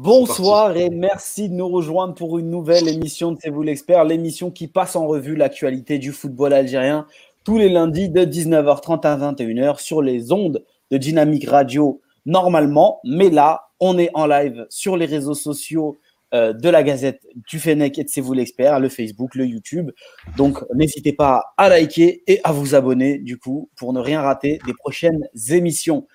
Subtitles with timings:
[0.00, 4.52] Bonsoir et merci de nous rejoindre pour une nouvelle émission de C'est vous l'expert, l'émission
[4.52, 7.04] qui passe en revue l'actualité du football algérien
[7.42, 13.28] tous les lundis de 19h30 à 21h sur les ondes de Dynamique Radio normalement, mais
[13.28, 15.96] là, on est en live sur les réseaux sociaux
[16.32, 19.90] euh, de la Gazette du Fennec et de C'est vous l'expert, le Facebook, le YouTube.
[20.36, 24.60] Donc n'hésitez pas à liker et à vous abonner du coup pour ne rien rater
[24.64, 26.06] des prochaines émissions.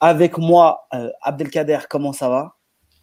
[0.00, 2.55] Avec moi, euh, Abdelkader, comment ça va?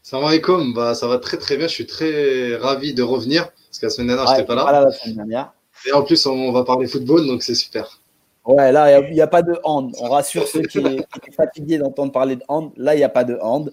[0.05, 1.65] Salam alaikum, bah, ça va très très bien.
[1.65, 4.81] Je suis très ravi de revenir parce que la semaine dernière, je n'étais pas là.
[4.83, 5.53] La semaine dernière.
[5.87, 8.01] Et en plus, on va parler football, donc c'est super.
[8.43, 9.95] Ouais, là, il n'y a, pas de hand.
[10.01, 12.73] On rassure ceux qui, étaient fatigués d'entendre parler de hand.
[12.75, 13.71] Là, il n'y a pas de hand.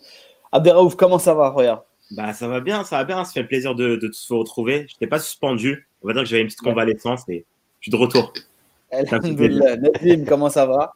[0.53, 1.85] Abderraouf, comment ça va, Roya?
[2.13, 3.25] Bah, Ça va bien, ça va bien.
[3.25, 4.87] Ça fait plaisir de, de se retrouver.
[4.89, 5.89] Je n'étais pas suspendu.
[6.03, 7.45] On va dire que j'avais une petite convalescence et
[7.81, 8.33] je suis de retour.
[8.93, 10.93] Nadim, comment ça va?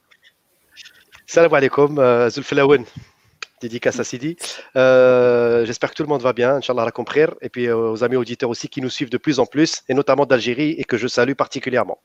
[1.26, 2.84] Salam alaikum, euh, Zulfelaouen
[3.60, 4.36] dédicace à Sidi.
[4.76, 8.16] Euh, j'espère que tout le monde va bien, Inch'Allah compris, et puis euh, aux amis
[8.16, 11.08] auditeurs aussi qui nous suivent de plus en plus, et notamment d'Algérie, et que je
[11.08, 11.98] salue particulièrement.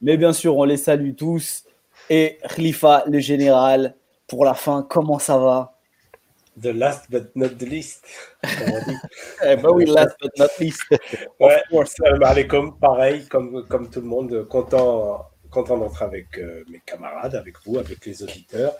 [0.00, 1.64] Mais bien sûr, on les salue tous.
[2.10, 3.94] Et Khalifa, le général,
[4.26, 5.78] pour la fin, comment ça va?
[6.60, 8.04] The last but not the least.
[8.44, 10.82] eh ben oui, last but not least.
[11.40, 16.82] ouais, salam alaikum, pareil, comme, comme tout le monde, content, content d'entrer avec euh, mes
[16.84, 18.74] camarades, avec vous, avec les auditeurs.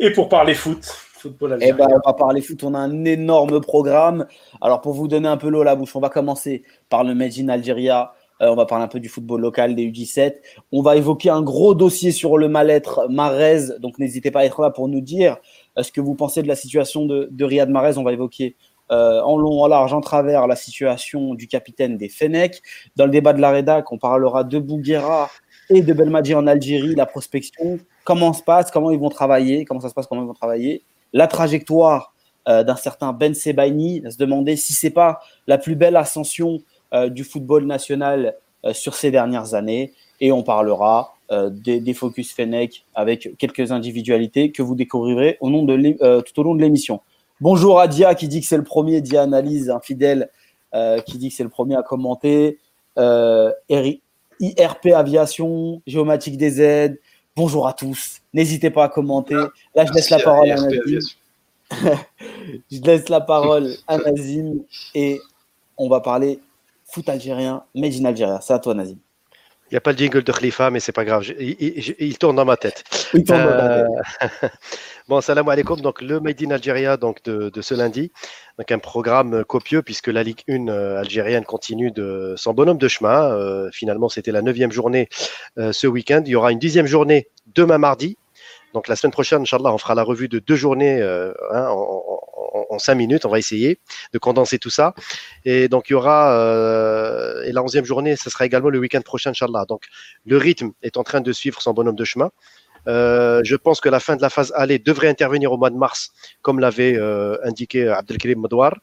[0.00, 1.74] Et pour parler foot, football algérien.
[1.74, 4.26] Eh ben, on va parler foot, on a un énorme programme.
[4.60, 7.14] Alors, pour vous donner un peu l'eau à la bouche, on va commencer par le
[7.14, 8.12] Made in Algeria.
[8.40, 10.36] Euh, on va parler un peu du football local des U17.
[10.70, 13.78] On va évoquer un gros dossier sur le mal-être Marez.
[13.80, 15.38] Donc, n'hésitez pas à être là pour nous dire
[15.76, 17.98] euh, ce que vous pensez de la situation de, Riyad Marez.
[17.98, 18.56] On va évoquer
[18.92, 22.62] euh, en long, en large, en travers la situation du capitaine des Fenech.
[22.94, 25.28] Dans le débat de la rédac, on parlera de Bouguera
[25.70, 27.78] et de Belmadi en Algérie, la prospection,
[28.08, 30.82] comment se passe, comment ils vont travailler, comment ça se passe, comment ils vont travailler,
[31.12, 32.14] la trajectoire
[32.48, 36.60] euh, d'un certain Ben Sebaini, se demander si c'est pas la plus belle ascension
[36.94, 38.34] euh, du football national
[38.64, 39.92] euh, sur ces dernières années,
[40.22, 41.12] et on parlera
[41.50, 47.02] des, Focus Fennec avec quelques individualités que vous découvrirez tout au long de l'émission.
[47.42, 50.30] Bonjour à Dia qui dit que c'est le premier, Dia Analyse, un fidèle
[51.04, 52.58] qui dit que c'est le premier à commenter.
[54.40, 56.96] IRP Aviation, Géomatique DZ.
[57.38, 58.18] Bonjour à tous.
[58.34, 59.36] N'hésitez pas à commenter.
[59.72, 60.98] Là, je laisse la parole à, Nazim.
[62.68, 65.20] je laisse la parole à Nazim et
[65.76, 66.40] on va parler
[66.84, 68.38] foot algérien, made in Algérie.
[68.40, 68.96] C'est à toi, Nazim.
[69.70, 71.26] Il n'y a pas le jingle de Khalifa, mais c'est pas grave.
[71.38, 72.84] Il, tourne dans ma tête.
[73.12, 73.86] Il tourne dans ma
[74.30, 74.52] tête.
[75.08, 75.80] bon, salam alaikum.
[75.82, 78.10] Donc, le Made in Algeria donc, de, ce lundi.
[78.58, 82.88] Donc, un programme copieux puisque la Ligue 1 euh, algérienne continue de son bonhomme de
[82.88, 83.30] chemin.
[83.30, 85.10] Euh, finalement, c'était la neuvième journée
[85.58, 86.22] euh, ce week-end.
[86.24, 88.16] Il y aura une dixième journée demain mardi.
[88.74, 92.18] Donc, la semaine prochaine, Inch'Allah, on fera la revue de deux journées hein, en,
[92.70, 93.24] en, cinq minutes.
[93.24, 93.78] On va essayer
[94.12, 94.94] de condenser tout ça.
[95.44, 99.00] Et donc, il y aura, euh, et la onzième journée, ce sera également le week-end
[99.00, 99.64] prochain, Inch'Allah.
[99.68, 99.84] Donc,
[100.26, 102.30] le rythme est en train de suivre son bonhomme de chemin.
[102.86, 105.76] Euh, je pense que la fin de la phase aller devrait intervenir au mois de
[105.76, 106.10] mars,
[106.42, 108.74] comme l'avait euh, indiqué Abdelkrim Madouar.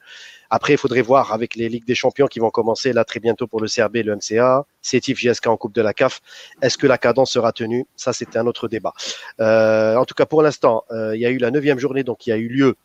[0.49, 3.47] Après, il faudrait voir avec les Ligues des Champions qui vont commencer là très bientôt
[3.47, 6.21] pour le CRB, le MCA, CETIF, GSK en Coupe de la CAF.
[6.61, 7.85] Est-ce que la cadence sera tenue?
[7.95, 8.93] Ça, c'était un autre débat.
[9.39, 12.37] en tout cas, pour l'instant, il y a eu la neuvième journée, donc qui a
[12.37, 12.75] eu lieu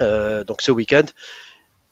[0.00, 1.04] euh, donc ce week-end.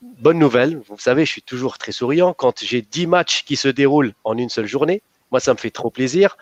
[0.00, 3.68] Bonne nouvelle, vous savez, je suis toujours très souriant quand j'ai 10 matchs qui se
[3.68, 5.00] déroulent en une seule journée.
[5.32, 6.36] Moi, ça me fait trop plaisir.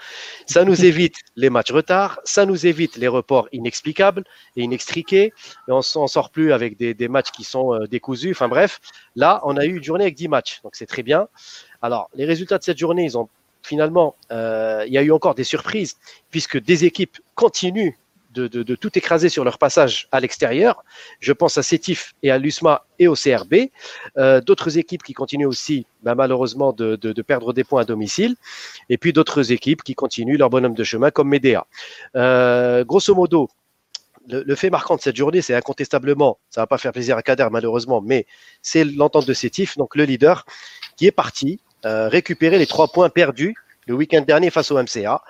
[0.46, 4.24] Ça nous évite les matchs retard, ça nous évite les reports inexplicables
[4.56, 5.32] et inextriqués.
[5.68, 8.32] Et on s'en sort plus avec des, des, matchs qui sont euh, décousus.
[8.32, 8.80] Enfin bref,
[9.16, 11.28] là, on a eu une journée avec 10 matchs, donc c'est très bien.
[11.80, 13.28] Alors, les résultats de cette journée, ils ont
[13.62, 15.96] finalement, euh, il y a eu encore des surprises
[16.30, 17.94] puisque des équipes continuent
[18.30, 20.84] de, tout écraser sur leur passage à l'extérieur.
[21.20, 23.70] Je pense à Sétif et à l'USMA et au CRB.
[24.16, 28.36] Euh, d'autres équipes qui continuent aussi, bah, malheureusement, de, perdre des points à domicile.
[28.88, 31.66] Et puis d'autres équipes qui continuent leur bonhomme de chemin, comme Medea.
[32.16, 33.48] Euh, grosso modo,
[34.28, 37.48] le, fait marquant de cette journée, c'est incontestablement, ça va pas faire plaisir à Kader
[37.50, 38.26] malheureusement, mais
[38.62, 40.44] c'est l'entente de Sétif, donc le leader,
[40.96, 43.54] qui est parti euh, récupérer les trois points perdus
[43.90, 45.22] le week-end dernier face au MCA.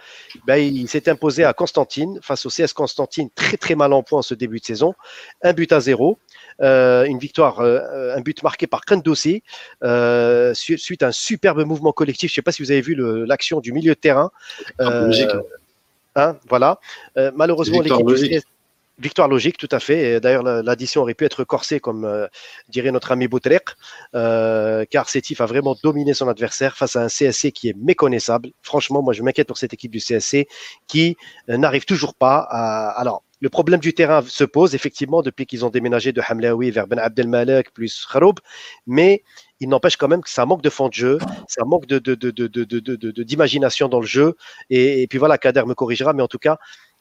[0.46, 4.18] Ben, il s'est imposé à Constantine, face au CS Constantine, très très mal en point
[4.18, 4.94] en ce début de saison.
[5.42, 6.18] Un but à zéro.
[6.60, 9.42] Euh, une victoire, euh, un but marqué par Kandossi,
[9.82, 12.30] euh, suite à un superbe mouvement collectif.
[12.30, 12.94] Je ne sais pas si vous avez vu
[13.26, 14.30] l'action du milieu de terrain.
[14.78, 15.30] logique.
[16.16, 16.78] Hein, voilà.
[17.34, 18.44] malheureusement, l'équipe
[19.00, 20.20] Victoire logique, tout à fait.
[20.20, 22.26] D'ailleurs, l'addition aurait pu être corsée, comme euh,
[22.68, 23.64] dirait notre ami Boutrek,
[24.14, 28.50] euh, car Sétif a vraiment dominé son adversaire face à un CSC qui est méconnaissable.
[28.60, 30.46] Franchement, moi, je m'inquiète pour cette équipe du CSC
[30.86, 31.16] qui
[31.48, 32.90] euh, n'arrive toujours pas à.
[32.90, 36.86] Alors, le problème du terrain se pose effectivement depuis qu'ils ont déménagé de Hamlaoui vers
[36.86, 38.34] Ben Abdelmalek plus Kharoub,
[38.86, 39.22] mais
[39.60, 41.18] il n'empêche quand même que ça manque de fond de jeu,
[41.48, 41.98] ça manque de,
[43.22, 44.36] d'imagination dans le jeu.
[44.68, 46.58] Et, puis voilà, Kader me corrigera, mais en tout cas,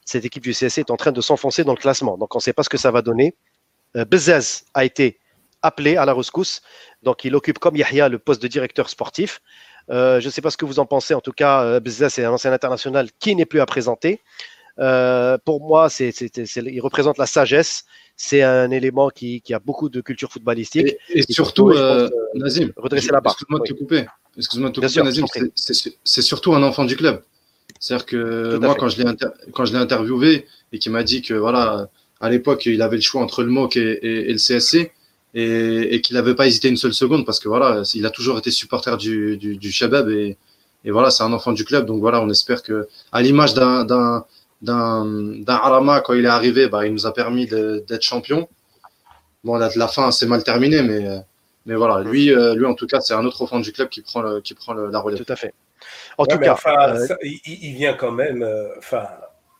[0.09, 2.17] cette équipe du CSC est en train de s'enfoncer dans le classement.
[2.17, 3.35] Donc on ne sait pas ce que ça va donner.
[3.95, 5.19] Euh, Bezez a été
[5.61, 6.61] appelé à la rescousse,
[7.03, 9.41] donc il occupe comme Yahya le poste de directeur sportif.
[9.89, 11.13] Euh, je ne sais pas ce que vous en pensez.
[11.13, 14.21] En tout cas, euh, Bezez est un ancien international qui n'est plus à présenter.
[14.79, 17.85] Euh, pour moi, il représente la sagesse.
[18.15, 20.95] C'est un élément qui, a beaucoup de culture footballistique.
[21.09, 23.33] Et, surtout, euh, Nazim, redresser la barre.
[23.33, 24.05] Excuse-moi de te couper.
[24.37, 25.25] Excuse-moi de te couper, Nazim.
[25.55, 27.21] C'est, surtout un enfant du club.
[27.79, 31.89] C'est-à-dire que moi, quand je, l'ai interviewé et qu'il m'a dit que voilà,
[32.19, 33.99] à l'époque, il avait le choix entre le MOC et,
[34.33, 34.91] le CSC
[35.33, 38.51] et, qu'il n'avait pas hésité une seule seconde parce que voilà, il a toujours été
[38.51, 40.37] supporter du, du, du Shabab et,
[40.83, 41.85] et voilà, c'est un enfant du club.
[41.85, 44.25] Donc voilà, on espère que, à l'image d'un, d'un,
[44.61, 48.49] d'un Arama quand il est arrivé, bah, il nous a permis d'être champion.
[49.45, 51.23] Bon, la, la fin, c'est mal terminé, mais,
[51.65, 54.01] mais voilà, lui, euh, lui en tout cas, c'est un autre enfant du club qui
[54.01, 55.23] prend, le, qui prend la relève.
[55.23, 55.53] Tout à fait.
[56.17, 57.07] En tout cas, euh,
[57.45, 58.75] il, vient quand même, euh,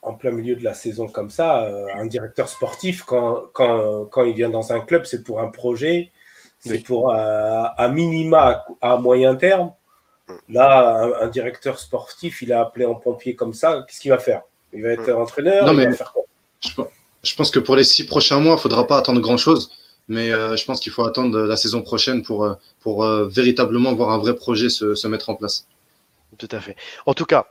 [0.01, 4.33] en plein milieu de la saison comme ça, un directeur sportif, quand, quand, quand, il
[4.33, 6.11] vient dans un club, c'est pour un projet,
[6.59, 9.73] c'est pour un, minima à, moyen terme.
[10.27, 10.33] Mm.
[10.49, 14.43] Là, un, directeur sportif, il a appelé en pompier comme ça, qu'est-ce qu'il va faire?
[14.73, 15.65] Il va être entraîneur.
[15.65, 16.23] Non, mais faire quoi?
[17.23, 19.71] je, pense que pour les six prochains mois, il ne faudra pas attendre grand-chose.
[20.09, 23.93] Mais euh, je pense qu'il faut attendre la saison prochaine pour, euh, pour euh, véritablement
[23.93, 25.67] voir un vrai projet se, se, mettre en place.
[26.37, 26.75] Tout à fait.
[27.05, 27.47] En tout cas,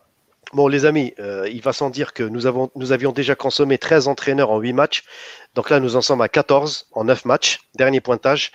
[0.52, 4.08] bon, les amis, il va sans dire que nous, avons, nous avions déjà consommé 13
[4.08, 5.02] entraîneurs en 8 matchs.
[5.54, 7.60] Donc là, nous en sommes à 14 en 9 matchs.
[7.74, 8.52] Dernier pointage.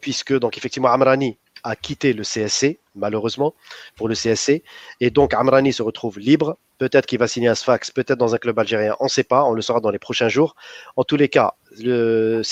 [0.00, 3.54] puisque, donc, effectivement, Amrani a quitté le CSC, malheureusement,
[3.96, 4.62] pour le CSC.
[5.00, 6.58] Et donc, Amrani se retrouve libre.
[6.78, 8.96] Peut-être qu'il va signer un Sfax, peut-être dans un club algérien.
[8.98, 9.44] On ne sait pas.
[9.44, 10.56] On le saura dans les prochains jours.
[10.96, 12.42] En tous les cas, le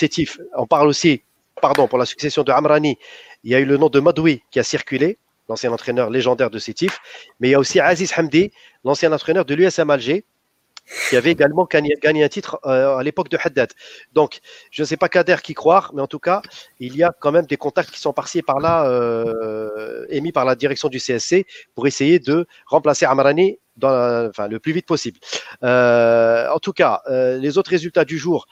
[0.57, 1.23] on parle aussi,
[1.61, 2.99] pardon, pour la succession de Amrani,
[3.43, 5.19] il y a eu le nom de Madoui qui a circulé,
[5.51, 6.99] l'ancien entraîneur légendaire de CETIF.
[7.41, 8.53] Mais il y a aussi Aziz Hamdi,
[8.85, 10.25] l'ancien entraîneur de l'USM Alger,
[11.09, 13.71] qui avait également gagné, un titre euh, à l'époque de Haddad.
[14.13, 16.43] Donc, je ne sais pas Kader qui croire, mais en tout cas,
[16.79, 20.55] il y a quand même des contacts qui sont par-ci par-là euh, émis par la
[20.55, 25.19] direction du CSC pour essayer de remplacer enfin, le plus vite possible.
[25.63, 28.47] Euh, en tout cas, les autres résultats du jour,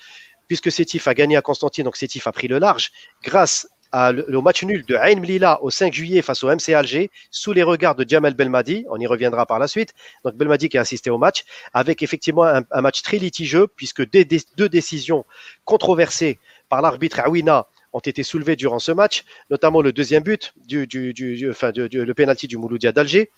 [0.46, 2.90] puisque Sétif a gagné à Constantine, donc Sétif a pris le large,
[3.22, 7.52] grâce le, match nul de Ain Mlila au 5 juillet face au MC Alger, sous
[7.52, 8.84] les regards de Jamel Belmadi.
[8.90, 9.94] On y reviendra par la suite.
[10.24, 14.68] Donc Belmadi qui a assisté au match, avec effectivement un, match très litigieux, puisque deux
[14.68, 15.24] décisions
[15.64, 16.38] controversées
[16.68, 21.72] par l'arbitre Awina ont été soulevés durant ce match, notamment le deuxième but, du, enfin,
[21.74, 23.30] le penalty du Mouloudia d'Alger,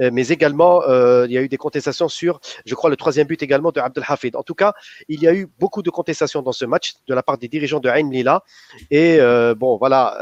[0.00, 3.26] euh, mais également euh, il y a eu des contestations sur, je crois, le troisième
[3.26, 4.36] but également de Abdel Hafid.
[4.36, 4.74] En tout cas,
[5.08, 7.80] il y a eu beaucoup de contestations dans ce match de la part des dirigeants
[7.80, 8.42] de Ain Lila.
[8.90, 10.18] Et euh, bon, voilà,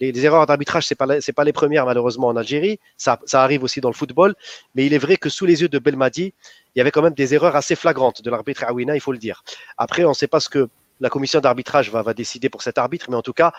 [0.00, 2.78] les, erreurs d'arbitrage, c'est pas c'est pas les premières malheureusement en Algérie.
[2.96, 4.34] Ça, ça arrive aussi dans le football,
[4.74, 6.34] mais il est vrai que sous les yeux de Belmadi,
[6.74, 9.18] il y avait quand même des erreurs assez flagrantes de l'arbitre Awina, il faut le
[9.18, 9.42] dire.
[9.76, 10.68] Après, on ne sait pas ce que
[11.00, 13.52] la commission d'arbitrage va, décider pour cet arbitre, mais en tout cas,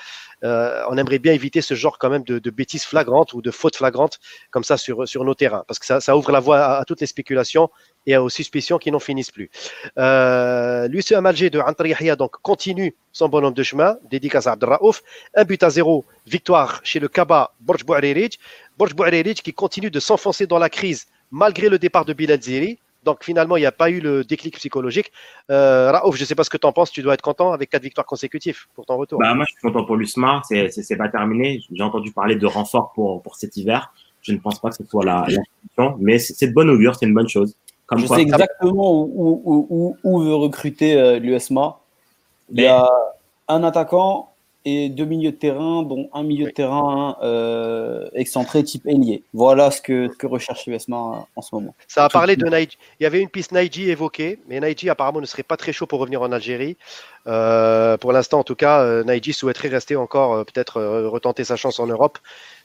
[0.43, 3.75] euh, on aimerait bien éviter ce genre quand même de, bêtises flagrantes ou de fautes
[3.75, 4.19] flagrantes
[4.51, 7.07] comme ça sur, sur nos terrains, parce que ça, ouvre la voie à, toutes les
[7.07, 7.69] spéculations
[8.05, 9.49] et aux suspicions qui n'en finissent plus.
[9.97, 15.03] Euh, L'UCM Amalgé de Antar Yahya donc continue son bonhomme de chemin, dédicace à Abdelraouf,
[15.35, 18.39] un but à zéro, victoire chez le Kaba Borj Bouarerij,
[18.77, 22.79] Borj Bouarerij qui continue de s'enfoncer dans la crise malgré le départ de Bilal Ziri.
[23.03, 25.11] Donc finalement, il n'y a pas eu le déclic psychologique.
[25.49, 27.51] Euh, Raouf, je ne sais pas ce que tu en penses, tu dois être content
[27.51, 29.19] avec quatre victoires consécutives pour ton retour.
[29.19, 31.61] Bah, moi, je suis content pour l'USMA, c'est pas terminé.
[31.71, 33.93] J'ai entendu parler de renfort pour, pour cet hiver.
[34.21, 35.25] Je ne pense pas que ce soit la,
[35.77, 37.55] la mais c'est de bonne augure, c'est une bonne chose.
[37.85, 41.79] Comme je sais exactement où, où, où, où, veut recruter euh, l'USMA.
[42.51, 42.87] Il y a
[43.47, 44.28] un attaquant,
[44.65, 49.23] et deux milieux de terrain, dont un milieu de terrain euh, excentré type ailier.
[49.33, 51.73] Voilà ce que, que recherche l'USMA en ce moment.
[51.87, 52.77] Ça a parlé de Naiji.
[52.99, 55.85] Il y avait une piste Naiji évoquée, mais Naiji apparemment ne serait pas très chaud
[55.87, 56.75] pour revenir en Algérie.
[57.27, 61.79] Euh, pour l'instant, en tout cas, euh, Naiji souhaiterait rester encore, peut-être retenter sa chance
[61.79, 62.17] en Europe.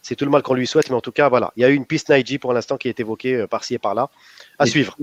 [0.02, 1.52] C'est tout le mal qu'on lui souhaite, mais en tout cas, voilà.
[1.56, 4.10] Il y a eu une piste Naiji pour l'instant qui est évoquée par-ci et par-là.
[4.58, 4.96] À suivre.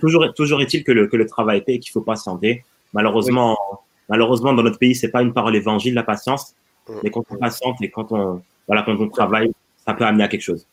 [0.00, 2.64] Toujours, toujours est-il que le, que le travail paie et qu'il faut patienter.
[2.92, 3.56] Malheureusement,
[4.08, 6.54] Malheureusement, dans notre pays, c'est pas une parole évangile, la patience.
[6.88, 6.92] Mm.
[7.02, 9.52] Mais quand on patiente et quand on, voilà, quand on travaille,
[9.84, 10.66] ça peut amener à quelque chose.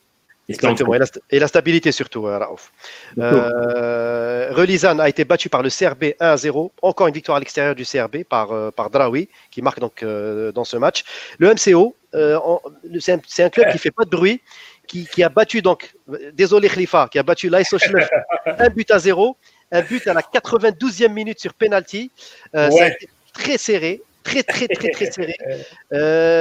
[0.49, 0.93] Exactement.
[1.29, 2.71] Et la, stabilité surtout, euh, Raouf.
[3.17, 6.71] Euh, Relizan a été battu par le CRB 1 0.
[6.81, 10.51] Encore une victoire à l'extérieur du CRB par, euh, par Draoui, qui marque donc euh,
[10.51, 11.03] dans ce match.
[11.37, 14.41] Le MCO, c'est un, un, club qui fait pas de bruit,
[14.87, 15.93] qui, qui a battu donc,
[16.33, 17.73] désolé Khalifa, qui a battu l'AS
[18.45, 19.37] un but à zéro
[19.71, 22.11] Un but à la 92e minute sur penalty.
[22.53, 25.35] Été très serré très très très très serré.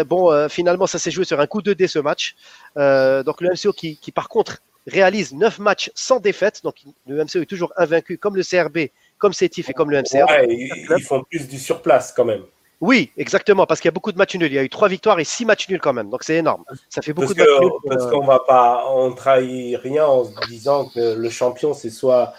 [0.04, 2.34] bon, finalement, ça s'est joué sur un coup de dé ce match.
[2.76, 7.40] donc le MCO qui, qui, par contre réalise 9 matchs sans défaite, donc le MCO
[7.40, 10.26] est toujours invaincu comme le CRB, comme CETIF et comme le MCA.
[10.48, 12.42] ils font plus du surplace quand même.
[12.80, 14.50] Oui, exactement, parce qu'il y a beaucoup de matchs nuls.
[14.50, 16.64] Il y a eu trois victoires et six matchs nuls quand même, donc c'est énorme.
[16.88, 17.70] Ça fait beaucoup de matchs nuls.
[17.86, 21.90] Parce euh, qu'on va pas, on trahit rien en se disant que le champion c'est
[21.90, 22.32] soit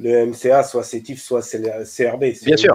[0.00, 2.24] le MCA, soit CETIF, soit CRB.
[2.44, 2.74] Bien sûr.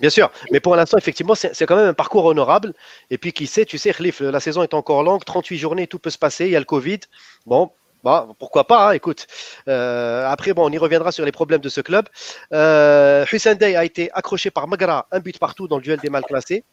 [0.00, 2.74] Bien sûr, mais pour l'instant, effectivement, c'est quand même un parcours honorable.
[3.10, 5.98] Et puis, qui sait, tu sais, Khalif, la saison est encore longue, 38 journées, tout
[5.98, 6.46] peut se passer.
[6.46, 7.00] Il y a le Covid.
[7.46, 7.70] Bon,
[8.04, 9.26] bah, pourquoi pas, hein, écoute.
[9.66, 12.06] Euh, après, on y reviendra sur les problèmes de ce club.
[12.52, 16.10] Euh, Hussein Day a été accroché par Magra, un but partout dans le duel des
[16.10, 16.64] mal classés.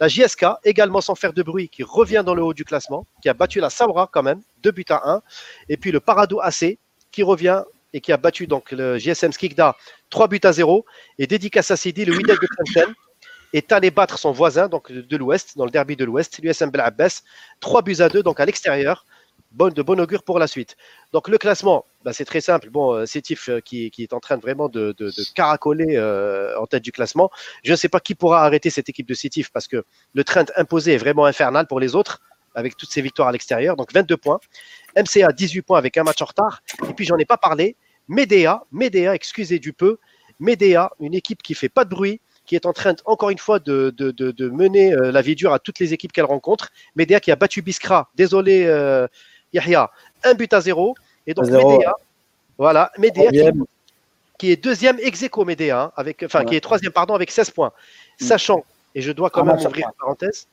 [0.00, 3.28] La JSK, également sans faire de bruit, qui revient dans le haut du classement, qui
[3.28, 5.22] a battu la Sabra quand même, deux buts à un.
[5.68, 6.78] Et puis le Parado AC,
[7.12, 9.76] qui revient et qui a battu donc le GSM Skikda
[10.10, 10.84] 3 buts à 0.
[11.18, 12.94] Et dédicace à Sidi, le Wydad de Tlemcen
[13.52, 16.80] est allé battre son voisin donc de, l'Ouest, dans le derby de l'Ouest, l'USM Bel
[16.80, 17.22] Abbas,
[17.60, 19.04] 3 buts à 2, donc à l'extérieur.
[19.52, 20.76] De bon augure pour la suite.
[21.12, 22.70] Donc le classement, bah, c'est très simple.
[22.70, 24.94] Bon, euh, Sétif euh, qui, est en train vraiment de
[25.34, 27.30] caracoler euh, en tête du classement.
[27.64, 30.44] Je ne sais pas qui pourra arrêter cette équipe de Sétif parce que le train
[30.56, 32.20] imposé est vraiment infernal pour les autres
[32.54, 33.74] avec toutes ces victoires à l'extérieur.
[33.74, 34.38] Donc 22 points.
[34.96, 36.62] MCA 18 points avec un match en retard.
[36.88, 37.76] Et puis j'en ai pas parlé.
[38.08, 39.98] Medea, Medea, excusez du peu.
[40.40, 43.58] Medea, une équipe qui fait pas de bruit, qui est en train, encore une fois,
[43.58, 46.70] de, de, de, mener la vie dure à toutes les équipes qu'elle rencontre.
[46.96, 48.64] Medea qui a battu Biskra, désolé
[49.52, 49.90] Yahya,
[50.24, 50.96] un but à zéro.
[51.26, 51.94] Et donc Medea,
[52.58, 53.30] voilà, Medea
[54.38, 57.50] qui, est deuxième ex aequo Medea, hein, avec, enfin qui est troisième pardon avec 16
[57.50, 57.72] points.
[58.20, 58.24] Mm.
[58.24, 60.46] Sachant, et je dois quand même ouvrir une parenthèse,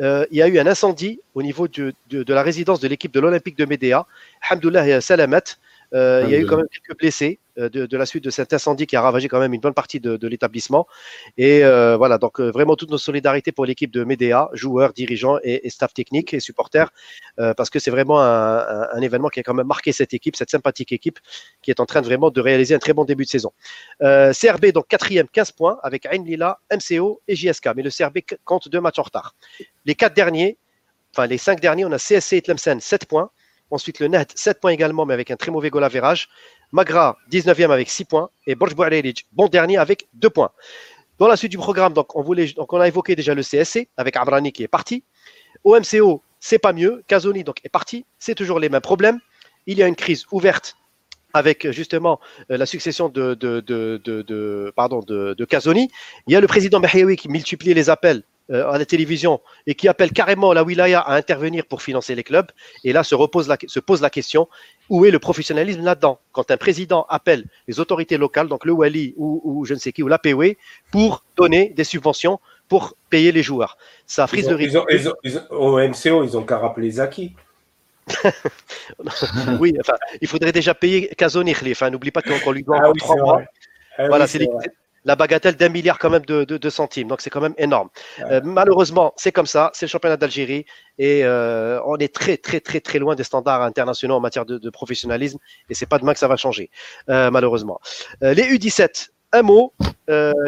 [0.00, 3.12] euh, il y a eu un incendie au niveau de, de, la résidence de l'équipe
[3.12, 4.06] de l'Olympique de Médéa.
[4.48, 5.56] Alhamdoulilah, Salamat.
[5.94, 8.52] Euh, il y a eu quand même quelques blessés euh, de, la suite de cet
[8.52, 10.86] incendie qui a ravagé quand même une bonne partie de, l'établissement.
[11.36, 15.68] Et euh, voilà, donc vraiment toute nos solidarités pour l'équipe de Médéa, joueurs, dirigeants et,
[15.70, 16.90] staff technique et supporters,
[17.36, 20.92] parce que c'est vraiment un, événement qui a quand même marqué cette équipe, cette sympathique
[20.92, 21.18] équipe
[21.62, 23.52] qui est en train de vraiment de réaliser un très bon début de saison.
[24.00, 27.70] CRB, donc quatrième, 15 points avec Ain Lila, MCO et JSK.
[27.76, 29.34] Mais le CRB compte deux matchs en retard.
[29.84, 30.58] Les quatre derniers,
[31.14, 33.30] enfin les cinq derniers, on a CSC et Tlemcen, 7 points.
[33.70, 36.28] Ensuite, le Net, 7 points également, mais avec un très mauvais goal average.
[36.72, 38.30] Magra, 19e avec 6 points.
[38.46, 38.74] Et Borj
[39.32, 40.50] bon dernier avec 2 points.
[41.18, 44.62] Dans la suite du programme, donc on, a évoqué déjà le CSC avec Abrani qui
[44.62, 45.02] est parti.
[45.64, 47.02] Au MCO, c'est pas mieux.
[47.08, 48.06] Kazoni donc, est parti.
[48.18, 49.18] C'est toujours les mêmes problèmes.
[49.66, 50.76] Il y a une crise ouverte
[51.34, 52.20] avec justement
[52.50, 53.34] euh, la succession de,
[55.48, 55.90] Kazoni.
[56.26, 59.74] Il y a le président Mehayoui qui multiplie les appels euh, à la télévision et
[59.74, 62.50] qui appelle carrément la wilaya à intervenir pour financer les clubs.
[62.84, 64.48] Et là se, repose la, se pose la question
[64.88, 66.18] où est le professionnalisme là-dedans?
[66.32, 69.92] Quand un président appelle les autorités locales, donc le Wali ou, ou je ne sais
[69.92, 70.56] qui, ou l'APW,
[70.90, 73.76] pour donner des subventions pour payer les joueurs.
[74.06, 74.78] Ça frise de risque.
[75.50, 77.34] au MCO, ils ont qu'à rappeler Zaki.
[79.60, 83.16] oui, enfin, il faudrait déjà payer Kazoni, enfin, n'oublie pas qu'on lui doit ah trois
[83.16, 83.42] mois.
[83.98, 84.48] Ah voilà, c'est
[85.04, 87.08] la bagatelle d'un milliard quand même de, centimes.
[87.08, 87.88] Donc c'est quand même énorme.
[88.30, 89.70] Euh, malheureusement, c'est comme ça.
[89.74, 90.64] C'est le championnat d'Algérie
[90.98, 94.70] et euh, on est très très très très loin des standards internationaux en matière de,
[94.70, 95.38] professionnalisme
[95.70, 96.70] et c'est pas demain que ça va changer,
[97.08, 97.80] euh, malheureusement.
[98.20, 99.72] les U17, un mot.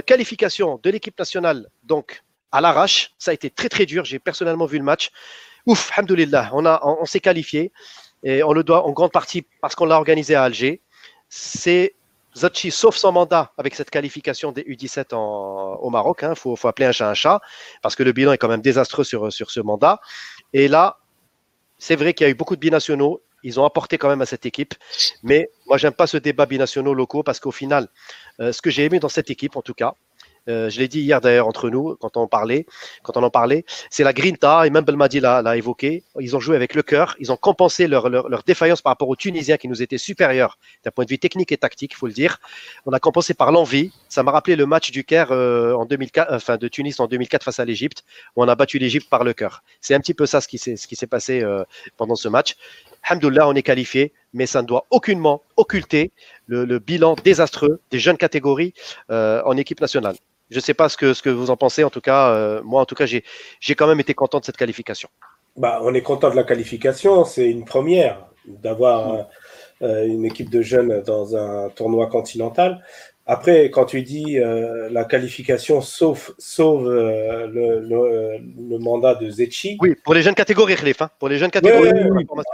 [0.06, 3.12] qualification de l'équipe nationale donc à l'arrache.
[3.18, 4.04] Ça a été très très dur.
[4.04, 5.10] J'ai personnellement vu le match.
[5.66, 7.72] Ouf, alhamdoulilah, on, a, on s'est qualifié
[8.22, 10.80] et on le doit en grande partie parce qu'on l'a organisé à Alger.
[11.28, 11.94] C'est
[12.36, 16.86] Zachi, sauf son mandat avec cette qualification des U17 au Maroc, il hein, faut, appeler
[16.86, 17.40] un chat un chat,
[17.82, 20.00] parce que le bilan est quand même désastreux sur, ce mandat.
[20.52, 20.98] Et là,
[21.78, 24.26] c'est vrai qu'il y a eu beaucoup de binationaux, ils ont apporté quand même à
[24.26, 24.74] cette équipe,
[25.22, 27.88] mais moi, j'aime pas ce débat binationaux locaux, parce qu'au final,
[28.40, 29.94] euh, ce que j'ai aimé dans cette équipe, en tout cas,
[30.46, 32.66] je l'ai dit hier d'ailleurs entre nous quand on parlait,
[33.02, 33.64] quand on en parlait.
[33.90, 36.02] C'est la grinta et même Belmadi l'a évoqué.
[36.18, 37.16] Ils ont joué avec le cœur.
[37.18, 38.10] Ils ont compensé leur,
[38.44, 41.56] défaillance par rapport aux Tunisiens qui nous étaient supérieurs d'un point de vue technique et
[41.56, 42.38] tactique, il faut le dire.
[42.86, 43.92] On a compensé par l'envie.
[44.08, 47.44] Ça m'a rappelé le match du Caire euh, en 2004, enfin de Tunis en 2004
[47.44, 48.04] face à l'Égypte,
[48.36, 49.62] où on a battu l'Égypte par le cœur.
[49.80, 51.64] C'est un petit peu ça ce qui s'est passé euh,
[51.96, 52.56] pendant ce match.
[53.04, 56.12] Alhamdoulilah, on est qualifié, mais ça ne doit aucunement occulter
[56.46, 58.74] le bilan désastreux des jeunes catégories
[59.08, 60.16] en équipe nationale.
[60.50, 61.84] Je ne sais pas ce que, ce que vous en pensez.
[61.84, 64.56] En tout cas, euh, moi, en tout cas, j'ai quand même été content de cette
[64.56, 65.08] qualification.
[65.56, 67.24] Bah, on est content de la qualification.
[67.24, 69.26] C'est une première d'avoir mm.
[69.82, 72.82] euh, une équipe de jeunes dans un tournoi continental.
[73.32, 79.76] Après, quand tu dis euh, la qualification sauf, sauve euh, le, mandat de Zetchi.
[79.80, 81.00] Oui, pour les jeunes catégories, Khalif.
[81.00, 81.10] Hein.
[81.16, 81.92] Pour les jeunes catégories.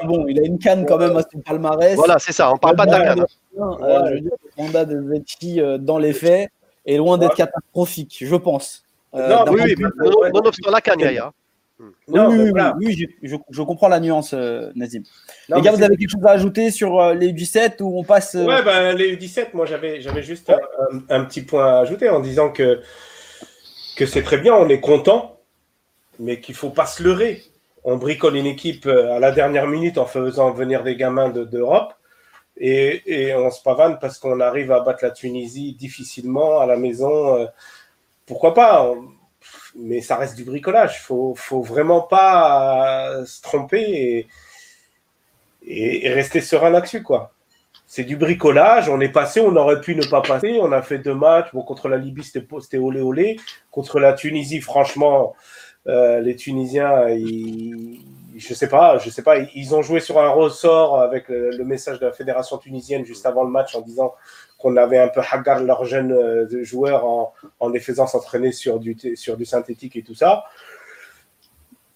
[0.04, 1.96] bon, il a une canne quand même à son palmarès.
[1.96, 3.24] Voilà, c'est ça, on parle pas de la canne.
[3.58, 6.50] Euh, le mandat de Zetchi dans les faits
[6.86, 8.84] est loin d'être catastrophique, je pense.
[9.12, 11.32] non, oui, oui, non, obstant la Yaya.
[11.78, 14.34] oui, oui, je, comprends la nuance,
[14.74, 15.02] Nazim.
[15.48, 18.62] les gars, vous avez quelque chose à ajouter sur les U17 ou on passe Ouais,
[18.62, 20.52] ben, les U17, moi j'avais, j'avais juste
[21.08, 22.80] un, petit point à ajouter en disant que,
[23.96, 25.40] que c'est très bien, on est content,
[26.18, 27.42] mais qu'il ne faut pas se leurrer.
[27.84, 31.92] On bricole une équipe à la dernière minute en faisant venir des gamins d'Europe
[32.58, 37.48] et, on se pavane parce qu'on arrive à battre la Tunisie difficilement à la maison.
[38.26, 38.94] pourquoi pas
[39.76, 41.02] mais ça reste du bricolage.
[41.02, 44.26] Faut, faut vraiment pas se tromper
[45.66, 47.32] et, rester serein là-dessus, quoi.
[47.86, 48.88] C'est du bricolage.
[48.88, 50.58] On est passé, on aurait pu ne pas passer.
[50.60, 51.48] On a fait deux matchs.
[51.52, 53.36] Bon, contre la Libye, c'était olé olé.
[53.70, 55.34] Contre la Tunisie, franchement,
[55.86, 58.00] euh, les Tunisiens, ils,
[58.36, 59.38] je sais pas, je sais pas.
[59.38, 63.44] Ils ont joué sur un ressort avec le message de la fédération tunisienne juste avant
[63.44, 64.14] le match en disant
[64.58, 68.78] qu'on avait un peu hagar leurs jeunes euh, joueurs en, en les faisant s'entraîner sur
[68.78, 70.44] du, sur du synthétique et tout ça.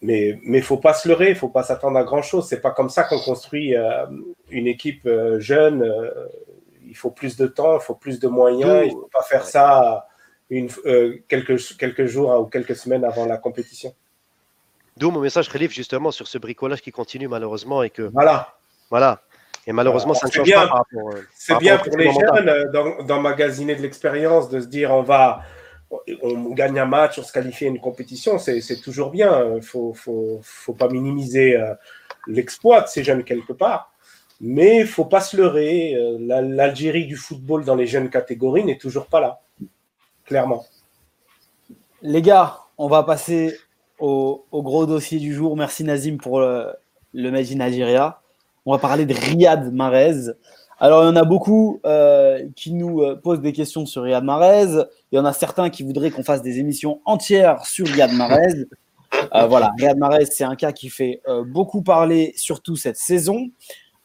[0.02, 2.48] Mais il ne faut pas se leurrer, il ne faut pas s'attendre à grand-chose.
[2.48, 4.06] Ce n'est pas comme ça qu'on construit euh,
[4.50, 5.90] une équipe euh, jeune.
[6.86, 8.82] il faut plus de temps, il faut plus de moyens.
[8.84, 10.06] Il ne faut pas faire ça
[10.48, 10.68] une,
[11.28, 13.94] quelques, quelques jours ou quelques semaines avant la compétition.
[15.00, 18.02] D'où mon message, Khalif, justement, sur ce bricolage qui continue malheureusement et que.
[18.12, 18.54] Voilà.
[18.90, 19.22] Voilà.
[19.66, 23.74] Et malheureusement, ça ne change bien, pas euh, C'est bien pour les jeunes euh, d'emmagasiner
[23.74, 25.40] de l'expérience, de se dire on va,
[26.22, 29.42] on gagne un match, on se qualifie à une compétition, c'est toujours bien.
[29.46, 31.72] Il ne faut, faut, faut, pas minimiser euh,
[32.26, 33.94] l'exploit de ces jeunes quelque part.
[34.42, 35.96] Mais il ne faut pas se leurrer.
[36.18, 39.40] L'Algérie du football dans les jeunes catégories n'est toujours pas là,
[40.26, 40.66] clairement.
[42.02, 43.58] Les gars, on va passer
[44.00, 45.56] au, gros dossier du jour.
[45.56, 46.72] Merci Nazim pour le,
[47.12, 48.14] le Made.
[48.66, 50.32] On va parler de Riyad Mahrez.
[50.78, 54.24] Alors, il y en a beaucoup euh, qui nous euh, posent des questions sur Riyad
[54.24, 54.82] Mahrez.
[55.12, 58.66] Il y en a certains qui voudraient qu'on fasse des émissions entières sur Riyad Mahrez.
[59.34, 63.50] Euh, voilà, Riyad Mahrez, c'est un cas qui fait beaucoup parler, surtout cette saison.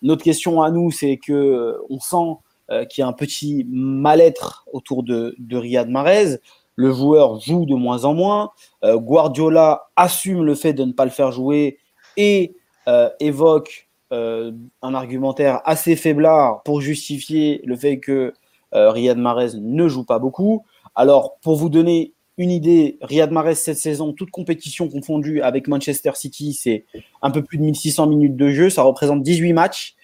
[0.02, 5.04] Notre question à nous, c'est que on sent qu'il y a un petit mal-être autour
[5.04, 6.40] de, de Riyad Mahrez.
[6.76, 8.52] Le joueur joue de moins en moins.
[8.84, 11.78] Guardiola assume le fait de ne pas le faire jouer
[12.18, 12.56] et
[13.20, 14.52] évoque euh,
[14.84, 18.34] un argumentaire assez faiblard pour justifier le fait que
[18.76, 20.64] euh, Riyad Mahrez ne joue pas beaucoup.
[20.94, 26.12] Alors, pour vous donner une idée, Riyad Mahrez cette saison, toute compétition confondue avec Manchester
[26.14, 26.86] City, c'est
[27.24, 28.70] un peu plus de 1600 minutes de jeu.
[28.70, 29.96] Ça représente 18 matchs,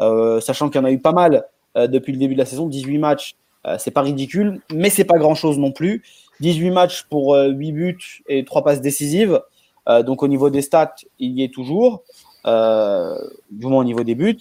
[0.00, 1.44] euh, sachant qu'il y en a eu pas mal
[1.76, 2.66] depuis le début de la saison.
[2.66, 3.36] 18 matchs,
[3.78, 6.02] c'est pas ridicule, mais c'est pas grand chose non plus.
[6.40, 9.40] 18 matchs pour 8 buts et 3 passes décisives.
[9.86, 12.02] donc, au niveau des stats, il y est toujours
[12.46, 13.18] euh,
[13.50, 14.38] du moins au niveau des buts.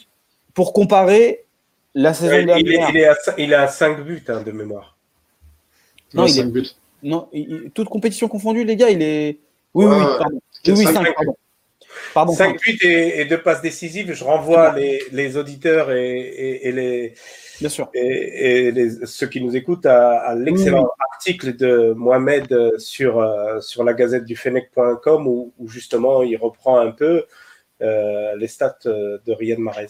[0.54, 1.46] Pour comparer
[1.96, 2.58] la saison dernière.
[2.60, 4.98] Il est, il est, à, il à 5 buts hein, de mémoire.
[6.14, 6.70] Non, il, est, buts.
[7.04, 7.30] Non,
[7.74, 9.40] toute compétition confondue, les gars, il est.
[9.74, 10.42] Oui, oui, pardon.
[10.68, 11.36] Oui, 5, pardon.
[12.14, 14.14] Pardon, 5 buts et, et, 2 passes décisives.
[14.14, 17.14] Je renvoie les, les, auditeurs et, et, les,
[17.60, 17.90] Bien sûr.
[17.94, 23.84] et, les, ceux qui nous écoutent à, à l'excellent article de Mohamed sur, euh, sur
[23.84, 27.26] la gazette du Fennec.com où, où, justement il reprend un peu
[27.82, 29.88] euh, les stats euh, de Riyad Mahrez.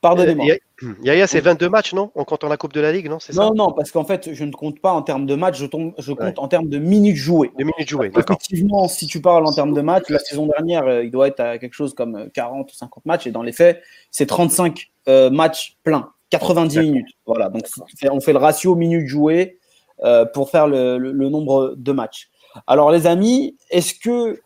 [0.00, 0.54] Pardonnez-moi.
[0.84, 2.12] Euh, Yaya, c'est 22 matchs, non?
[2.14, 3.18] On compte en la Coupe de la Ligue, non?
[3.34, 5.66] Non, non, parce qu'en fait, je ne compte pas en termes de matchs, je,
[5.98, 7.50] je compte en termes de minutes jouées.
[7.58, 8.36] De minutes jouées, d'accord.
[8.36, 11.58] Effectivement, si tu parles en termes de matchs, la saison dernière, il doit être à
[11.58, 13.82] quelque chose comme 40 ou 50 matchs, et dans les faits,
[14.12, 14.90] c'est 35
[15.32, 17.08] matchs pleins, 90 minutes.
[17.26, 17.62] Voilà, donc
[18.10, 19.58] on fait le ratio minutes jouées
[20.34, 22.28] pour faire le, nombre de matchs.
[22.66, 24.40] Alors, les amis, est-ce que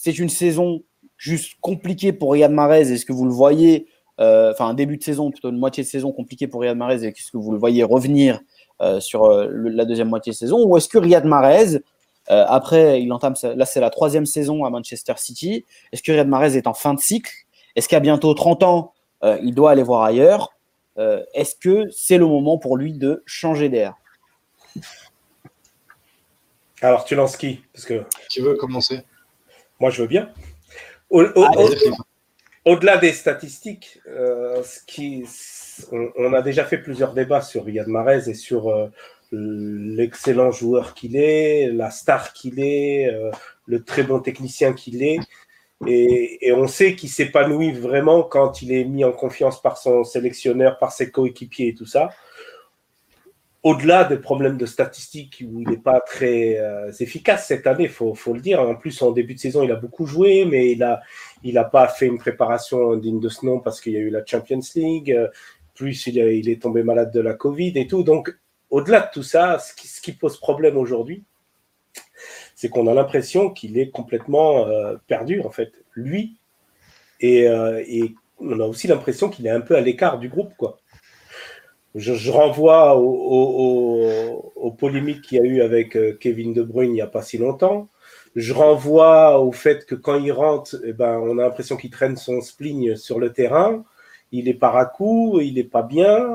[0.00, 0.82] c'est une saison
[1.18, 2.92] juste compliqué pour Riyad Mahrez?
[2.92, 3.86] Est-ce que vous le voyez,
[4.20, 7.04] euh, enfin un début de saison, plutôt une moitié de saison compliqué pour Riyad Mahrez
[7.04, 8.40] Est-ce que vous le voyez revenir
[8.80, 10.64] euh, sur euh, la deuxième moitié de saison?
[10.64, 11.80] Ou est-ce que Riyad Mahrez,
[12.30, 16.56] après, il entame, là c'est la troisième saison à Manchester City, est-ce que Riyad Mahrez
[16.56, 17.32] est en fin de cycle?
[17.74, 20.54] Est-ce qu'à bientôt 30 ans, il doit aller voir ailleurs.
[20.96, 23.94] Est-ce que c'est le moment pour lui de changer d'air?
[26.80, 27.62] Alors, tu lances qui?
[27.72, 28.04] Parce que...
[28.30, 29.02] Qui veut commencer?
[29.80, 30.30] Moi, je veux bien.
[31.10, 35.24] Au-delà des statistiques, euh, ce qui,
[35.90, 38.88] on, a déjà fait plusieurs débats sur Riyad Mahrez et sur euh,
[39.32, 43.30] l'excellent joueur qu'il est, la star qu'il est, euh,
[43.66, 45.18] le très bon technicien qu'il est.
[45.86, 50.78] Et, on sait qu'il s'épanouit vraiment quand il est mis en confiance par son sélectionneur,
[50.78, 52.10] par ses coéquipiers et tout ça.
[53.62, 57.90] au-delà des problèmes de statistiques où il n'est pas très euh, efficace cette année, il
[57.90, 58.60] faut, le dire.
[58.60, 61.00] En plus, en début de saison, il a beaucoup joué, mais il n'a
[61.44, 64.10] il a pas fait une préparation digne de ce nom parce qu'il y a eu
[64.10, 65.16] la Champions League.
[65.74, 68.02] Plus, il, est tombé malade de la Covid et tout.
[68.02, 68.36] Donc,
[68.70, 71.24] au-delà de tout ça, ce qui pose problème aujourd'hui,
[72.58, 76.38] c'est qu'on a l'impression qu'il est complètement euh, perdu, en fait, lui.
[77.20, 80.52] Et, euh, et on a aussi l'impression qu'il est un peu à l'écart du groupe,
[80.56, 80.76] quoi.
[81.94, 87.00] Je, renvoie aux, polémiques qu'il y a eu avec euh, Kevin De Bruyne il n'y
[87.00, 87.88] a pas si longtemps.
[88.34, 92.16] Je renvoie au fait que quand il rentre, eh ben, on a l'impression qu'il traîne
[92.16, 93.84] son spleen sur le terrain.
[94.32, 96.26] Il est par à il n'est pas bien.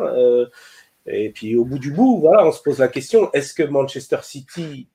[1.05, 4.19] Et puis au bout du bout, voilà, on se pose la question est-ce que Manchester
[4.23, 4.88] City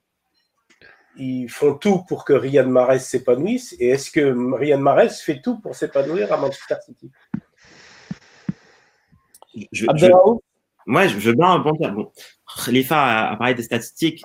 [1.18, 5.59] ils font tout pour que Riyad Mahrez s'épanouisse et est-ce que Riyad Mahrez fait tout
[5.59, 7.11] pour s'épanouir à Manchester City?
[9.72, 9.87] Je,
[10.87, 11.92] moi, je veux bien rebondir.
[11.92, 12.11] Bon,
[12.64, 14.24] Khalifa a, parlé des statistiques,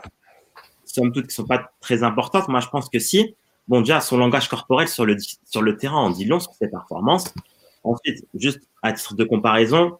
[0.86, 2.48] somme toute, qui ne sont pas très importantes.
[2.48, 3.36] Moi, je pense que si.
[3.68, 6.70] Bon, déjà, son langage corporel sur le, sur le terrain en dit long sur ses
[6.70, 7.34] performances.
[7.84, 9.98] Ensuite, juste à titre de comparaison,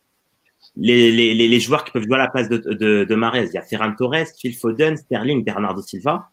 [0.76, 3.54] les, les, les, joueurs qui peuvent jouer à la place de, de, de Marez, il
[3.54, 6.30] y a Ferran Torres, Phil Foden, Sterling, Bernardo Silva.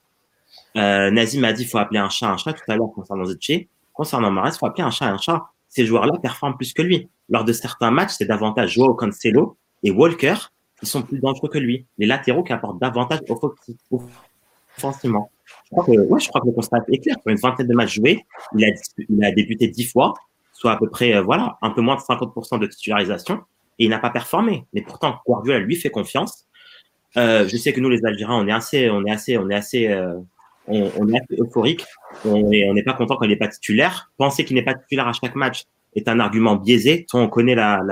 [0.76, 3.24] Euh, Nazim a dit qu'il faut appeler un chat un chat tout à l'heure concernant
[3.24, 3.68] Zetché.
[3.92, 5.46] Concernant Marez, il faut appeler un chat un chat.
[5.68, 7.08] Ces joueurs-là performent plus que lui.
[7.28, 10.34] Lors de certains matchs, c'est davantage Joao Cancelo et Walker
[10.80, 11.86] qui sont plus dangereux que lui.
[11.98, 13.20] Les latéraux qui apportent davantage
[14.76, 15.30] offensivement.
[15.64, 17.16] Je crois que, je crois que le constat est clair.
[17.22, 18.24] Pour une vingtaine de matchs joués,
[18.56, 18.68] il a,
[19.08, 20.14] il a débuté dix fois,
[20.52, 23.42] soit à peu près, euh, voilà, un peu moins de 50% de titularisation,
[23.78, 24.66] et il n'a pas performé.
[24.72, 26.46] Mais pourtant, Guardiola lui fait confiance.
[27.16, 30.18] Euh, je sais que nous, les Algériens, on est assez, on est assez, assez, euh,
[30.70, 31.84] on, est euphorique.
[32.24, 34.12] On n'est pas content quand il n'est pas titulaire.
[34.16, 37.06] Penser qu'il n'est pas titulaire à chaque match, est un argument biaisé.
[37.12, 37.82] On connaît la,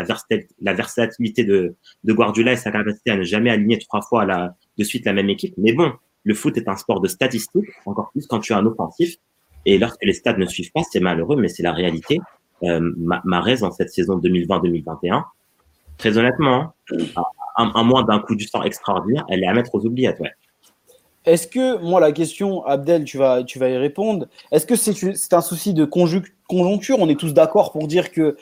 [0.62, 5.04] versatilité de, de, Guardiola et sa capacité à ne jamais aligner trois fois de suite
[5.04, 5.54] la même équipe.
[5.58, 5.92] Mais bon,
[6.24, 9.16] le foot est un sport de statistiques, encore plus quand tu es un offensif.
[9.66, 12.20] Et lorsque les stades ne suivent pas, c'est malheureux, mais c'est la réalité.
[12.64, 12.92] Euh,
[13.24, 15.24] Marez, en cette saison 2020-2021,
[15.96, 16.74] très honnêtement,
[17.56, 20.22] à, moins d'un coup du sort extraordinaire, elle est à mettre aux oubliettes.
[21.28, 24.28] Est-ce que, moi, la question, Abdel, tu vas, y répondre.
[24.50, 26.96] Est-ce que c'est un souci de conjoncture?
[26.98, 28.38] On est tous d'accord pour dire que,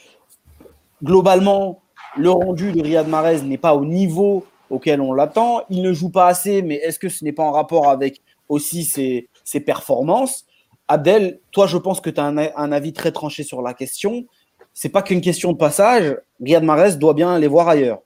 [1.02, 1.82] globalement,
[2.16, 5.62] le rendu de Riyad Mahrez n'est pas au niveau auquel on l'attend.
[5.68, 8.84] Il ne joue pas assez, mais est-ce que ce n'est pas en rapport avec aussi
[8.84, 9.28] ses,
[9.66, 10.46] performances?
[10.86, 14.26] Abdel, toi, je pense que tu as un, un, avis très tranché sur la question.
[14.74, 16.16] C'est pas qu'une question de passage.
[16.40, 17.98] Riyad Mahrez doit bien aller voir ailleurs.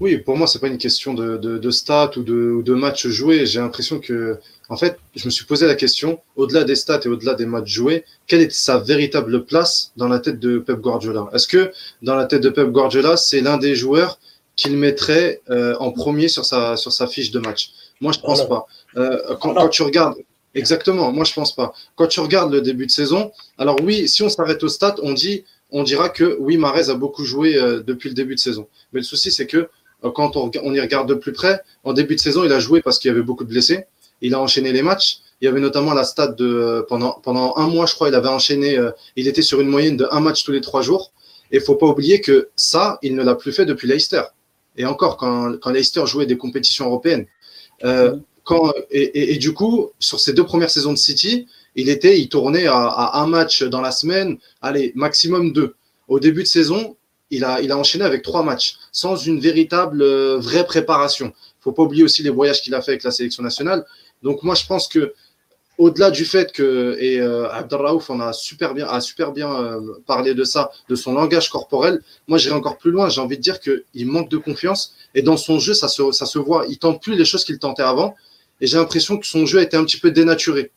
[0.00, 3.08] Oui, pour moi, c'est pas une question de, de, de stats ou de, de matchs
[3.08, 3.46] joués.
[3.46, 7.08] J'ai l'impression que, en fait, je me suis posé la question, au-delà des stats et
[7.08, 11.28] au-delà des matchs joués, quelle est sa véritable place dans la tête de Pep Guardiola?
[11.32, 14.20] Est-ce que dans la tête de Pep Guardiola, c'est l'un des joueurs
[14.54, 17.72] qu'il mettrait euh, en premier sur sa, sur sa fiche de match?
[18.00, 18.66] Moi, je pense pas.
[18.96, 20.14] Euh, quand, quand, tu regardes,
[20.54, 21.72] exactement, moi, je pense pas.
[21.96, 25.12] Quand tu regardes le début de saison, alors oui, si on s'arrête aux stats, on
[25.12, 28.68] dit, on dira que oui, Marez a beaucoup joué euh, depuis le début de saison.
[28.92, 29.68] Mais le souci, c'est que
[30.02, 32.98] quand on, y regarde de plus près, en début de saison, il a joué parce
[32.98, 33.86] qu'il y avait beaucoup de blessés.
[34.20, 35.18] Il a enchaîné les matchs.
[35.40, 38.14] Il y avait notamment la stade de euh, pendant pendant un mois, je crois, il
[38.14, 38.76] avait enchaîné.
[38.76, 41.12] Euh, il était sur une moyenne de un match tous les trois jours.
[41.50, 44.22] Et faut pas oublier que ça, il ne l'a plus fait depuis Leicester.
[44.76, 47.26] Et encore, quand, quand Leicester jouait des compétitions européennes.
[47.84, 52.18] Euh, quand, et, et, du coup, sur ces deux premières saisons de City, il était,
[52.18, 55.74] il tournait à, à un match dans la semaine, allez, maximum deux.
[56.06, 56.96] Au début de saison,
[57.30, 61.32] il a, il a enchaîné avec trois matchs sans une véritable euh, vraie préparation.
[61.60, 63.84] Faut pas oublier aussi les voyages qu'il a fait avec la sélection nationale.
[64.22, 65.14] Donc moi je pense que
[65.76, 69.80] au-delà du fait que et euh, Abdelraouf en a super bien a super bien euh,
[70.06, 72.02] parlé de ça, de son langage corporel.
[72.26, 73.08] Moi j'irai encore plus loin.
[73.08, 76.10] J'ai envie de dire que il manque de confiance et dans son jeu ça se
[76.12, 76.66] ça se voit.
[76.68, 78.14] Il tente plus les choses qu'il tentait avant
[78.60, 80.72] et j'ai l'impression que son jeu a été un petit peu dénaturé.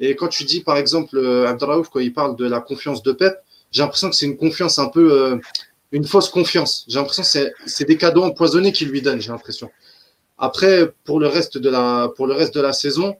[0.00, 3.12] Et quand tu dis par exemple euh, Abdelraouf quand il parle de la confiance de
[3.12, 3.38] Pep,
[3.72, 5.36] j'ai l'impression que c'est une confiance un peu euh,
[5.92, 6.84] une fausse confiance.
[6.88, 9.70] J'ai l'impression que c'est des cadeaux empoisonnés qu'il lui donne, j'ai l'impression.
[10.38, 13.16] Après, pour le, reste de la, pour le reste de la saison,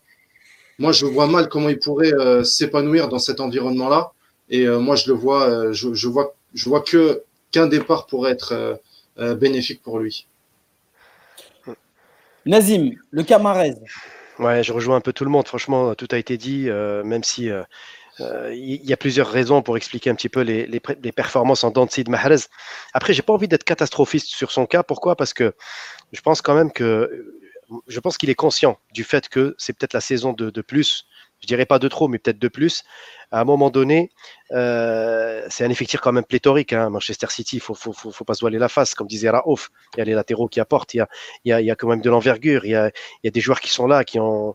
[0.79, 4.13] moi, je vois mal comment il pourrait euh, s'épanouir dans cet environnement-là.
[4.51, 8.07] Et euh, moi, je le vois, euh, je, je, vois, je vois que qu'un départ
[8.07, 8.81] pourrait être
[9.17, 10.27] bénéfique pour lui.
[12.45, 13.77] Nazim, le Camarez.
[14.39, 15.47] Ouais, je rejoins un peu tout le monde.
[15.47, 17.63] Franchement, tout a été dit, même si euh,
[18.19, 20.81] il y a plusieurs raisons pour expliquer un petit peu les,
[21.13, 22.47] performances en dents de Mahrez.
[22.93, 24.83] Après, j'ai pas envie d'être catastrophiste sur son cas.
[24.83, 25.17] Pourquoi?
[25.17, 25.55] Parce que
[26.13, 27.35] je pense quand même que
[27.89, 31.07] je pense qu'il est conscient du fait que c'est peut-être la saison de, plus.
[31.41, 32.85] Je dirais pas de trop, mais peut-être de plus.
[33.31, 34.11] À un moment donné,
[34.53, 36.73] euh, c'est un effectif quand même pléthorique.
[36.73, 38.95] Hein, Manchester City, il faut, faut, pas se voiler la face.
[38.95, 41.05] Comme disait Raouf, il y a les latéraux qui apportent, il
[41.45, 42.91] y a, quand même de l'envergure, il y a
[43.25, 44.55] des joueurs qui sont là, qui ont,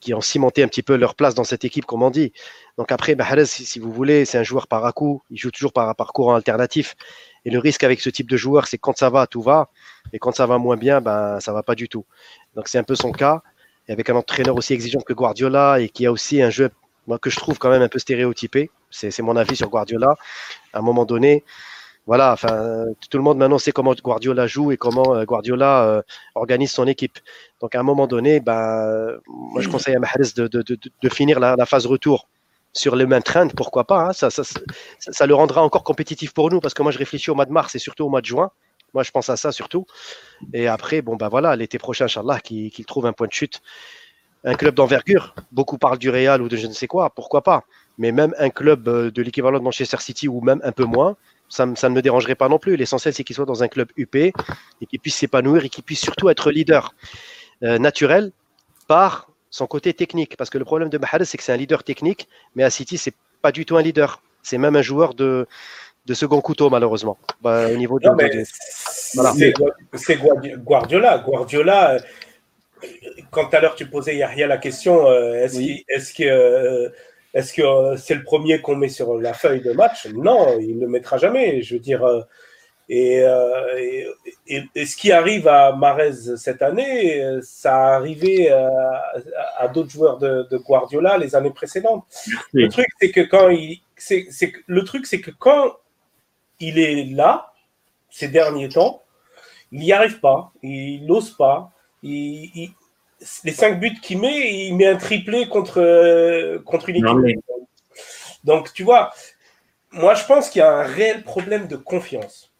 [0.00, 2.32] qui ont cimenté un petit peu leur place dans cette équipe, comme on dit.
[2.78, 5.72] Donc après, Mahrez, si, vous voulez, c'est un joueur par à coup, il joue toujours
[5.72, 6.96] par, par courant alternatif.
[7.44, 9.70] Et le risque avec ce type de joueur, c'est quand ça va, tout va.
[10.12, 12.04] Et quand ça va moins bien, ben, ça va pas du tout.
[12.54, 13.42] Donc c'est un peu son cas.
[13.88, 16.70] Et avec un entraîneur aussi exigeant que Guardiola et qui a aussi un jeu
[17.06, 18.70] moi, que je trouve quand même un peu stéréotypé.
[18.90, 20.16] C'est mon avis sur Guardiola.
[20.72, 21.44] À un moment donné,
[22.06, 26.02] voilà, enfin, tout le monde maintenant sait comment Guardiola joue et comment euh, Guardiola euh,
[26.34, 27.18] organise son équipe.
[27.60, 31.08] Donc à un moment donné, ben, moi je conseille à Mahrez de, de, de, de
[31.08, 32.28] finir la, la, phase retour
[32.72, 34.08] sur le même trend, pourquoi pas.
[34.08, 34.60] Hein, ça, ça, ça,
[34.98, 37.52] ça, le rendra encore compétitif pour nous parce que moi je réfléchis au mois de
[37.52, 38.50] mars et surtout au mois de juin.
[38.94, 39.86] Moi je pense à ça surtout.
[40.52, 43.60] Et après, bon ben voilà, l'été prochain, Inch'Allah, qu'il qu trouve un point de chute.
[44.42, 47.64] Un club d'envergure, beaucoup parlent du Real ou de je ne sais quoi, pourquoi pas.
[47.98, 51.16] Mais même un club euh, de l'équivalent de Manchester City ou même un peu moins,
[51.50, 52.76] ça, ça ne me dérangerait pas non plus.
[52.76, 54.32] L'essentiel, c'est qu'il soit dans un club UP et
[54.88, 56.94] qu'il puisse s'épanouir et qu'il puisse surtout être leader
[57.62, 58.32] euh, naturel
[58.88, 60.36] par son côté technique.
[60.36, 62.96] Parce que le problème de Mahrez, c'est que c'est un leader technique, mais à City,
[62.96, 64.22] c'est pas du tout un leader.
[64.42, 65.46] C'est même un joueur de,
[66.06, 67.18] de second couteau, malheureusement.
[67.42, 68.44] Bah, au niveau de, non, de, de...
[69.14, 69.34] Voilà.
[69.94, 71.18] C'est Guardiola.
[71.18, 71.96] Guardiola,
[73.30, 75.84] quand tout à l'heure tu posais Yahya la question, euh, est-ce oui.
[75.88, 76.88] est que euh,
[77.34, 80.06] est-ce que euh, c'est le premier qu'on met sur la feuille de match?
[80.06, 81.62] Non, il ne le mettra jamais.
[81.62, 82.22] Je veux dire, euh,
[82.88, 83.18] et,
[83.78, 84.08] et,
[84.48, 89.12] et, et, ce qui arrive à Marez cette année, ça a arrivé à,
[89.58, 92.04] à d'autres joueurs de, de, Guardiola les années précédentes.
[92.52, 92.64] Oui.
[92.64, 95.76] Le truc, c'est que quand il, c'est, c'est, le truc, c'est que quand
[96.58, 97.52] il est là,
[98.10, 99.04] ces derniers temps,
[99.70, 101.70] il n'y arrive pas, il n'ose pas,
[102.02, 102.70] il, il,
[103.44, 107.40] les cinq buts qu'il met, il met un triplé contre, contre une équipe.
[108.44, 109.12] Donc, tu vois,
[109.92, 112.52] moi, je pense qu'il y a un réel problème de confiance.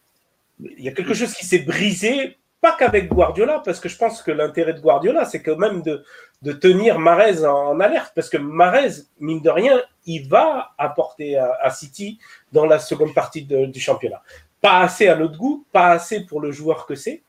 [0.59, 4.23] Il y a quelque chose qui s'est brisé, pas qu'avec Guardiola, parce que je pense
[4.23, 6.05] que l'intérêt de Guardiola, c'est quand même de,
[6.42, 11.38] de tenir Marez en, en, alerte, parce que Marez, mine de rien, il va apporter
[11.38, 12.18] à, à City
[12.53, 14.23] dans la seconde partie de, du championnat.
[14.61, 17.23] Pas assez à notre goût, pas assez pour le joueur que c'est,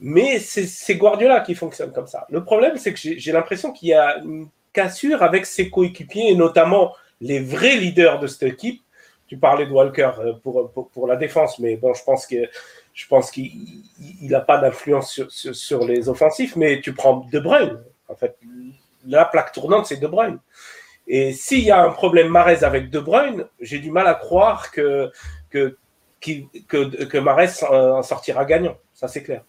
[0.00, 2.26] mais c'est Guardiola qui fonctionne comme ça.
[2.30, 6.34] Le problème, c'est que j'ai l'impression qu'il y a une cassure avec ses coéquipiers, et
[6.34, 8.82] notamment les vrais leaders de cette équipe.
[9.26, 10.10] Tu parlais de Walker
[10.42, 12.36] pour, pour, pour la défense, mais bon, je pense que
[12.92, 13.50] je pense qu'il
[14.20, 17.80] n'a pas d'influence sur, sur, sur, les offensifs, mais tu prends De Bruyne.
[18.08, 18.36] En fait,
[19.06, 20.38] la plaque tournante, c'est De Bruyne.
[21.06, 24.70] Et s'il y a un problème Marez avec De Bruyne, j'ai du mal à croire
[24.70, 25.10] que,
[25.50, 25.76] que,
[26.20, 28.76] que, que Marez en sortira gagnant.
[28.92, 29.42] Ça, c'est clair.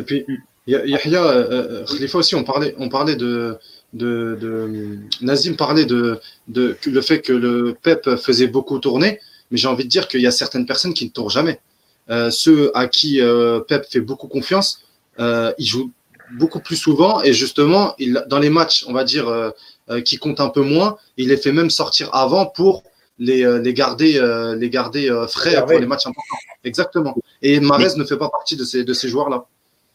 [0.00, 0.26] Et puis,
[0.66, 3.58] Yahya, euh, Khalifa aussi, on parlait, on parlait de,
[3.92, 9.58] de, de Nazim parlait de, de, le fait que le Pep faisait beaucoup tourner, mais
[9.58, 11.60] j'ai envie de dire qu'il y a certaines personnes qui ne tournent jamais.
[12.08, 14.82] Euh, ceux à qui euh, Pep fait beaucoup confiance,
[15.18, 15.92] euh, ils jouent
[16.38, 19.50] beaucoup plus souvent et justement, il, dans les matchs, on va dire, euh,
[19.90, 22.84] euh, qui comptent un peu moins, il les fait même sortir avant pour
[23.18, 24.12] les, les garder,
[24.58, 26.38] les garder frais pour les matchs importants.
[26.64, 27.14] Exactement.
[27.42, 29.44] Et Marez ne fait pas partie de ces, de ces joueurs-là.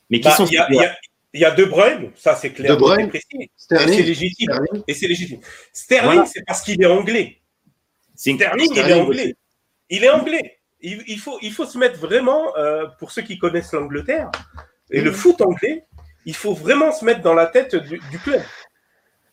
[0.10, 0.46] Mais qui bah, sont.
[0.46, 0.96] Il y, a, y, a,
[1.34, 2.72] y a De Bruyne, ça c'est clair.
[2.72, 3.22] De Bruyne, et
[3.58, 4.52] c'est légitime.
[4.52, 4.84] Sterling.
[4.88, 5.40] Et c'est légitime.
[5.74, 6.26] Sterling, voilà.
[6.26, 7.42] c'est parce qu'il est anglais.
[8.16, 9.24] Sterling, Sterling, il est anglais.
[9.24, 9.36] Aussi.
[9.90, 10.60] Il est anglais.
[10.82, 14.30] Il, il, faut, il faut se mettre vraiment, euh, pour ceux qui connaissent l'Angleterre
[14.92, 15.06] et mmh.
[15.06, 15.86] le foot anglais,
[16.26, 18.42] il faut vraiment se mettre dans la tête du, du club.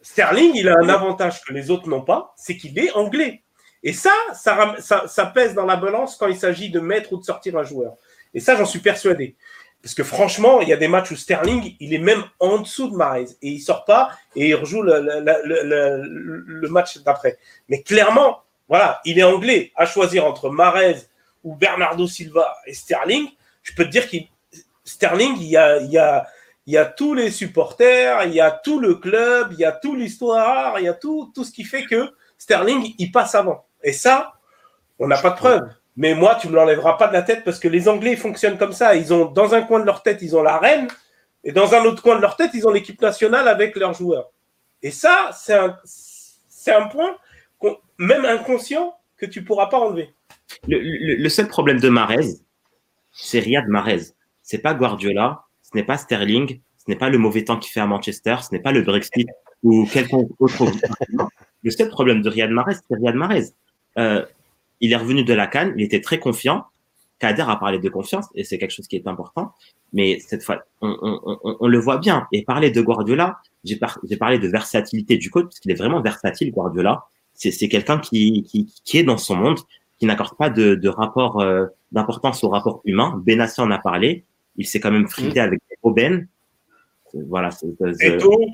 [0.03, 3.43] Sterling, il a un avantage que les autres n'ont pas, c'est qu'il est anglais.
[3.83, 7.19] Et ça ça, ça, ça, pèse dans la balance quand il s'agit de mettre ou
[7.19, 7.97] de sortir un joueur.
[8.35, 9.37] Et ça, j'en suis persuadé.
[9.83, 12.89] Parce que franchement, il y a des matchs où Sterling, il est même en dessous
[12.89, 17.37] de Marais et il sort pas et il rejoue le, match d'après.
[17.69, 19.73] Mais clairement, voilà, il est anglais.
[19.75, 21.09] À choisir entre Marais
[21.43, 23.29] ou Bernardo Silva et Sterling,
[23.65, 24.29] je peux te dire qu'il
[24.85, 25.57] Sterling, il y
[26.77, 30.79] a tous les supporters, il y a tout le club, il y a toute l'histoire,
[30.79, 33.67] il y a tout, tout ce qui fait que Sterling, il passe avant.
[33.83, 34.35] Et ça,
[35.01, 35.69] on n'a pas de preuve.
[35.97, 38.73] Mais moi, tu me l'enlèveras pas de la tête parce que les Anglais fonctionnent comme
[38.73, 38.95] ça.
[38.95, 40.89] Ils ont dans un coin de leur tête, ils ont la reine,
[41.45, 44.31] et dans un autre coin de leur tête, ils ont l'équipe nationale avec leurs joueurs.
[44.83, 47.17] Et ça, c'est un, c'est un point
[47.99, 50.13] même inconscient que tu pourras pas enlever.
[50.67, 52.41] Le, le, le seul problème de Marez,
[53.13, 54.01] c'est Riyad Marez.
[54.43, 57.81] C'est pas Guardiola, ce n'est pas Sterling, ce n'est pas le mauvais temps qu'il fait
[57.81, 59.29] à Manchester, ce n'est pas le Brexit
[59.63, 60.65] ou quelconque autre.
[61.63, 63.45] le seul problème de Riyad Mahrez, c'est Riyad Mahrez.
[63.99, 64.27] Euh,
[64.83, 66.67] il est revenu de la Cannes, il était très confiant.
[67.19, 69.53] Kader a parlé de confiance et c'est quelque chose qui est important.
[69.93, 72.27] Mais cette fois, on, on, on, le voit bien.
[72.33, 73.79] Et parler de Guardiola, j'ai
[74.19, 77.05] parlé de versatilité du coach parce qu'il est vraiment versatile, Guardiola.
[77.35, 79.59] C'est quelqu'un qui, qui, qui, est dans son monde,
[79.99, 83.23] qui n'accorde pas de, de rapport euh, d'importance au rapport humain.
[83.25, 84.25] Benassi en a parlé.
[84.57, 85.45] Il s'est quand même frité mmh.
[85.45, 86.27] avec Robben.
[87.29, 87.51] Voilà.
[88.01, 88.41] Eto.
[88.41, 88.49] Et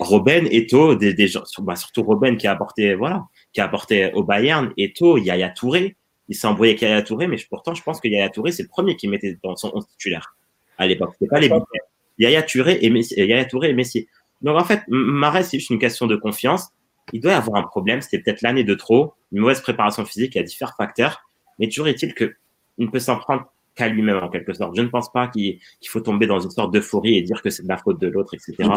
[0.00, 4.12] Robben, Eto, des, des gens, bah, surtout Robben qui a apporté, voilà, qui a apporté
[4.14, 5.96] au Bayern, Eto, Yaya Touré.
[6.28, 8.68] Il s'est embrouillé avec Yaya Touré, mais pourtant, je pense que Yaya Touré, c'est le
[8.68, 10.36] premier qui mettait dans son 11 titulaire
[10.76, 11.14] à l'époque.
[11.18, 11.50] C'était pas les
[12.18, 14.08] Yaya Touré et Messi, Yaya Touré et Messi.
[14.42, 16.68] Donc, en fait, Marais, c'est juste une question de confiance.
[17.12, 18.00] Il doit y avoir un problème.
[18.02, 20.34] C'était peut-être l'année de trop, une mauvaise préparation physique.
[20.34, 21.22] Il y a différents facteurs.
[21.58, 22.34] Mais toujours est-il qu'il
[22.78, 24.76] ne peut s'en prendre qu'à lui-même, en quelque sorte.
[24.76, 27.62] Je ne pense pas qu'il faut tomber dans une sorte d'euphorie et dire que c'est
[27.62, 28.68] de la faute de l'autre, etc.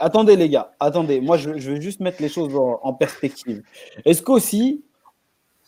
[0.00, 1.20] Attendez, les gars, attendez.
[1.20, 3.62] Moi, je, veux juste mettre les choses en, perspective.
[4.06, 4.82] Est-ce qu'aussi,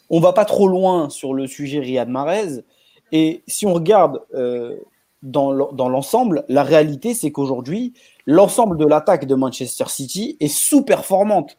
[0.09, 2.64] on va pas trop loin sur le sujet Riyad Mahrez
[3.12, 4.79] Et si on regarde euh,
[5.23, 7.92] dans l'ensemble, la réalité, c'est qu'aujourd'hui,
[8.27, 11.59] l'ensemble de l'attaque de Manchester City est sous-performante.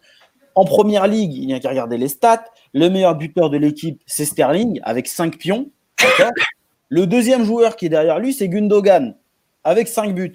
[0.55, 2.45] En première ligue, il n'y a qu'à regarder les stats.
[2.73, 5.69] Le meilleur buteur de l'équipe, c'est Sterling, avec 5 pions.
[6.89, 9.15] Le deuxième joueur qui est derrière lui, c'est Gundogan,
[9.63, 10.33] avec 5 buts.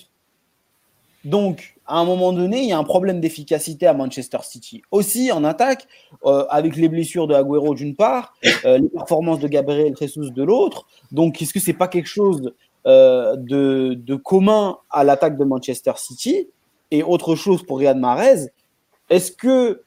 [1.24, 4.82] Donc, à un moment donné, il y a un problème d'efficacité à Manchester City.
[4.90, 5.86] Aussi, en attaque,
[6.26, 8.34] euh, avec les blessures de Agüero d'une part,
[8.66, 10.86] euh, les performances de Gabriel Jesus de l'autre.
[11.10, 12.52] Donc, est-ce que c'est pas quelque chose
[12.86, 16.48] euh, de, commun à l'attaque de Manchester City?
[16.90, 18.48] Et autre chose pour Riyad Mahrez.
[19.08, 19.78] Est-ce qu'il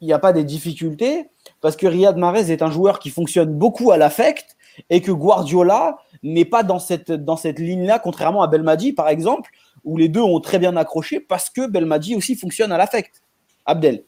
[0.00, 1.28] n'y a pas des difficultés?
[1.60, 4.56] Parce que Riyad Mahrez est un joueur qui fonctionne beaucoup à l'affect
[4.90, 9.50] et que Guardiola n'est pas dans cette, dans cette ligne-là, contrairement à Belmadi, par exemple,
[9.84, 13.22] où les deux ont très bien accroché parce que Belmadi aussi fonctionne à l'affect.
[13.66, 14.02] Abdel.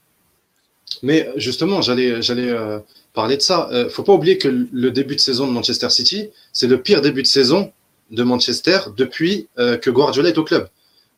[1.02, 2.78] Mais justement, j'allais, euh,
[3.12, 3.68] parler de ça.
[3.72, 7.00] Euh, faut pas oublier que le début de saison de Manchester City, c'est le pire
[7.00, 7.72] début de saison
[8.10, 10.68] de Manchester depuis euh, que Guardiola est au club.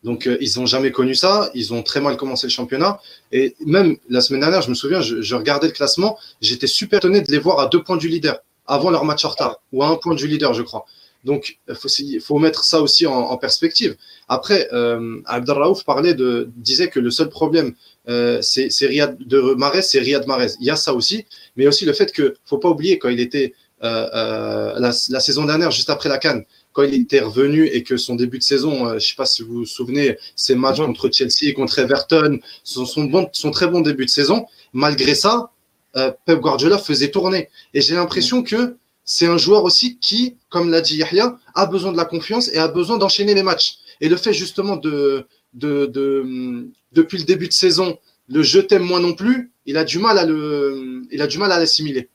[0.04, 1.50] Donc, euh, ils n'ont jamais connu ça.
[1.54, 3.00] Ils ont très mal commencé le championnat.
[3.30, 6.18] Et même la semaine dernière, je me souviens, je, regardais le classement.
[6.40, 9.28] J'étais super étonné de les voir à deux points du leader avant leur match en
[9.28, 10.86] retard, ou à un point du leader, je crois.
[11.24, 11.88] Donc, il faut,
[12.20, 13.96] faut, mettre ça aussi en, perspective.
[14.28, 17.74] Après, euh, Abdelraouf parlait de, disait que le seul problème,
[18.08, 20.52] euh, c'est Riyad de Mahrez, c'est Riyad Mahrez.
[20.60, 23.20] Il y a ça aussi, mais aussi le fait que faut pas oublier quand il
[23.20, 27.96] était la, la, saison dernière, juste après la Cannes, quand il était revenu et que
[27.96, 30.78] son début de saison, euh, je ne sais pas si vous vous souvenez, ses matchs
[30.78, 35.50] contre Chelsea et contre Everton, son, son, très bon début de saison, malgré ça,
[35.96, 37.50] euh, Pep Guardiola faisait tourner.
[37.74, 41.92] Et j'ai l'impression que c'est un joueur aussi qui, comme l'a dit Yahya, a besoin
[41.92, 43.76] de la confiance et a besoin d'enchaîner les matchs.
[44.00, 48.84] Et le fait justement de, de, de, depuis le début de saison, le je t'aime
[48.84, 52.08] moi non plus, il a du mal à le, il a du mal à l'assimiler.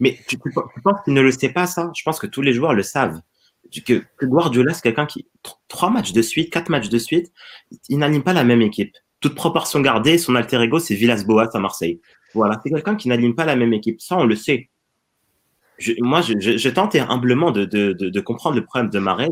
[0.00, 0.50] Mais tu, tu
[0.82, 1.90] penses qu'il ne le sait pas ça?
[1.96, 3.20] Je pense que tous les joueurs le savent
[3.80, 5.26] que, Guardiola, c'est quelqu'un qui,
[5.68, 7.32] trois matchs de suite, quatre matchs de suite,
[7.88, 8.94] il n'anime pas la même équipe.
[9.20, 12.00] Toute proportion gardée, son alter ego, c'est Villas-Boas à Marseille.
[12.34, 14.00] Voilà, c'est quelqu'un qui n'anime pas la même équipe.
[14.00, 14.68] Ça, on le sait.
[16.00, 19.30] Moi, je, je, tentais humblement de, de, de, comprendre le problème de Marel.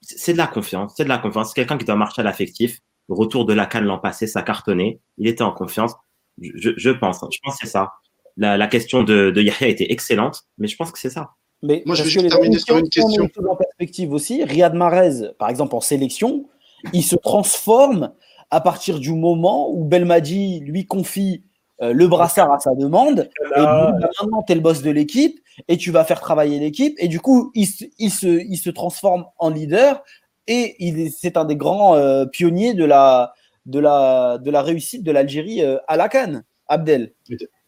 [0.00, 1.48] C'est de la confiance, c'est de la confiance.
[1.48, 2.80] C'est quelqu'un qui doit marcher à l'affectif.
[3.08, 5.00] retour de la canne l'an passé, ça cartonnait.
[5.18, 5.92] Il était en confiance.
[6.40, 7.92] Je, je pense, je pense que c'est ça.
[8.36, 11.30] La, la, question de, de Yahya était excellente, mais je pense que c'est ça.
[11.62, 13.28] Mais Moi, je vais juste terminer sur une question.
[13.48, 16.46] En perspective aussi, Riyad Mahrez, par exemple, en sélection,
[16.92, 18.12] il se transforme
[18.50, 21.42] à partir du moment où Belmadi lui confie
[21.82, 23.28] euh, le brassard à sa demande.
[23.56, 26.94] Et maintenant, tu es le boss de l'équipe et tu vas faire travailler l'équipe.
[26.98, 27.66] Et du coup, il,
[27.98, 30.02] il, se, il se transforme en leader
[30.46, 30.76] et
[31.18, 33.34] c'est un des grands euh, pionniers de la,
[33.66, 36.44] de, la, de la réussite de l'Algérie euh, à la Cannes.
[36.66, 37.12] Abdel.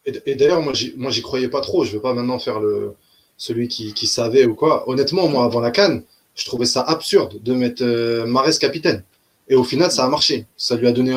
[0.06, 1.84] Et, d'ailleurs, moi, j'y croyais pas trop.
[1.84, 2.94] Je ne veux pas maintenant faire le,
[3.36, 4.88] celui qui, savait ou quoi.
[4.88, 6.02] Honnêtement, moi, avant la Cannes,
[6.34, 7.84] je trouvais ça absurde de mettre
[8.24, 9.02] Marès capitaine.
[9.48, 10.46] Et au final, ça a marché.
[10.56, 11.12] Ça lui a donné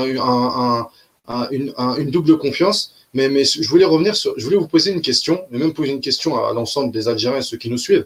[1.52, 2.94] une, double confiance.
[3.14, 5.92] Mais, mais je voulais revenir sur, je voulais vous poser une question, et même poser
[5.92, 8.06] une question à l'ensemble des Algériens, ceux qui nous suivent.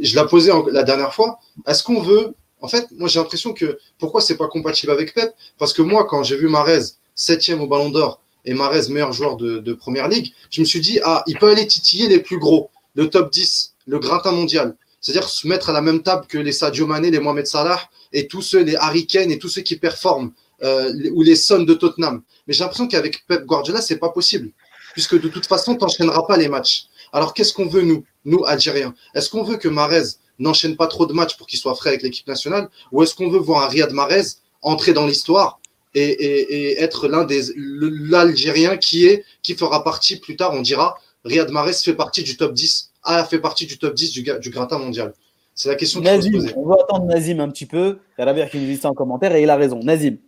[0.00, 1.40] Je la posais la dernière fois.
[1.66, 5.32] Est-ce qu'on veut, en fait, moi j'ai l'impression que pourquoi c'est pas compatible avec Pep?
[5.58, 6.82] Parce que moi, quand j'ai vu Marez
[7.14, 11.00] septième au Ballon d'Or et Marez meilleur joueur de, Première Ligue, je me suis dit
[11.02, 14.76] ah, il peut aller titiller les plus gros le top 10, le gratin mondial.
[15.00, 17.80] C'est-à-dire se mettre à la même table que les Sadio Mané, les Mohamed Salah
[18.12, 21.62] et tous ceux, les Harry Kane et tous ceux qui performent, euh, ou les Sons
[21.62, 22.22] de Tottenham.
[22.46, 24.50] Mais j'ai l'impression qu'avec Pep Guardiola, c'est pas possible,
[24.92, 26.86] puisque de toute façon, tu n'enchaîneras pas les matchs.
[27.12, 28.94] Alors qu'est-ce qu'on veut, nous, nous, Algériens?
[29.14, 30.02] Est-ce qu'on veut que Marez
[30.38, 33.30] n'enchaîne pas trop de matchs pour qu'il soit frais avec l'équipe nationale Ou est-ce qu'on
[33.30, 34.22] veut voir un Riyad Mahrez
[34.62, 35.60] entrer dans l'histoire
[35.94, 40.98] et, et, être l'un des l'Algérien qui est qui fera partie plus tard, on dira,
[41.24, 44.50] Riyad Mahrez fait partie du top 10 a fait partie du top 10 du, du
[44.50, 45.14] gratin mondial
[45.56, 46.52] C'est la question se poser.
[46.54, 47.98] On va attendre Nazim un petit peu.
[48.18, 49.80] Il y a qui nous dit ça en commentaire et il a raison.
[49.82, 50.18] Nazim.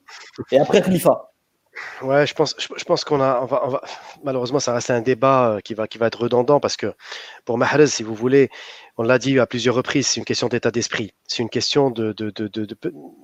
[0.51, 1.29] Et après Khalifa.
[2.03, 3.83] Ouais, je pense, je, pense qu'on a, on va, on va,
[4.25, 6.93] malheureusement, ça reste un débat euh, qui va, qui va être redondant parce que
[7.45, 8.51] pour Mahrez, si vous voulez,
[8.97, 11.13] on l'a dit à plusieurs reprises, c'est une question d'état d'esprit.
[11.29, 12.77] C'est une question de, de, de, de,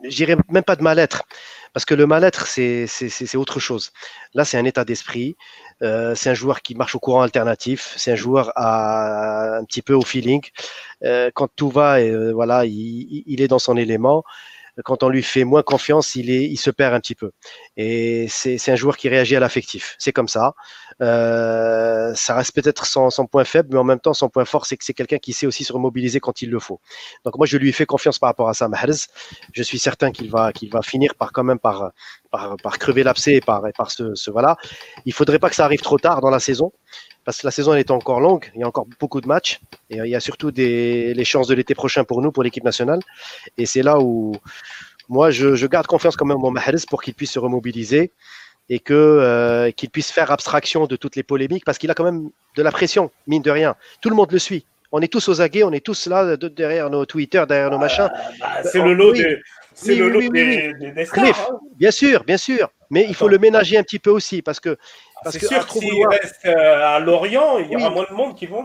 [0.05, 1.25] j'irai même pas de mal-être
[1.73, 3.91] parce que le mal-être, c'est, c'est, c'est autre chose.
[4.35, 5.37] Là, c'est un état d'esprit.
[5.85, 7.95] Euh, c'est un joueur qui marche au courant alternatif.
[7.97, 10.43] C'est un joueur à, un petit peu au feeling.
[11.05, 14.25] Euh, quand tout va, euh, voilà, il, il, est dans son élément
[14.83, 17.31] quand on lui fait moins confiance, il, est, il se perd un petit peu.
[17.77, 19.95] Et c'est un joueur qui réagit à l'affectif.
[19.99, 20.55] C'est comme ça.
[21.01, 24.67] Euh, ça reste peut-être son, son, point faible, mais en même temps, son point fort,
[24.67, 26.81] c'est que c'est quelqu'un qui sait aussi se remobiliser quand il le faut.
[27.25, 29.07] Donc moi, je lui ai fait confiance par rapport à ça, Mahrez.
[29.53, 31.93] Je suis certain qu'il va, qu'il va finir par quand même par,
[32.31, 34.57] par, par crever l'abcès et par, par ce, ce voilà.
[35.05, 36.73] Il faudrait pas que ça arrive trop tard dans la saison
[37.25, 39.61] parce que la saison elle est encore longue, il y a encore beaucoup de matchs
[39.91, 42.65] et il y a surtout des, les chances de l'été prochain pour nous, pour l'équipe
[42.65, 43.01] nationale.
[43.59, 44.37] Et c'est là où
[45.09, 48.13] moi je, je, garde confiance quand même en Mahrez pour qu'il puisse se remobiliser
[48.69, 52.05] et que euh, qu'il puisse faire abstraction de toutes les polémiques parce qu'il a quand
[52.05, 53.77] même de la pression, mine de rien.
[54.01, 54.65] Tout le monde le suit.
[54.93, 58.09] On est tous aux aguets, on est tous là derrière nos Twitter, derrière nos machins.
[58.39, 59.41] Bah, c'est le lot, des,
[59.75, 61.59] c'est le lot des, des, stars, hein.
[61.77, 62.71] Bien sûr, bien sûr.
[62.91, 64.77] Mais il faut le ménager un petit peu aussi parce que
[65.25, 66.11] parce que sûr s'il vouloir...
[66.11, 68.65] reste euh, à Lorient, il y aura moins de monde qui vont.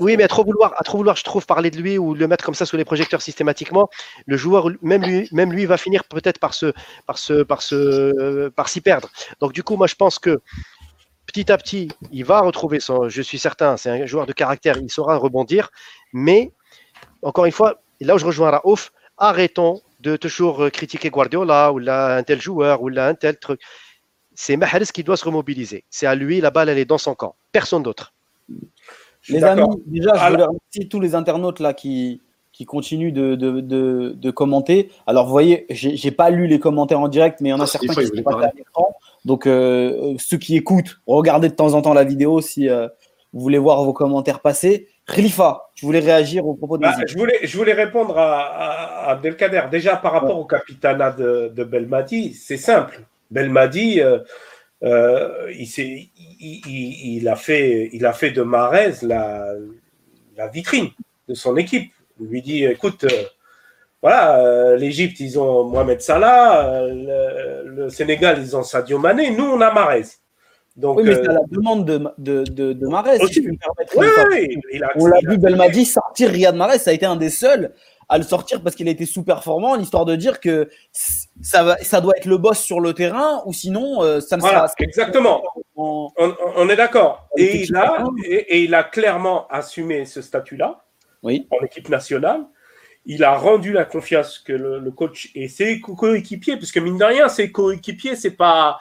[0.00, 2.28] oui, mais à trop vouloir, à trop vouloir, je trouve parler de lui ou le
[2.28, 3.88] mettre comme ça sous les projecteurs systématiquement,
[4.26, 6.72] le joueur, même lui, même lui va finir peut-être par se,
[7.06, 9.08] par se, par se, euh, par s'y perdre.
[9.40, 10.40] Donc du coup, moi, je pense que
[11.26, 13.08] petit à petit, il va retrouver son.
[13.08, 15.70] Je suis certain, c'est un joueur de caractère, il saura rebondir.
[16.12, 16.52] Mais
[17.22, 22.16] encore une fois, là où je rejoins Raouf, arrêtons de toujours critiquer Guardiola ou là
[22.16, 23.60] un tel joueur ou là un tel truc
[24.34, 25.84] c'est Mahrez qui doit se remobiliser.
[25.90, 27.36] C'est à lui, la balle, elle est dans son camp.
[27.52, 28.12] Personne d'autre.
[29.28, 32.20] Les amis, déjà, je voulais remercier tous les internautes là qui,
[32.52, 33.60] qui continuent de, de,
[34.12, 34.90] de, commenter.
[35.06, 37.66] Alors, vous voyez, j'ai pas lu les commentaires en direct, mais il y en a
[37.66, 38.94] certains qui sont pas à l'écran.
[39.24, 42.88] Donc, euh, ceux qui écoutent, regardez de temps en temps la vidéo si euh,
[43.32, 44.88] vous voulez voir vos commentaires passer.
[45.06, 49.10] Khalifa, tu voulais réagir au propos de bah, je, voulais, je voulais répondre à, à
[49.12, 49.62] Abdelkader.
[49.70, 53.04] Déjà, par rapport au capitanat de, de Belmadi, c'est simple.
[53.34, 54.18] Belmadi, euh,
[54.84, 59.52] euh, il, il, il, a fait, il a fait de Marez la,
[60.36, 60.90] la vitrine
[61.28, 61.92] de son équipe.
[62.20, 63.24] Il lui dit écoute, euh,
[64.00, 69.72] voilà, l'Égypte, ils ont Mohamed Salah, le, Sénégal, ils ont Sadio Mané, nous, on a
[69.72, 70.04] Marez.
[70.76, 73.56] Donc, oui, mais c'est à la demande de, de, de, de Marez, si je me
[73.56, 73.96] permettre.
[73.96, 74.58] Oui,
[74.96, 77.72] on l'a vu Belmadi sortir Riyad Marez, ça a été un des seuls
[78.08, 82.00] à le sortir parce qu'il a été sous-performant, l'histoire de dire que ça, va, ça
[82.00, 84.74] doit être le boss sur le terrain ou sinon euh, ça ne voilà, sera.
[84.78, 85.42] Exactement.
[85.76, 87.28] On, on, est d'accord.
[87.36, 90.84] Et, il a, et, il a clairement assumé ce statut-là
[91.22, 91.48] oui.
[91.50, 92.44] en équipe nationale.
[93.06, 97.28] Il a rendu la confiance que le, coach et ses coéquipiers, puisque mine de rien,
[97.28, 98.78] ses coéquipiers, c'est pas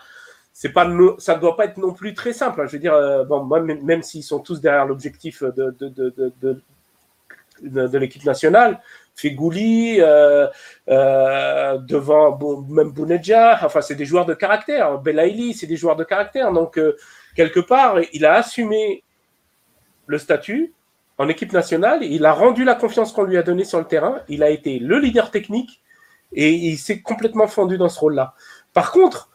[0.54, 2.62] c'est pas ça doit pas être non plus très simple.
[2.62, 2.66] Hein.
[2.68, 7.98] Je veux dire, euh, bon, même s'ils sont tous derrière l'objectif de, de, de, de
[7.98, 8.80] l'équipe nationale,
[9.16, 10.48] Fegouli, euh,
[10.90, 12.38] euh, devant
[12.68, 15.00] même Bounedja, enfin c'est des joueurs de caractère.
[15.00, 16.52] Belaïli, c'est des joueurs de caractère.
[16.52, 16.96] Donc euh,
[17.36, 19.04] quelque part, il a assumé
[20.08, 20.74] le statut
[21.18, 22.04] en équipe nationale.
[22.04, 24.22] Il a rendu la confiance qu'on lui a donnée sur le terrain.
[24.30, 25.82] Il a été le leader technique
[26.34, 28.34] et il s'est complètement fondu dans ce rôle-là.
[28.74, 29.30] Par contre,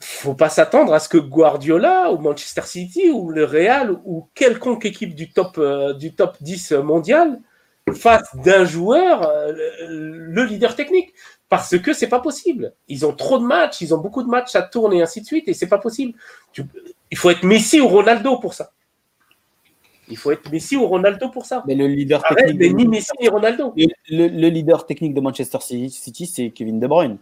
[0.00, 4.84] faut pas s'attendre à ce que Guardiola ou Manchester City ou le Real ou quelconque
[4.84, 5.60] équipe du top,
[5.98, 7.40] du top 10 mondial
[7.94, 9.52] face d'un joueur euh,
[9.88, 11.14] le leader technique
[11.48, 12.72] parce que c'est pas possible.
[12.88, 15.26] Ils ont trop de matchs, ils ont beaucoup de matchs à tourner et ainsi de
[15.26, 16.18] suite et c'est pas possible.
[17.10, 18.72] il faut être Messi ou Ronaldo pour ça.
[20.08, 21.62] Il faut être Messi ou Ronaldo pour ça.
[21.66, 22.58] Mais le leader technique.
[22.58, 23.74] Mais ni Messi ni Ronaldo.
[24.08, 27.18] Le, leader technique de Manchester City, c'est Kevin De Bruyne.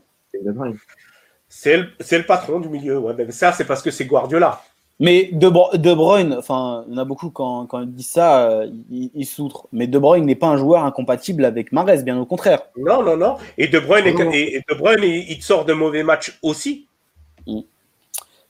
[1.48, 2.98] C'est le, le, patron du milieu.
[2.98, 3.14] Ouais.
[3.16, 4.62] Mais ça, c'est parce que c'est Guardiola.
[5.04, 8.48] Mais De, de Bruyne, enfin, il y en a beaucoup quand, quand ils disent ça,
[8.48, 9.68] euh, ils, soutrent.
[9.70, 12.62] Mais De Bruyne n'est pas un joueur incompatible avec Mares, bien au contraire.
[12.78, 13.36] Non, non, non.
[13.58, 16.86] Et De Bruyne, et, de Bruyne il, sort de mauvais matchs aussi.
[17.46, 17.60] Mm.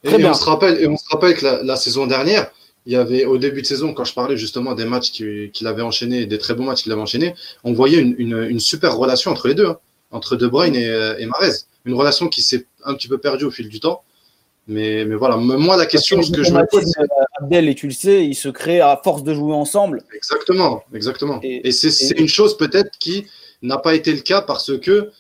[0.05, 2.53] Et, On se rappelle, et on se rappelle que la, saison dernière,
[2.87, 5.83] il y avait au début de saison, quand je parlais justement des matchs qu'il avait
[5.83, 7.35] enchaînés, des très bons matchs qu'il avait enchaînés,
[7.65, 9.79] on voyait une, une, super relation entre les deux, hein,
[10.13, 11.65] entre De Bruyne et, et Mares.
[11.85, 14.05] Une relation qui s'est un petit peu perdue au fil du temps.
[14.67, 16.91] Mais, mais voilà, moi, la question, ce que je me pose.
[17.39, 20.03] Abdel, et tu le sais, il se crée à force de jouer ensemble.
[20.15, 21.41] Exactement, exactement.
[21.43, 23.27] Et, c'est une chose peut-être qui
[23.63, 25.11] n'a pas été le cas parce que,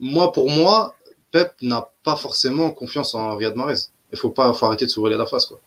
[0.00, 0.94] moi, pour moi,
[1.32, 3.88] Pep n'a pas forcément confiance en Riyad Mahrez.
[4.12, 5.46] Il faut pas faut arrêter de s'ouvrir la face.
[5.46, 5.60] Quoi.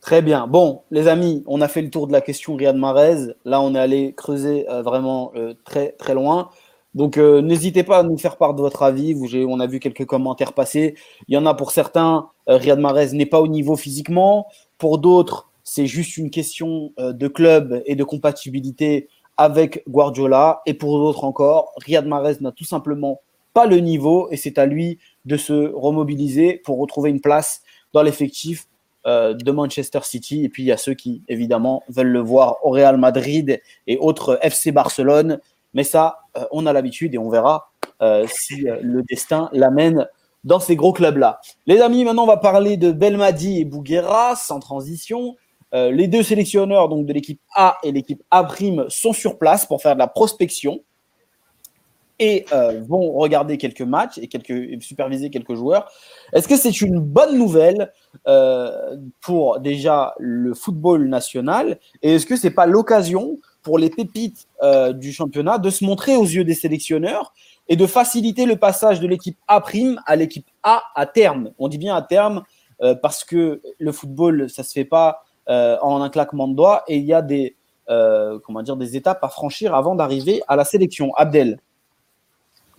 [0.00, 0.46] Très bien.
[0.46, 3.34] Bon, les amis, on a fait le tour de la question Riyad Mahrez.
[3.44, 6.50] Là, on est allé creuser euh, vraiment euh, très, très loin.
[6.98, 9.14] Donc, euh, n'hésitez pas à nous faire part de votre avis.
[9.48, 10.96] On a vu quelques commentaires passer.
[11.28, 14.48] Il y en a pour certains, Riyad Mahrez n'est pas au niveau physiquement.
[14.76, 20.60] Pour d'autres, c'est juste une question de club et de compatibilité avec Guardiola.
[20.66, 23.20] Et pour d'autres encore, Riyad Mahrez n'a tout simplement
[23.54, 28.02] pas le niveau et c'est à lui de se remobiliser pour retrouver une place dans
[28.02, 28.66] l'effectif
[29.06, 30.44] euh, de Manchester City.
[30.44, 33.96] Et puis il y a ceux qui, évidemment, veulent le voir au Real Madrid et
[33.98, 35.38] autres FC Barcelone.
[35.74, 40.06] Mais ça, euh, on a l'habitude et on verra euh, si le destin l'amène
[40.44, 41.40] dans ces gros clubs-là.
[41.66, 45.36] Les amis, maintenant, on va parler de Belmadi et Bouguera, sans transition.
[45.72, 48.48] les deux sélectionneurs donc de l'équipe A et l'équipe A'
[48.88, 50.80] sont sur place pour faire de la prospection
[52.18, 54.28] et euh, vont regarder quelques matchs et
[54.80, 55.90] superviser quelques joueurs.
[56.32, 57.92] Est-ce que c'est une bonne nouvelle
[58.26, 61.78] euh, pour déjà le football national?
[62.02, 63.36] Et est-ce que c'est pas l'occasion
[63.68, 67.34] pour les pépites euh, du championnat de se montrer aux yeux des sélectionneurs
[67.68, 69.62] et de faciliter le passage de l'équipe A'
[70.06, 72.44] à l'équipe A à terme On dit bien à terme
[73.02, 77.04] parce que le football, ça se fait pas en un claquement de doigts et il
[77.04, 77.56] y a des,
[77.86, 81.12] comment dire, des étapes à franchir avant d'arriver à la sélection.
[81.16, 81.58] Abdel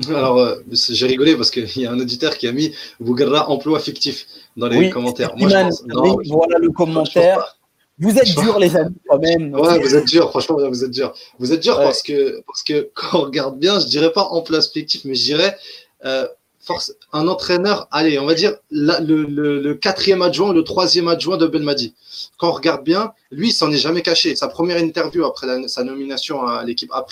[0.07, 3.79] alors, euh, j'ai rigolé parce qu'il y a un auditeur qui a mis Bougarra emploi
[3.79, 4.25] fictif
[4.55, 5.35] dans les commentaires.
[5.35, 7.58] Moi, je voilà le commentaire.
[7.99, 9.53] Vous êtes dur, les amis, quand même.
[9.53, 11.13] Ouais, vous êtes dur, franchement, vous êtes dur.
[11.37, 14.61] Vous êtes dur parce, que, parce que quand on regarde bien, je dirais pas emploi
[14.61, 15.57] fictif, mais je dirais
[16.05, 16.25] euh,
[16.61, 21.93] force, un entraîneur, allez, on va dire le, quatrième adjoint, le troisième adjoint de Belmadi.
[22.37, 24.35] Quand on regarde bien, lui, il s'en est jamais caché.
[24.35, 27.05] Sa première interview après sa nomination à l'équipe A',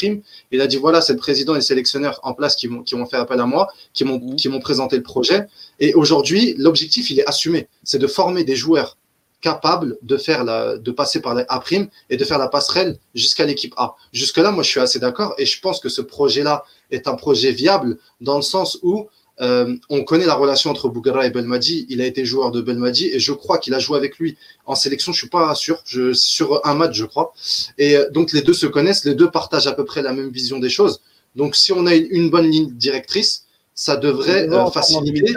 [0.51, 2.95] il a dit voilà, c'est le président et le sélectionneur en place qui m'ont qui
[3.09, 4.35] fait appel à moi, qui m'ont mmh.
[4.35, 5.47] qui m'ont présenté le projet.
[5.79, 8.97] Et aujourd'hui, l'objectif, il est assumé, c'est de former des joueurs
[9.41, 11.63] capables de faire la, de passer par la A'
[12.09, 13.95] et de faire la passerelle jusqu'à l'équipe A.
[14.11, 17.15] Jusque là, moi, je suis assez d'accord et je pense que ce projet-là est un
[17.15, 19.07] projet viable dans le sens où
[19.39, 21.85] euh, on connaît la relation entre Bougara et Belmadi.
[21.89, 24.73] Il a été joueur de Belmadi et je crois qu'il a joué avec lui en
[24.73, 25.11] sélection.
[25.11, 27.33] Je suis pas sûr, je, sur un match, je crois.
[27.77, 30.29] Et euh, donc les deux se connaissent, les deux partagent à peu près la même
[30.29, 31.01] vision des choses.
[31.35, 35.35] Donc si on a une bonne ligne directrice, ça devrait euh, faciliter.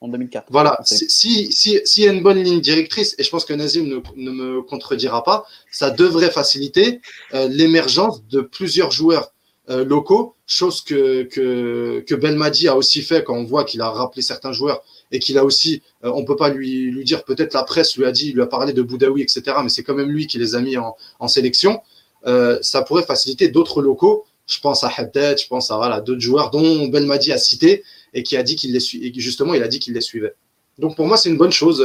[0.00, 0.46] En 2004.
[0.50, 3.84] Voilà, si s'il si, y a une bonne ligne directrice, et je pense que Nazim
[3.88, 7.00] ne, ne me contredira pas, ça devrait faciliter
[7.32, 9.32] l'émergence de plusieurs joueurs
[9.70, 13.90] euh, locaux, chose que, que, que, Belmadi a aussi fait quand on voit qu'il a
[13.90, 14.82] rappelé certains joueurs
[15.12, 18.06] et qu'il a aussi, euh, on peut pas lui, lui dire, peut-être la presse lui
[18.06, 20.38] a dit, il lui a parlé de Boudaoui, etc., mais c'est quand même lui qui
[20.38, 21.82] les a mis en, en sélection.
[22.26, 24.24] Euh, ça pourrait faciliter d'autres locaux.
[24.46, 27.84] Je pense à Haddad, je pense à voilà, d'autres joueurs dont Belmadi a cité
[28.14, 29.12] et qui a dit qu'il les suivait.
[29.16, 30.34] Justement, il a dit qu'il les suivait.
[30.78, 31.84] Donc pour moi, c'est une bonne chose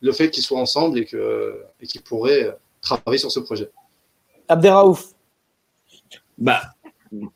[0.00, 3.70] le fait qu'ils soient ensemble et qu'ils et pourraient travailler sur ce projet.
[4.48, 5.14] Abderraouf.
[6.38, 6.62] Bah,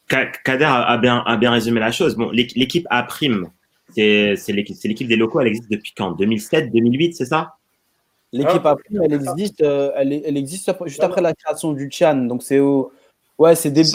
[0.08, 2.16] Kader a bien, a bien résumé la chose.
[2.16, 3.50] Bon, l'équipe A prime,
[3.94, 6.12] c'est l'équipe des locaux, elle existe depuis quand?
[6.12, 7.54] 2007, 2008, c'est ça?
[8.32, 12.16] L'équipe A prime, elle existe, euh, elle, elle, existe juste après la création du Chan.
[12.16, 12.92] Donc c'est au,
[13.38, 13.90] ouais, c'est début,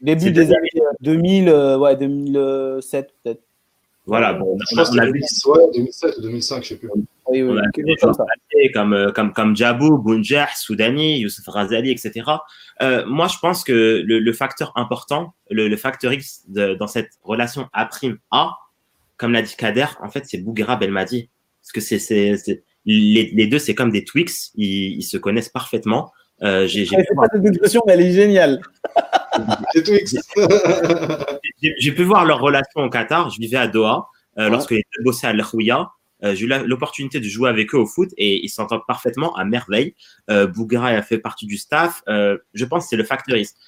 [0.00, 3.42] début des années 2000, euh, ouais, 2007 peut-être.
[4.06, 6.88] Voilà, bon, on a, on a, 2007 ou 2005, je sais plus.
[6.92, 8.12] Oui, oui, on a des gens
[8.74, 12.22] comme, euh, comme, comme Djabou, Bounjah, Soudani, Youssef Razali, etc.
[12.82, 16.86] Euh, moi, je pense que le, le facteur important, le, le facteur X de, dans
[16.86, 18.50] cette relation A'-A,
[19.16, 21.30] comme l'a dit Kader, en fait, c'est Bouguera Belmadi.
[21.62, 25.48] Parce que c'est, c'est, les, les, deux, c'est comme des Twix, ils, ils se connaissent
[25.48, 26.12] parfaitement.
[26.42, 28.60] Euh, j'ai, j'ai pas cette expression, mais elle est géniale.
[31.78, 33.30] J'ai, pu voir leur relation au Qatar.
[33.30, 34.08] Je vivais à Doha
[34.38, 35.90] euh, lorsque ils bossaient à l'Khouya.
[36.22, 39.44] Euh, j'ai eu l'opportunité de jouer avec eux au foot et ils s'entendent parfaitement à
[39.44, 39.94] merveille.
[40.30, 42.02] Euh, Bougra a fait partie du staff.
[42.08, 43.58] Euh, je pense que c'est le factoriste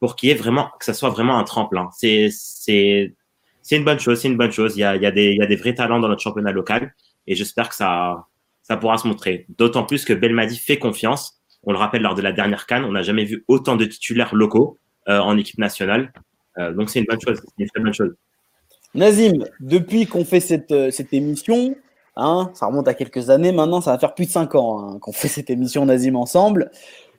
[0.00, 1.88] pour qu'il y ait vraiment, que ça soit vraiment un tremplin.
[1.96, 3.14] C'est, c'est,
[3.62, 4.76] c'est une bonne chose, c'est une bonne chose.
[4.76, 6.20] Il y a, il y a des, il y a des vrais talents dans notre
[6.20, 6.94] championnat local
[7.26, 8.26] et j'espère que ça,
[8.62, 9.46] ça pourra se montrer.
[9.56, 11.40] D'autant plus que Belmadi fait confiance.
[11.66, 14.34] On le rappelle lors de la dernière canne, on n'a jamais vu autant de titulaires
[14.34, 16.12] locaux euh, en équipe nationale.
[16.58, 18.14] Euh, donc c'est une bonne chose, une très bonne chose.
[18.94, 21.74] Nazim, depuis qu'on fait cette, euh, cette émission,
[22.16, 24.98] Hein, ça remonte à quelques années maintenant, ça va faire plus de cinq ans hein,
[25.00, 26.70] qu'on fait cette émission Nazim ensemble.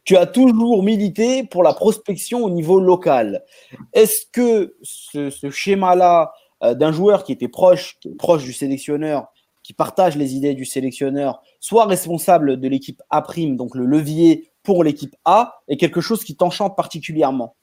[0.06, 3.44] Tu as toujours milité pour la prospection au niveau local.
[3.92, 6.32] Est-ce que ce, schéma-là
[6.62, 9.26] d'un joueur qui était proche, proche du sélectionneur,
[9.66, 13.24] qui partage les idées du sélectionneur, soit responsable de l'équipe A',
[13.56, 17.56] donc le levier pour l'équipe A, est quelque chose qui t'enchante particulièrement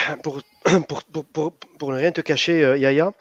[0.22, 0.42] pour,
[1.32, 3.12] pour, pour, ne rien te cacher, euh, Yaya,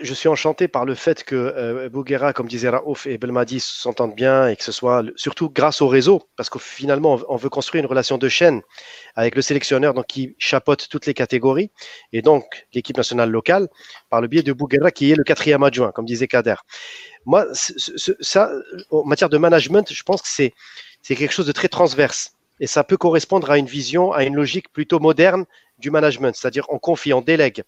[0.00, 4.14] je suis enchanté par le fait que euh, Bouguera, comme disait Raouf et Belmadi, s'entendent
[4.14, 7.84] bien et que ce soit surtout grâce au réseau, parce que finalement, on veut construire
[7.84, 8.62] une relation de chaîne
[9.16, 11.70] avec le sélectionneur donc, qui chapeaute toutes les catégories
[12.12, 13.68] et donc l'équipe nationale locale
[14.10, 16.56] par le biais de Bouguera qui est le quatrième adjoint, comme disait Kader.
[17.26, 18.50] Moi, ça,
[18.90, 20.52] en matière de management, je pense que c'est
[21.02, 24.72] quelque chose de très transverse et ça peut correspondre à une vision, à une logique
[24.72, 25.44] plutôt moderne
[25.78, 27.62] du management, c'est-à-dire on confie, on délègue.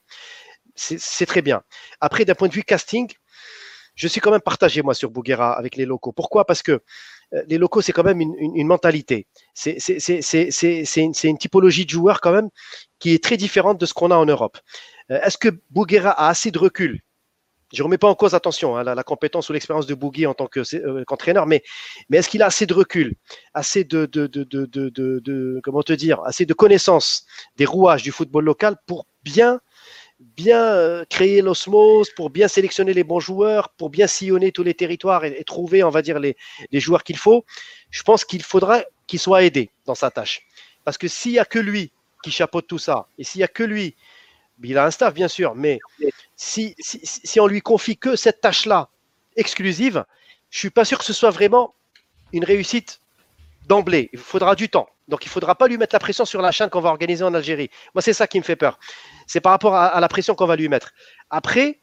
[0.77, 1.63] C'est très bien.
[2.01, 3.13] Après, d'un point de vue casting,
[3.95, 6.13] je suis quand même partagé, moi, sur Bouguera avec les locaux.
[6.13, 6.47] Pourquoi?
[6.47, 6.81] Parce que
[7.35, 9.27] euh, les locaux, c'est quand même une, mentalité.
[9.53, 9.77] C'est
[10.97, 12.49] une, typologie de joueurs, quand même,
[12.99, 14.59] qui est très différente de ce qu'on a en Europe.
[15.11, 17.01] Euh, est-ce que Bouguera a assez de recul?
[17.73, 20.35] Je ne remets pas en cause, attention, hein, la, compétence ou l'expérience de Bougui en
[20.35, 21.63] tant euh, qu'entraîneur, mais,
[22.13, 23.15] est-ce qu'il a assez de recul,
[23.55, 27.25] assez de, comment te dire, assez de connaissances
[27.57, 29.61] des rouages du football local pour bien,
[30.49, 35.25] euh, créer l'osmose, pour bien sélectionner les bons joueurs, pour bien sillonner tous les territoires
[35.25, 36.37] et, trouver, on va les,
[36.73, 37.45] les joueurs qu'il faut?
[37.91, 40.43] Je pense qu'il faudra qu'il soit aidé dans sa tâche.
[40.85, 41.93] Parce que s'il n'y a que lui
[42.23, 43.95] qui chapeaute tout ça, et s'il n'y a que lui
[44.63, 45.79] il a un staff, bien sûr, mais
[46.43, 48.89] si, si, on lui confie que cette tâche-là
[49.37, 50.07] exclusive,
[50.49, 51.75] je suis pas sûr que ce soit vraiment
[52.33, 53.01] une réussite
[53.67, 54.09] d'emblée.
[54.15, 54.89] Il faudra du temps.
[55.07, 57.25] Donc, il ne faudra pas lui mettre la pression sur la chaîne qu'on va organiser
[57.25, 57.69] en Algérie.
[57.95, 58.79] Moi, c'est ça qui me fait peur.
[59.27, 60.93] C'est par rapport à, la pression qu'on va lui mettre.
[61.29, 61.81] Après,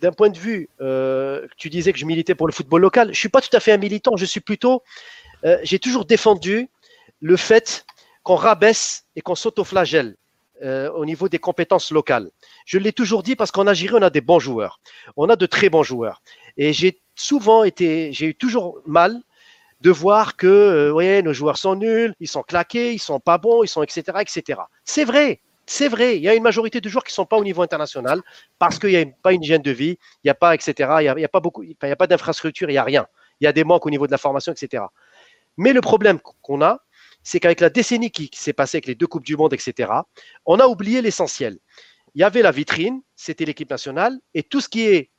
[0.00, 3.08] d'un point de vue, euh, tu disais que je militais pour le football local.
[3.08, 4.16] Je ne suis pas tout à fait un militant.
[4.16, 4.82] Je suis plutôt.
[5.44, 6.70] Euh, j'ai toujours défendu
[7.20, 7.84] le fait
[8.22, 10.16] qu'on rabaisse et qu'on s'autoflagelle.
[10.64, 12.30] Euh, au niveau des compétences locales.
[12.66, 14.80] Je l'ai toujours dit parce qu'en Algérie, on a des bons joueurs.
[15.16, 16.20] On a de très bons joueurs.
[16.56, 19.20] Et j'ai souvent été, j'ai eu toujours mal
[19.82, 23.62] de voir que euh, nos joueurs sont nuls, ils sont claqués, ils sont pas bons,
[23.62, 24.18] ils sont etc.
[24.20, 24.60] etc.
[24.84, 26.16] C'est vrai, c'est vrai.
[26.16, 28.20] Il y a une majorité de joueurs qui ne sont pas au niveau international
[28.58, 30.72] parce qu'il n'y a pas une hygiène de vie, il n'y a pas etc.
[31.00, 33.06] Il n'y a, pas beaucoup, il n'y a pas d'infrastructure, il n'y a rien.
[33.40, 34.82] Il y a des manques au niveau de la formation, etc.
[35.56, 36.80] Mais le problème qu'on a,
[37.28, 39.92] c'est qu'avec la décennie qui, s'est passée avec les deux Coupes du Monde, etc.,
[40.46, 41.58] on a oublié l'essentiel.
[42.14, 45.10] Il y avait la vitrine, c'était l'équipe nationale, et tout ce qui est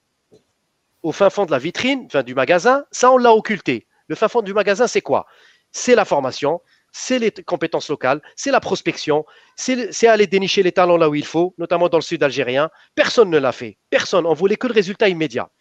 [1.03, 3.85] au fin fond de la vitrine, enfin du magasin, ça, on l'a occulté.
[4.07, 5.27] Le fin fond du magasin, c'est quoi?
[5.71, 9.23] C'est la formation, c'est les compétences locales, c'est la prospection,
[9.55, 12.71] c'est aller dénicher les talents là où il faut, notamment dans le sud algérien.
[12.95, 13.77] Personne ne l'a fait.
[13.91, 14.25] Personne.
[14.25, 15.51] On voulait que le résultat immédiat.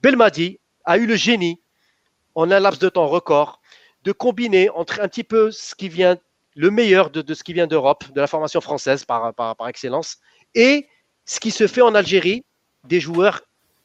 [0.00, 1.60] Belmadi a eu le génie,
[2.36, 3.60] en un laps de temps record,
[4.08, 6.16] de combiner entre un petit peu ce qui vient,
[6.54, 10.16] le meilleur de, ce qui vient d'Europe, de la formation française par, par, excellence,
[10.54, 10.88] et
[11.26, 12.42] ce qui se fait en Algérie,
[12.84, 13.42] des joueurs,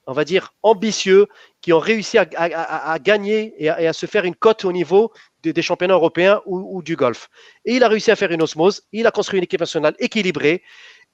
[0.08, 1.28] on va dire, ambitieux,
[1.60, 5.12] qui ont réussi à, gagner et, à, se faire une cote au niveau
[5.44, 7.30] des, championnats européens ou, du golf.
[7.66, 10.64] Et il a réussi à faire une osmose, il a construit une équipe nationale équilibrée,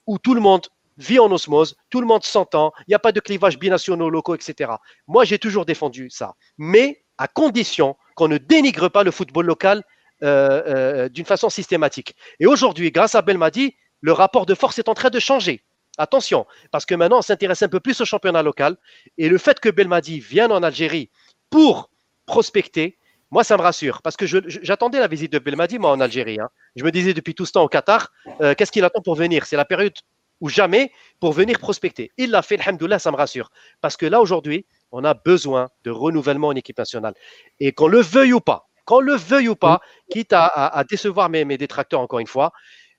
[0.06, 3.10] où tout le monde vit en osmose, tout le monde s'entend, il n'y a pas
[3.10, 4.70] de clivage binationaux locaux, etc.
[5.08, 6.36] Moi, j'ai toujours défendu ça.
[6.58, 9.84] Mais à condition qu'on ne dénigre pas le football local
[10.22, 12.16] euh, euh, d'une façon systématique.
[12.40, 15.62] Et aujourd'hui, grâce à Belmadi, le rapport de force est en train de changer.
[15.98, 18.78] Attention, parce que maintenant, on s'intéresse un peu plus au championnat local.
[19.18, 21.10] Et le fait que Belmadi vienne en Algérie
[21.50, 21.90] pour
[22.24, 22.96] prospecter,
[23.30, 24.00] moi, ça me rassure.
[24.00, 26.40] Parce que j'attendais la visite de Belmadi, moi, en Algérie.
[26.40, 26.48] Hein.
[26.74, 28.10] Je me disais depuis tout ce temps au Qatar,
[28.40, 29.44] euh, qu'est-ce qu'il attend pour venir?
[29.44, 29.92] C'est la période
[30.40, 30.90] ou jamais
[31.20, 32.12] pour venir prospecter.
[32.16, 33.50] Il l'a fait, alhamdoulilah, ça me rassure.
[33.82, 37.14] Parce que là, aujourd'hui, on a besoin de renouvellement en équipe nationale.
[37.58, 39.80] Et qu'on le veuille ou pas, qu'on le veuille ou pas,
[40.10, 42.52] quitte à, décevoir mes, détracteurs encore une fois,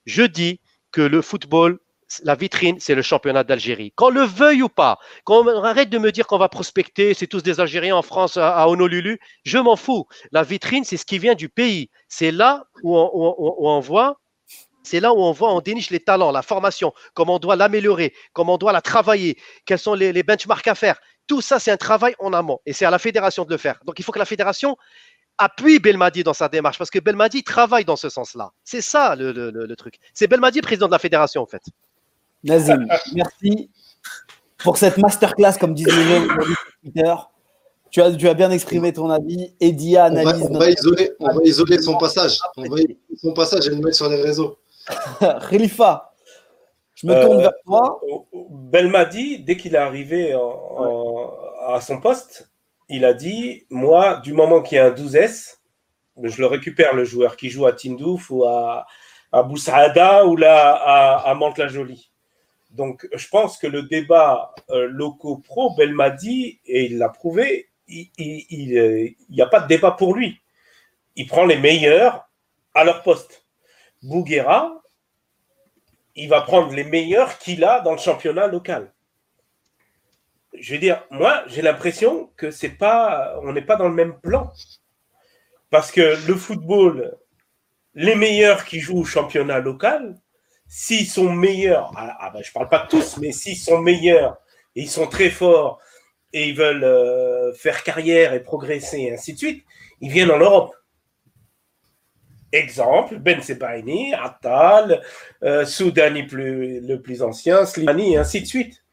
[0.06, 0.60] je dis
[0.92, 1.80] que le football,
[2.24, 3.94] la vitrine, c'est le championnat d'Algérie.
[3.96, 7.44] Qu'on le veuille ou pas, qu'on arrête de me dire qu'on va prospecter, c'est tous
[7.44, 10.08] des Algériens en France à, Honolulu, je m'en fous.
[10.32, 11.90] La vitrine, c'est ce qui vient du pays.
[12.08, 14.22] C'est là où on voit
[14.84, 18.14] c'est là où on voit, on déniche les talents, la formation, comment on doit l'améliorer,
[18.34, 21.00] comment on doit la travailler, quels sont les, benchmarks à faire.
[21.32, 23.80] Tout ça, c'est un travail en amont et c'est à la fédération de le faire.
[23.86, 24.76] Donc, il faut que la fédération
[25.38, 28.52] appuie Belmadi dans sa démarche parce que Belmadi travaille dans ce sens-là.
[28.66, 29.96] C'est ça le, truc.
[30.14, 31.62] C'est Belmadi, président de la fédération, en fait.
[32.44, 33.70] Nazim, merci
[34.58, 37.02] pour cette masterclass, comme disait le
[37.92, 39.54] tu as, tu as bien exprimé ton avis.
[39.62, 40.50] Edia analyse.
[40.50, 42.40] On va, isoler, on va isoler son passage.
[42.58, 44.58] On va isoler son passage et le mettre sur les réseaux.
[45.50, 46.11] Khalifa,
[47.02, 48.00] je me tourne euh, vers toi.
[48.50, 50.34] Belmadi, dès qu'il est arrivé
[51.68, 52.52] à son poste,
[52.90, 55.58] il a dit Moi, du moment qu'il y a un 12S,
[56.22, 58.86] je le récupère, le joueur qui joue à Tindouf ou à,
[59.32, 62.12] à Boussaada ou là à, à Mantes-la-Jolie.
[62.72, 68.78] Donc, je pense que le débat euh, loco-pro, Belmadi, et il l'a prouvé, il n'y
[68.78, 70.40] euh, a pas de débat pour lui.
[71.16, 72.30] Il prend les meilleurs
[72.74, 73.46] à leur poste.
[74.02, 74.81] Bouguera,
[76.16, 78.92] il va prendre les meilleurs qu'il a dans le championnat local.
[80.54, 84.20] Je veux dire, moi, j'ai l'impression que c'est pas, on n'est pas dans le même
[84.20, 84.52] plan.
[85.70, 87.18] Parce que le football,
[87.96, 90.16] les meilleurs qui jouent au championnat local,
[90.68, 93.80] s'ils sont meilleurs, ah, ah ben, je ne parle pas de tous, mais s'ils sont
[93.80, 94.38] meilleurs
[94.76, 95.80] et ils sont très forts
[96.34, 99.66] et ils veulent euh, faire carrière et progresser et ainsi de suite,
[100.02, 100.74] ils viennent en Europe.
[102.52, 105.02] Exemple, Ben Sebaini, Attal,
[105.44, 108.84] euh, Soudani plus, le plus ancien, Slimani, et ainsi de suite.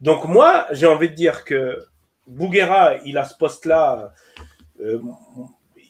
[0.00, 1.84] Donc moi, j'ai envie de dire que
[2.26, 4.12] Bouguera, il a ce poste-là.
[4.80, 5.00] Euh,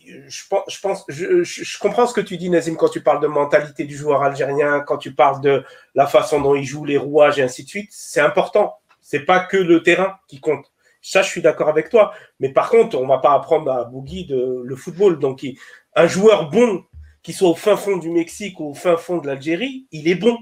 [0.06, 3.26] je, je, pense, je, je, comprends ce que tu dis, Nazim, quand tu parles de
[3.26, 5.64] mentalité du joueur algérien, quand tu parles de
[5.94, 7.90] la façon dont il joue, les rouages et ainsi de suite.
[7.92, 8.78] C'est important.
[9.00, 10.72] C'est pas que le terrain qui compte.
[11.02, 12.12] Ça, je suis d'accord avec toi.
[12.40, 15.18] Mais par contre, on va pas apprendre à Bougui de, le football.
[15.18, 15.46] Donc,
[15.94, 16.84] un joueur bon
[17.22, 20.14] qu'il soit au fin fond du Mexique ou au fin fond de l'Algérie, il est
[20.14, 20.38] bon.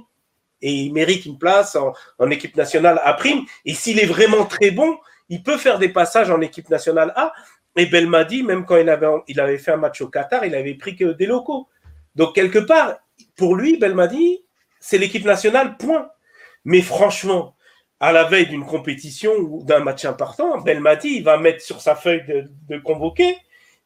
[0.61, 3.45] Et il mérite une place en, équipe nationale à prime.
[3.65, 4.99] Et s'il est vraiment très bon,
[5.29, 7.33] il peut faire des passages en équipe nationale A.
[7.77, 10.75] Et Belmadi, même quand il avait, il avait fait un match au Qatar, il avait
[10.75, 11.69] pris que des locaux.
[12.17, 12.97] Donc, quelque part,
[13.37, 14.45] pour lui, Belmadi,
[14.81, 16.11] c'est l'équipe nationale, point.
[16.65, 17.55] Mais franchement,
[18.01, 21.95] à la veille d'une compétition ou d'un match important, Belmadi, il va mettre sur sa
[21.95, 23.37] feuille de, de convoqué,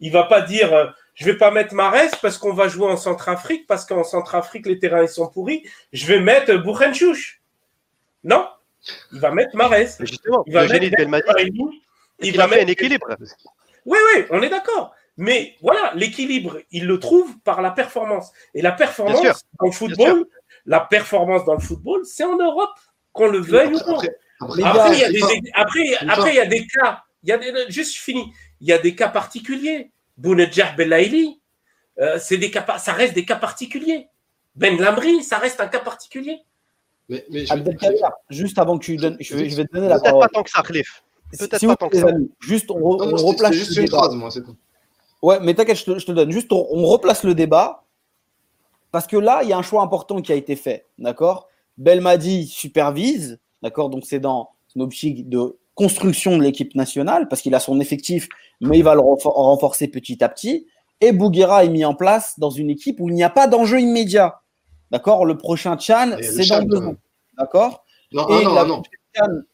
[0.00, 2.96] il va pas dire euh, je vais pas mettre Marès parce qu'on va jouer en
[2.96, 5.68] Centrafrique, parce qu'en Centrafrique, les terrains ils sont pourris.
[5.92, 7.42] Je vais mettre Bouchenchouch.
[8.24, 8.48] Non,
[9.12, 9.98] il va mettre Marès.
[10.00, 10.84] Justement, il va mettre
[12.20, 13.08] il, va mettre un équilibre?
[13.84, 14.94] Oui, oui, on est d'accord.
[15.16, 18.32] Mais voilà, l'équilibre, il le trouve par la performance.
[18.54, 20.26] Et la performance dans le football,
[20.66, 22.70] la performance dans le football, c'est en Europe,
[23.12, 24.00] qu'on le veuille ou pas.
[24.64, 27.02] Après, il y a des, après, après, il y a des cas.
[27.24, 28.32] Il y a des, juste fini.
[28.60, 29.90] Il y a des cas particuliers.
[30.16, 31.40] Bounedjah Belaïli,
[31.98, 34.08] euh, c'est des cas, ça reste des cas particuliers.
[34.54, 36.38] Ben Lamri, ça reste un cas particulier.
[37.08, 37.54] Mais, mais je...
[38.30, 40.20] juste avant que tu donnes, je vais, je vais te donner la parole.
[40.20, 41.02] Peut-être pas tant que ça, Khalif.
[41.38, 42.06] Peut-être pas tant que ça.
[42.40, 43.52] Juste, on, on replace.
[43.52, 44.56] juste une phrase, moi, c'est tout.
[45.22, 46.30] Ouais, mais t'inquiète, je, je te, donne.
[46.30, 47.84] Juste, on, on, replace le débat.
[48.90, 50.86] Parce que là, il y a un choix important qui a été fait.
[50.98, 51.48] D'accord?
[51.78, 53.38] Belmadi supervise.
[53.62, 53.88] D'accord?
[53.88, 58.28] Donc, c'est dans une optique de construction de l'équipe nationale, parce qu'il a son effectif,
[58.60, 60.66] mais il va le renforcer petit à petit.
[61.00, 63.80] Et Bouguera est mis en place dans une équipe où il n'y a pas d'enjeu
[63.80, 64.40] immédiat.
[64.90, 65.24] D'accord?
[65.24, 66.96] Le prochain Chan, c'est dans deux ans.
[67.38, 67.84] D'accord?
[68.12, 68.82] Non, Et non, non.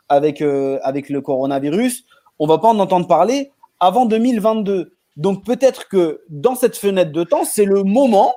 [0.08, 2.04] avec, euh, avec le coronavirus,
[2.38, 4.94] on ne va pas en entendre parler avant 2022.
[5.16, 8.34] Donc peut-être que dans cette fenêtre de temps, c'est le moment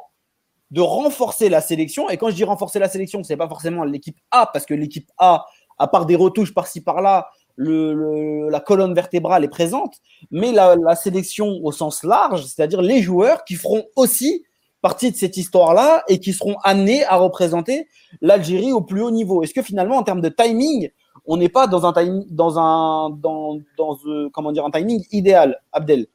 [0.69, 2.09] de renforcer la sélection.
[2.09, 4.73] Et quand je dis renforcer la sélection, ce n'est pas forcément l'équipe A, parce que
[4.73, 5.45] l'équipe A,
[5.77, 7.27] à part des retouches par-ci par-là,
[7.57, 9.95] la colonne vertébrale est présente,
[10.29, 14.43] mais la, sélection au sens large, c'est-à-dire les joueurs qui feront aussi
[14.81, 17.87] partie de cette histoire-là et qui seront amenés à représenter
[18.21, 19.43] l'Algérie au plus haut niveau.
[19.43, 20.89] Est-ce que finalement, en termes de timing,
[21.25, 25.05] on n'est pas dans un timing, dans un, dans, dans, euh, comment dire, un timing
[25.11, 26.07] idéal, Abdel?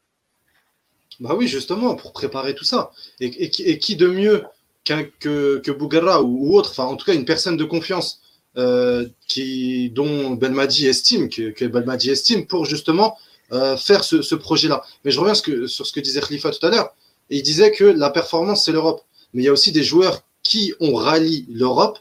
[1.21, 2.91] Bah oui, justement, pour préparer tout ça.
[3.21, 4.45] Et, qui de mieux
[4.85, 8.21] que, que Bougara ou, ou, autre, enfin en tout cas une personne de confiance
[8.57, 13.17] euh, qui, dont Belmadi estime, que, que estime pour justement
[13.53, 14.83] euh, faire ce, projet-là.
[15.05, 16.95] Mais je reviens sur ce que disait Khalifa tout à l'heure.
[17.31, 19.03] Il disait que la performance, c'est l'Europe.
[19.35, 21.99] Mais il y a aussi des joueurs qui ont rallié l'Europe,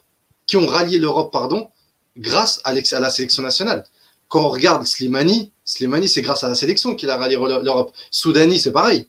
[0.47, 1.67] qui ont rallié l'Europe, pardon,
[2.17, 3.83] grâce à, la sélection nationale.
[4.27, 7.93] Quand on regarde Slimani, Slimani, c'est grâce à la sélection qu'il a rallié l'Europe.
[8.11, 9.07] Soudani, c'est pareil.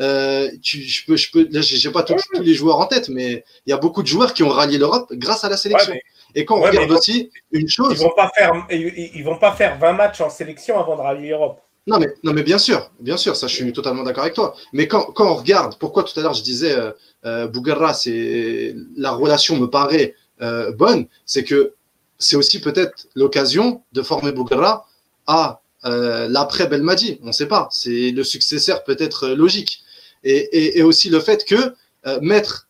[0.00, 3.78] Euh, je peux, je pas tous, tous les joueurs en tête, mais il y a
[3.78, 5.92] beaucoup de joueurs qui ont rallié l'Europe grâce à la sélection.
[5.92, 6.02] Ouais,
[6.38, 7.94] et quand on ouais, regarde aussi une chose.
[7.98, 11.30] Ils vont pas faire, ils, vont pas faire 20 matchs en sélection avant de rallier
[11.30, 11.60] l'Europe.
[11.88, 14.54] Non mais, non, mais bien sûr, bien sûr, ça je suis totalement d'accord avec toi.
[14.72, 16.92] Mais quand, quand on regarde, pourquoi tout à l'heure je disais euh,
[17.24, 21.72] euh, c'est la relation me paraît euh, bonne, c'est que
[22.20, 24.86] c'est aussi peut-être l'occasion de former Bouguerra
[25.26, 27.18] à euh, l'après Belmadi.
[27.24, 29.82] On ne sait pas, c'est le successeur peut-être logique.
[30.22, 31.74] Et, et, et, aussi le fait que
[32.20, 32.68] mettre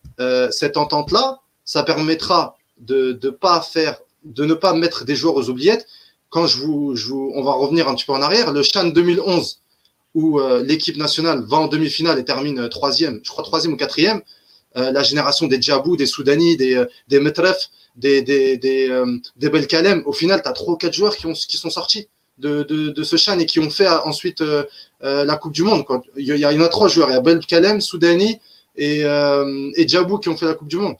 [0.51, 5.49] cette entente-là, ça permettra de, de pas faire, de ne pas mettre des joueurs aux
[5.49, 5.87] oubliettes.
[6.31, 6.95] Quand je vous,
[7.35, 9.61] on va revenir un petit peu en arrière, le Chan 2011
[10.15, 14.23] où euh, l'équipe nationale va en demi-finale et termine troisième, je crois troisième ou quatrième,
[14.77, 19.19] euh, la génération des Djabou, des Soudani, des, euh, des Metref, des, des, des, euh,
[19.37, 22.09] Belkalem, au final, tu as trois ou quatre joueurs qui, ont, qui sont sortis
[22.39, 24.45] de, ce Chan et qui ont fait ensuite
[25.01, 25.85] la Coupe du Monde.
[26.17, 28.39] Il, y a, en a trois joueurs, il y a Belkalem, Soudani
[28.77, 30.95] et, et Djabou qui ont fait la Coupe du Monde.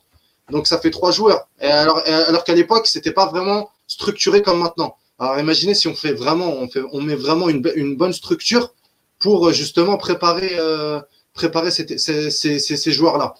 [0.51, 1.47] Donc ça fait trois joueurs.
[1.61, 4.95] Et alors, alors qu'à l'époque, c'était pas vraiment structuré comme maintenant.
[5.19, 8.73] Alors imaginez si on fait vraiment, on, fait, on met vraiment une, une bonne structure
[9.19, 10.99] pour euh, justement préparer, euh,
[11.33, 13.33] préparer ces, ces, ces, ces joueurs-là.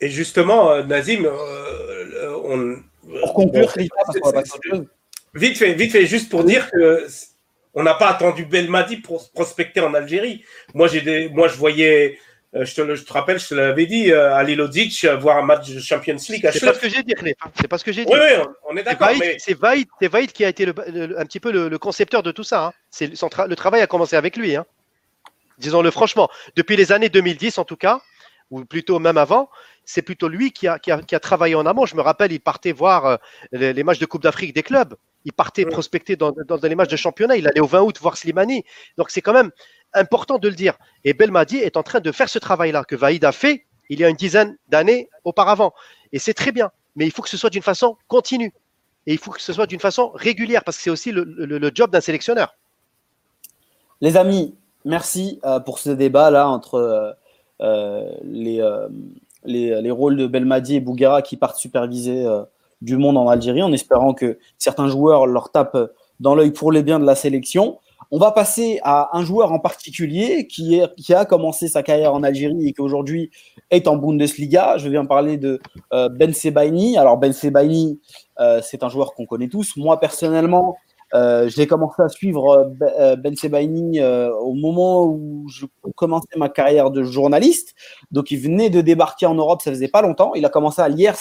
[0.00, 2.82] Et justement, euh, Nazim, euh, on,
[3.20, 3.72] Pour conclure,
[5.32, 7.06] Vite fait, vite fait, juste pour dire que
[7.72, 10.42] on n'a pas attendu Belmadi pour prospecter en Algérie.
[10.74, 12.18] Moi, j'ai des, moi, je voyais,
[12.56, 15.42] euh, je, te, je, te, rappelle, je te l'avais dit, euh, Ali Lodic voir un
[15.42, 16.48] match de Champions League.
[16.52, 17.14] C'est pas ce que j'ai dit,
[17.54, 18.12] C'est pas ce que j'ai dit.
[18.12, 19.08] Oui, oui, on est d'accord.
[19.38, 20.26] C'est mais...
[20.26, 22.66] qui a été un petit peu le, concepteur de tout ça.
[22.66, 22.72] Hein.
[22.90, 24.56] C'est le travail a commencé avec lui.
[24.56, 24.66] Hein.
[25.58, 26.28] Disons-le franchement.
[26.56, 28.00] Depuis les années 2010, en tout cas,
[28.50, 29.48] ou plutôt même avant,
[29.90, 31.84] c'est plutôt lui qui a, qui, a, qui a, travaillé en amont.
[31.84, 33.16] Je me rappelle, il partait voir euh,
[33.50, 34.94] les, les, matchs de Coupe d'Afrique des clubs.
[35.24, 37.36] Il partait prospecter dans, dans, dans, les matchs de championnat.
[37.36, 38.62] Il allait au 20 août voir Slimani.
[38.96, 39.50] Donc c'est quand même
[39.92, 40.74] important de le dire.
[41.02, 44.04] Et Belmadi est en train de faire ce travail-là que Vaïd a fait il y
[44.04, 45.74] a une dizaine d'années auparavant.
[46.12, 46.70] Et c'est très bien.
[46.94, 48.54] Mais il faut que ce soit d'une façon continue.
[49.06, 51.58] Et il faut que ce soit d'une façon régulière parce que c'est aussi le, le,
[51.58, 52.56] le job d'un sélectionneur.
[54.00, 57.12] Les amis, merci euh, pour ce débat-là entre euh,
[57.60, 58.88] euh les, euh,
[59.44, 62.42] les, les, rôles de Belmadi et Bouguera qui partent superviser euh,
[62.82, 66.82] du monde en Algérie en espérant que certains joueurs leur tapent dans l'œil pour les
[66.82, 67.78] biens de la sélection.
[68.12, 72.12] On va passer à un joueur en particulier qui, est, qui a commencé sa carrière
[72.12, 73.30] en Algérie et qui aujourd'hui
[73.70, 74.78] est en Bundesliga.
[74.78, 75.60] Je viens parler de
[75.92, 76.98] euh, Ben Sebaini.
[76.98, 78.00] Alors Ben Sebaini,
[78.40, 79.76] euh, c'est un joueur qu'on connaît tous.
[79.76, 80.76] Moi personnellement,
[81.14, 82.72] euh, j'ai commencé à suivre
[83.18, 87.74] Ben Sebaini au moment où je commençais ma carrière de journaliste.
[88.10, 90.34] Donc il venait de débarquer en Europe, ça faisait pas longtemps.
[90.34, 91.12] Il a commencé à Liers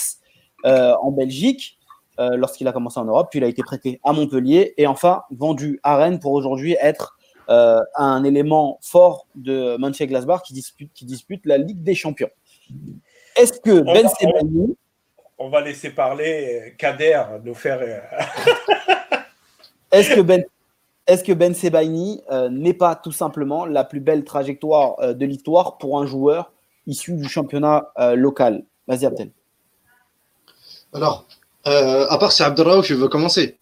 [0.64, 1.80] en Belgique.
[2.20, 5.24] Euh, lorsqu'il a commencé en Europe, puis il a été prêté à Montpellier et enfin
[5.32, 7.18] vendu à Rennes pour aujourd'hui être
[7.48, 12.30] euh, un élément fort de Mönchengladbach qui dispute, qui dispute la Ligue des Champions.
[13.38, 14.76] Est-ce que Ben Sebaini...
[15.38, 17.80] On va laisser parler Kader, nous faire...
[19.92, 20.44] Est-ce que Ben...
[21.08, 25.26] Est-ce que Ben Sebaini euh, n'est pas tout simplement la plus belle trajectoire euh, de
[25.26, 26.52] l'histoire pour un joueur
[26.86, 28.64] issu du championnat euh, local?
[28.88, 29.32] Vas-y, Abdel.
[30.94, 31.26] Alors,
[31.68, 33.58] euh, à part si Abdelraouf, tu veux commencer?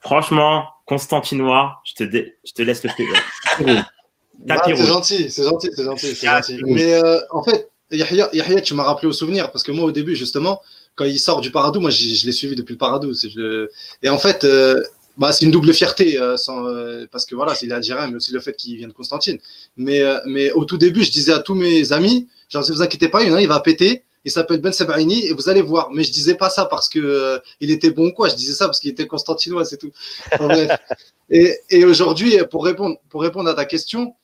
[0.00, 2.04] Franchement, Constantinois, je te,
[2.44, 3.86] je te laisse le faire.
[4.50, 6.60] Ah, c'est gentil, c'est gentil, c'est gentil, c'est gentil.
[6.66, 9.92] Mais euh, en fait, Yahya, Yahya tu m'as rappelé au souvenir parce que moi, au
[9.92, 10.60] début, justement,
[10.94, 13.14] quand il sort du Paradou, moi, je, je l'ai suivi depuis le Paradou.
[13.14, 13.68] Je...
[14.02, 14.82] Et en fait, euh,
[15.16, 18.32] bah, c'est une double fierté euh, sans, euh, parce que voilà, c'est algérien, mais aussi
[18.32, 19.38] le fait qu'il vient de Constantine.
[19.76, 22.82] Mais, euh, mais au tout début, je disais à tous mes amis, genre, ne vous
[22.82, 25.48] inquiétez pas, il y en a, il va péter il s'appelle Ben Sebaini et vous
[25.48, 25.90] allez voir.
[25.92, 28.28] Mais je disais pas ça parce que euh, il était bon quoi.
[28.28, 29.92] Je disais ça parce qu'il était constantinois, c'est tout.
[31.30, 34.14] et, et aujourd'hui, pour répondre, pour répondre à ta question,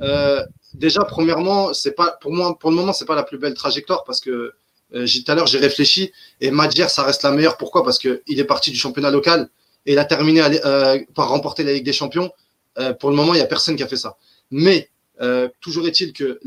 [0.00, 0.44] euh,
[0.74, 4.02] déjà premièrement, c'est pas pour moi, pour le moment, c'est pas la plus belle trajectoire
[4.02, 4.52] parce que
[4.94, 7.56] euh, tout à l'heure j'ai réfléchi et Madjer, ça reste la meilleure.
[7.56, 7.84] Pourquoi?
[7.84, 9.48] Parce que il est parti du championnat local
[9.86, 12.30] et il a terminé euh, par remporter la Ligue des Champions.
[12.78, 14.16] Euh, pour le moment, il y a personne qui a fait ça.
[14.50, 14.88] Mais
[15.20, 16.40] euh, toujours est-il que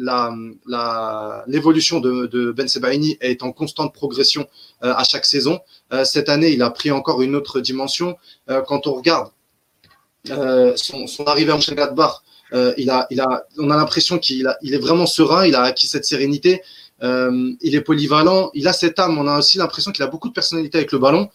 [1.48, 4.48] l'évolution de, de, Ben Sebaini est en constante progression
[4.82, 5.60] à chaque saison.
[6.04, 8.18] Cette année, il a pris encore une autre dimension.
[8.68, 9.30] Quand on regarde
[10.76, 12.22] son, arrivée en Mönchengladbach,
[12.78, 13.08] il a,
[13.58, 16.62] on a l'impression qu'il il est vraiment serein, il a acquis cette sérénité,
[17.02, 19.18] il est polyvalent, il a cette âme.
[19.18, 21.30] On a aussi l'impression qu'il a beaucoup de personnalité avec le ballon.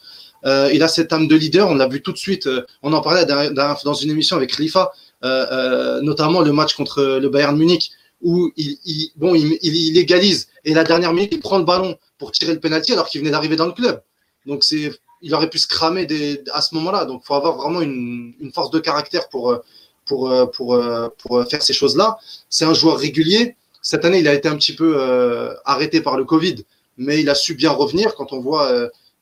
[0.45, 2.49] Il a cette âme de leader, on l'a vu tout de suite.
[2.83, 4.93] on en parlait dans une émission avec Khalifa.
[5.23, 8.79] Euh, euh, notamment le match contre le Bayern Munich où il,
[9.17, 12.61] bon, il, il, égalise et la dernière minute, il prend le ballon pour tirer le
[12.61, 14.03] penalty alors qu'il venait d'arriver dans le club.
[14.47, 16.07] Donc c'est, il aurait pu se cramer
[16.55, 17.05] à ce moment-là.
[17.05, 19.59] Donc faut avoir vraiment une, une, force de caractère pour
[20.07, 20.83] pour pour
[21.19, 22.17] pour faire ces choses-là.
[22.49, 23.57] C'est un joueur régulier.
[23.83, 26.65] Cette année, il a été un petit peu euh, arrêté par le Covid,
[26.97, 28.15] mais il a su bien revenir.
[28.15, 28.73] Quand on voit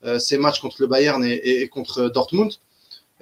[0.05, 2.53] euh, ses matchs contre le Bayern et, contre Dortmund,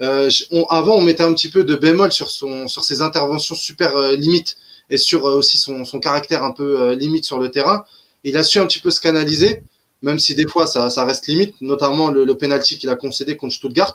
[0.03, 0.31] euh,
[0.69, 4.15] avant, on mettait un petit peu de bémol sur, son, sur ses interventions super euh,
[4.15, 4.57] limites
[4.91, 7.85] et sur euh, aussi son, son, caractère un peu euh, limite sur le terrain.
[8.25, 9.63] Il a su un petit peu se canaliser,
[10.03, 13.37] même si des fois ça, ça reste limite, notamment le, le penalty qu'il a concédé
[13.37, 13.95] contre Stuttgart.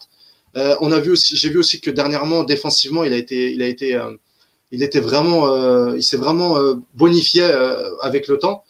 [0.58, 3.62] Euh, on a vu aussi, j'ai vu aussi que dernièrement, défensivement, il a été, il
[3.62, 4.00] a été,
[4.72, 6.58] il était vraiment, il s'est vraiment
[6.94, 7.44] bonifié
[8.02, 8.64] avec le temps.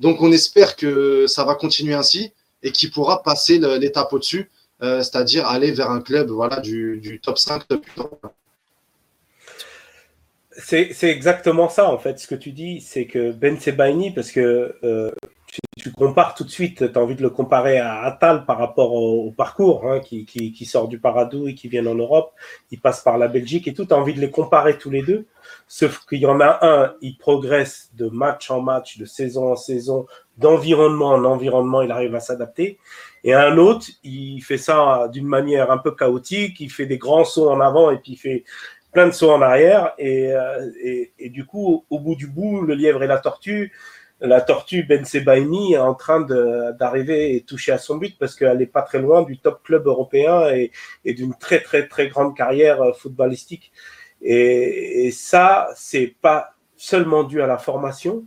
[0.00, 2.32] Donc, on espère que ça va continuer ainsi
[2.62, 4.50] et qu'il pourra passer l'étape au-dessus
[4.82, 7.64] euh, c'est-à-dire aller vers un club voilà, du, top 5.
[10.56, 14.74] C'est exactement ça, en fait, ce que tu dis, c'est que Ben Sebaini, parce que
[14.82, 15.10] euh,
[15.78, 18.94] tu, compares tout de suite, tu as envie de le comparer à Atal par rapport
[18.94, 22.32] au, parcours, hein, qui, qui, qui, sort du Paradou et qui vient en Europe,
[22.70, 25.02] il passe par la Belgique et tout, tu as envie de les comparer tous les
[25.02, 25.26] deux,
[25.72, 29.56] sauf qu'il y en a un, il progresse de match en match, de saison en
[29.56, 30.04] saison,
[30.36, 32.80] d'environnement en environnement, il arrive à s'adapter.
[33.22, 37.24] Et un autre, il fait ça d'une manière un peu chaotique, il fait des grands
[37.24, 38.42] sauts en avant et puis il fait
[38.92, 39.92] plein de sauts en arrière.
[39.96, 43.72] Et, euh, et, et, du coup, au bout du bout, le lièvre et la tortue,
[44.20, 48.58] la tortue Ben Sebaini est en train d'arriver et toucher à son but parce qu'elle
[48.58, 50.72] n'est pas très loin du top club européen et,
[51.04, 53.72] d'une très très très grande carrière euh, footballistique.
[54.22, 58.24] Et, ça, c'est pas seulement dû à la formation,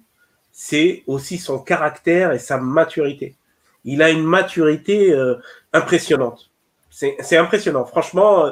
[0.52, 3.36] c'est aussi son caractère et sa maturité.
[3.86, 5.36] Il a une maturité euh,
[5.74, 6.52] impressionnante.
[6.90, 7.86] C'est impressionnant.
[7.86, 8.52] Franchement, euh,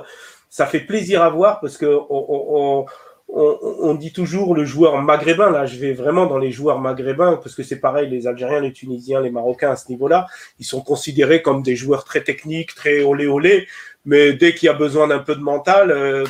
[0.49, 2.85] ça fait plaisir à voir parce que on,
[3.33, 5.51] on, dit toujours le joueur maghrébin.
[5.51, 8.73] Là, je vais vraiment dans les joueurs maghrébins parce que c'est pareil, les Algériens, les
[8.73, 10.27] Tunisiens, les Marocains à ce niveau-là,
[10.59, 13.67] ils sont considérés comme des joueurs très techniques, très olé olé.
[14.05, 16.25] Mais dès qu'il y a besoin d'un peu de mental, euh,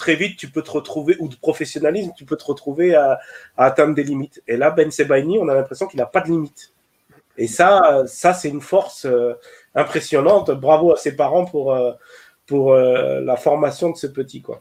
[0.00, 3.20] très vite, tu peux te retrouver, ou de professionnalisme, tu peux te retrouver à,
[3.56, 4.42] atteindre des limites.
[4.48, 6.72] Et là, Ben Sebaini, on a l'impression qu'il n'a pas de limite.
[7.36, 9.34] Et ça, ça c'est une force euh,
[9.74, 10.50] impressionnante.
[10.50, 11.92] Bravo à ses parents pour, euh,
[12.46, 14.42] pour la formation de ce petit.
[14.42, 14.60] Quoi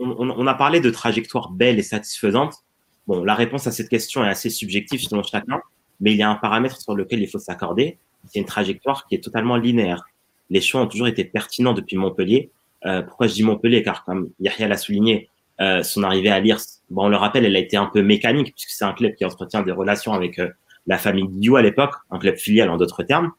[0.00, 2.54] on, a parlé de trajectoire belle et satisfaisante.
[3.06, 5.60] Bon, la réponse à cette question est assez subjective selon chacun,
[6.00, 7.98] mais il y a un paramètre sur lequel il faut s'accorder.
[8.26, 10.04] C'est une trajectoire qui est totalement linéaire.
[10.50, 12.50] Les choix ont toujours été pertinents depuis Montpellier.
[12.86, 13.82] Euh, pourquoi je dis Montpellier?
[13.82, 15.28] Car comme Yahya l'a souligné,
[15.60, 16.60] euh, son arrivée à Lirs,
[16.90, 19.24] bon, on le rappelle, elle a été un peu mécanique puisque c'est un club qui
[19.24, 20.48] entretient des relations avec euh,
[20.86, 23.32] la famille Guillou à l'époque, un club filial en d'autres termes.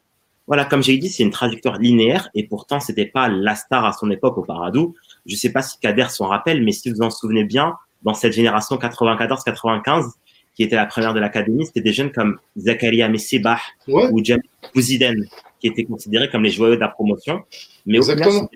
[0.46, 3.94] Voilà, comme j'ai dit, c'est une trajectoire linéaire et pourtant c'était pas la star à
[3.94, 4.96] son époque au Paradou.
[5.26, 8.14] Je ne sais pas si Kader s'en rappelle, mais si vous en souvenez bien, dans
[8.14, 10.12] cette génération 94-95,
[10.56, 14.42] qui était la première de l'académie, c'était des jeunes comme Zakaria Messibah ou James
[14.74, 15.26] Bouziden,
[15.60, 17.44] qui étaient considérés comme les joyaux de la promotion.
[17.86, 18.50] Mais au final,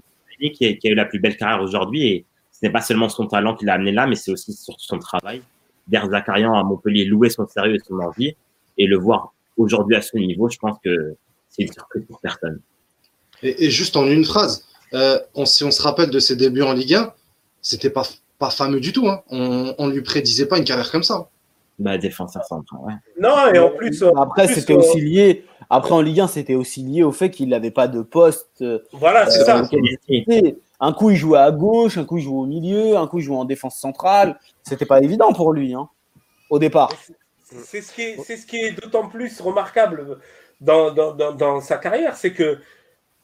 [0.51, 3.55] qui, a, eu la plus belle carrière aujourd'hui et ce n'est pas seulement son talent
[3.55, 5.41] qui l'a amené là, mais c'est aussi surtout son travail.
[5.87, 8.35] Der Zakarian à Montpellier louer son sérieux et son envie
[8.77, 11.15] et le voir aujourd'hui à ce niveau, je pense que
[11.49, 12.61] c'est une surprise pour personne.
[13.41, 16.95] Et, juste en une phrase, euh, si on se rappelle de ses débuts en Ligue
[16.95, 17.13] 1,
[17.61, 18.03] c'était pas,
[18.49, 19.07] fameux du tout.
[19.07, 19.23] Hein.
[19.29, 21.29] On, on lui prédisait pas une carrière comme ça.
[21.79, 22.93] Bah, défenseur central, ouais.
[23.19, 24.03] Non, et en plus.
[24.15, 25.45] Après, c'était aussi lié.
[25.69, 28.61] Après, en Ligue 1, c'était aussi lié au fait qu'il n'avait pas de poste.
[28.61, 29.63] Euh, voilà, c'est ça.
[30.79, 33.23] Un coup, il jouait à gauche, un coup, il jouait au milieu, un coup, il
[33.23, 34.37] jouait en défense centrale.
[34.63, 35.89] C'était pas évident pour lui, hein,
[36.49, 36.91] au départ.
[37.41, 40.19] C'est ce qui est, ce qui est d'autant plus remarquable
[40.59, 42.59] dans, dans, dans, dans sa carrière, c'est que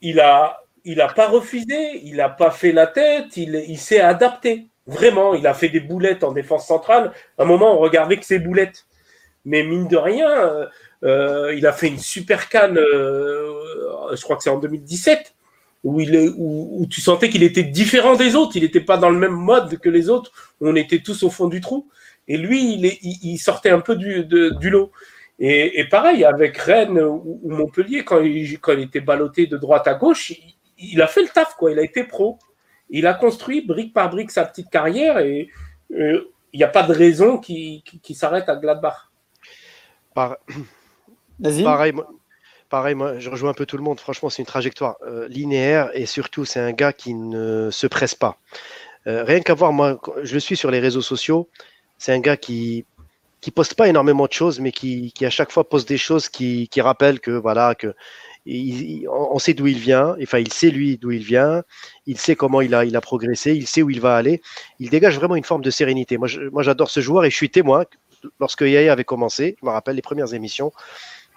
[0.01, 4.67] il a, il n'a pas refusé, il n'a pas fait la tête, il, s'est adapté.
[4.89, 7.11] Vraiment, il a fait des boulettes en défense centrale.
[7.37, 8.85] À un moment, on regardait que ses boulettes.
[9.45, 10.65] Mais mine de rien, euh,
[11.03, 15.33] euh, il a fait une super canne, euh, je crois que c'est en 2017,
[15.83, 18.55] où, il où, tu sentais qu'il était différent des autres.
[18.55, 20.31] Il n'était pas dans le même mode que les autres.
[20.59, 21.87] On était tous au fond du trou.
[22.27, 24.23] Et lui, il, sortait un peu du,
[24.69, 24.91] lot.
[25.39, 29.93] Et, pareil, avec Rennes ou, Montpellier, quand il, quand il était ballotté de droite à
[29.93, 30.33] gauche,
[30.77, 31.71] il a fait le taf, quoi.
[31.71, 32.39] Il a été pro.
[32.89, 35.49] Il a construit brique par brique sa petite carrière et
[35.91, 37.83] euh, il n'y a pas de raison qu'il
[38.13, 39.09] s'arrête à Gladbach.
[41.63, 42.07] Pareil, moi,
[42.69, 43.99] pareil, moi, je rejoins un peu tout le monde.
[43.99, 48.15] Franchement, c'est une trajectoire euh, linéaire et surtout, c'est un gars qui ne se presse
[48.15, 48.37] pas.
[49.07, 51.47] Euh, rien qu'à voir, moi, je le suis sur les réseaux sociaux.
[51.97, 52.85] C'est un gars qui
[53.41, 56.27] qui poste pas énormément de choses, mais qui, qui à chaque fois poste des choses
[56.27, 57.95] qui, qui rappellent que voilà que
[59.09, 61.63] on sait d'où il vient, enfin il sait lui d'où il vient,
[62.05, 64.41] il sait comment il a, progressé, il sait où il va aller.
[64.79, 66.17] Il dégage vraiment une forme de sérénité.
[66.17, 67.85] Moi, j'adore ce joueur et je suis témoin
[68.39, 70.71] lorsque Yaya avait commencé, je me rappelle les premières émissions,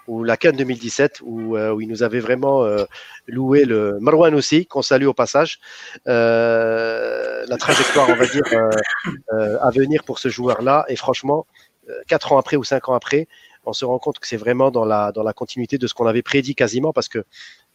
[0.07, 2.83] ou la Cannes 2017, où, euh, où, il nous avait vraiment euh,
[3.27, 5.59] loué le Marwan aussi, qu'on salue au passage,
[6.07, 8.43] euh, la trajectoire, on va dire,
[9.61, 10.85] à venir pour ce joueur-là.
[10.89, 11.45] Et franchement,
[12.07, 13.27] quatre ans après ou cinq ans après,
[13.65, 16.05] on se rend compte que c'est vraiment dans la, dans la continuité de ce qu'on
[16.05, 17.23] avait prédit quasiment, parce que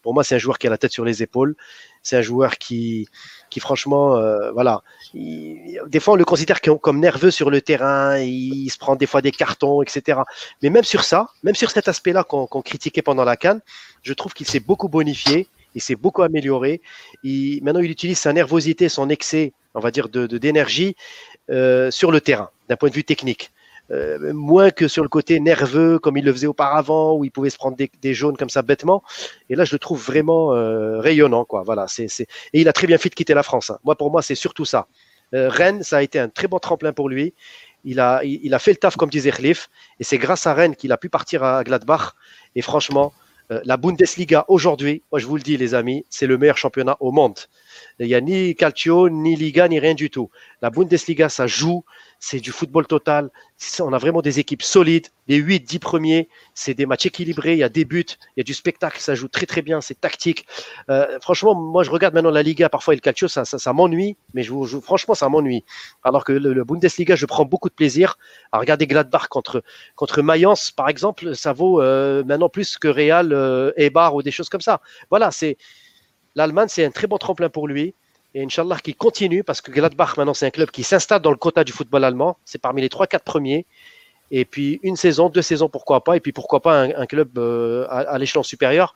[0.02, 1.56] pour moi, c'est un joueur qui a la tête sur les épaules.
[2.02, 3.08] C'est un joueur qui,
[3.50, 4.82] qui franchement, euh, voilà.
[5.14, 8.18] des fois, on le considère comme nerveux sur le terrain.
[8.18, 10.20] Il se prend des fois des cartons, etc.
[10.62, 13.60] Mais même sur ça, même sur cet aspect-là qu'on critiquait pendant la canne,
[14.02, 15.48] je trouve qu'il s'est beaucoup bonifié.
[15.74, 16.80] Il s'est beaucoup amélioré.
[17.22, 20.96] Il, maintenant, il utilise sa nervosité, son excès, on va dire, de d'énergie
[21.50, 23.50] euh, sur le terrain, d'un point de vue technique.
[23.90, 27.48] Euh, moins que sur le côté nerveux comme il le faisait auparavant où il pouvait
[27.48, 29.02] se prendre des, jaunes comme ça bêtement.
[29.48, 31.62] Et là je le trouve vraiment euh, rayonnant quoi.
[31.62, 32.26] Voilà c'est et
[32.60, 33.78] il a très bien fait de quitter la France hein.
[33.84, 34.88] moi pour moi c'est surtout ça.
[35.34, 37.32] Euh, Rennes ça a été un très bon tremplin pour lui.
[37.84, 39.70] Il a il, a fait le taf comme disait Khlif
[40.00, 42.12] et c'est grâce à Rennes qu'il a pu partir à Gladbach.
[42.56, 43.14] Et franchement
[43.48, 47.10] la Bundesliga aujourd'hui moi je vous le dis les amis c'est le meilleur championnat au
[47.10, 47.38] monde.
[48.00, 50.30] Il n'y a ni Calcio, ni Liga, ni rien du tout.
[50.62, 51.84] La Bundesliga, ça joue,
[52.20, 53.30] c'est du football total.
[53.80, 55.08] On a vraiment des équipes solides.
[55.28, 57.52] Les 8, 10 premiers, c'est des matchs équilibrés.
[57.52, 58.04] Il y a des buts,
[58.36, 59.00] il y a du spectacle.
[59.00, 59.80] Ça joue très, très bien.
[59.80, 60.46] C'est tactique.
[60.90, 62.68] Euh, franchement, moi, je regarde maintenant la Liga.
[62.68, 64.16] Parfois, le calcio, ça, ça, m'ennuie.
[64.34, 65.64] Mais je, franchement, ça m'ennuie.
[66.02, 68.18] Alors que le, Bundesliga, je prends beaucoup de plaisir
[68.52, 69.62] à regarder Gladbach contre,
[69.94, 71.36] contre Mayence, par exemple.
[71.36, 74.80] Ça vaut euh, maintenant plus que Real, euh, Eibar ou des choses comme ça.
[75.10, 75.56] Voilà, c'est
[76.34, 77.94] l'Allemagne, c'est un très bon tremplin pour lui.
[78.38, 81.36] Et Inch'Allah qui continue, parce que Gladbach, maintenant, c'est un club qui s'installe dans le
[81.36, 82.36] quota du football allemand.
[82.44, 83.66] C'est parmi les 3-4 premiers.
[84.30, 86.16] Et puis une saison, deux saisons, pourquoi pas.
[86.16, 88.94] Et puis pourquoi pas un, club euh, à, l'échelon supérieur.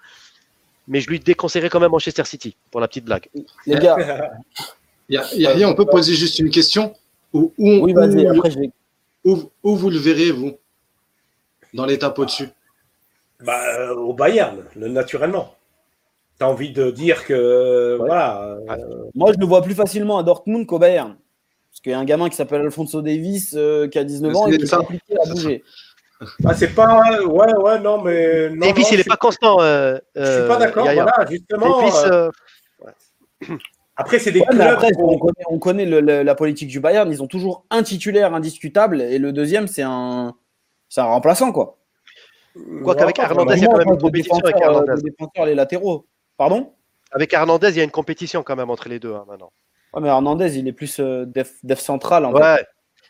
[0.86, 3.28] Mais je lui déconseillerais quand même Manchester City, pour la petite blague.
[3.66, 4.30] Les gars.
[5.08, 6.94] Il y a, on peut poser juste une question.
[7.32, 8.70] Où, oui, vas-y, après je vais.
[9.24, 10.56] Où, vous le verrez, vous
[11.74, 12.48] Dans l'étape au-dessus
[13.40, 15.56] bah, euh, Au Bayern, naturellement
[16.42, 17.96] envie de dire que.
[17.98, 18.56] Voilà.
[18.70, 21.16] Euh, Moi, je le vois plus facilement à Dortmund qu'au Bayern.
[21.70, 24.46] Parce qu'il y a un gamin qui s'appelle Alfonso Davis euh, qui a 19 ans
[24.46, 25.64] et qui est compliqué à bouger.
[26.44, 27.24] Ah, c'est pas.
[27.24, 28.50] Ouais, ouais, non, mais.
[28.50, 29.60] Non, Davis, il n'est pas constant.
[29.60, 32.30] Euh, je suis pas d'accord, voilà, justement.
[33.96, 34.78] Après, c'est des clubs.
[35.48, 37.10] on connaît, la politique du Bayern.
[37.10, 40.34] Ils ont toujours un titulaire indiscutable et le deuxième, c'est un,
[40.96, 41.78] un remplaçant, quoi.
[42.84, 44.92] Quoi qu'avec Hernandez, il y a quand même une compétition avec Hernandez.
[44.96, 46.06] Les défenseurs, les latéraux.
[46.42, 46.72] Pardon
[47.12, 49.52] Avec Hernandez, il y a une compétition quand même entre les deux hein, maintenant.
[49.94, 52.24] Ouais, mais Hernandez, il est plus euh, def, central.
[52.24, 52.58] En ouais.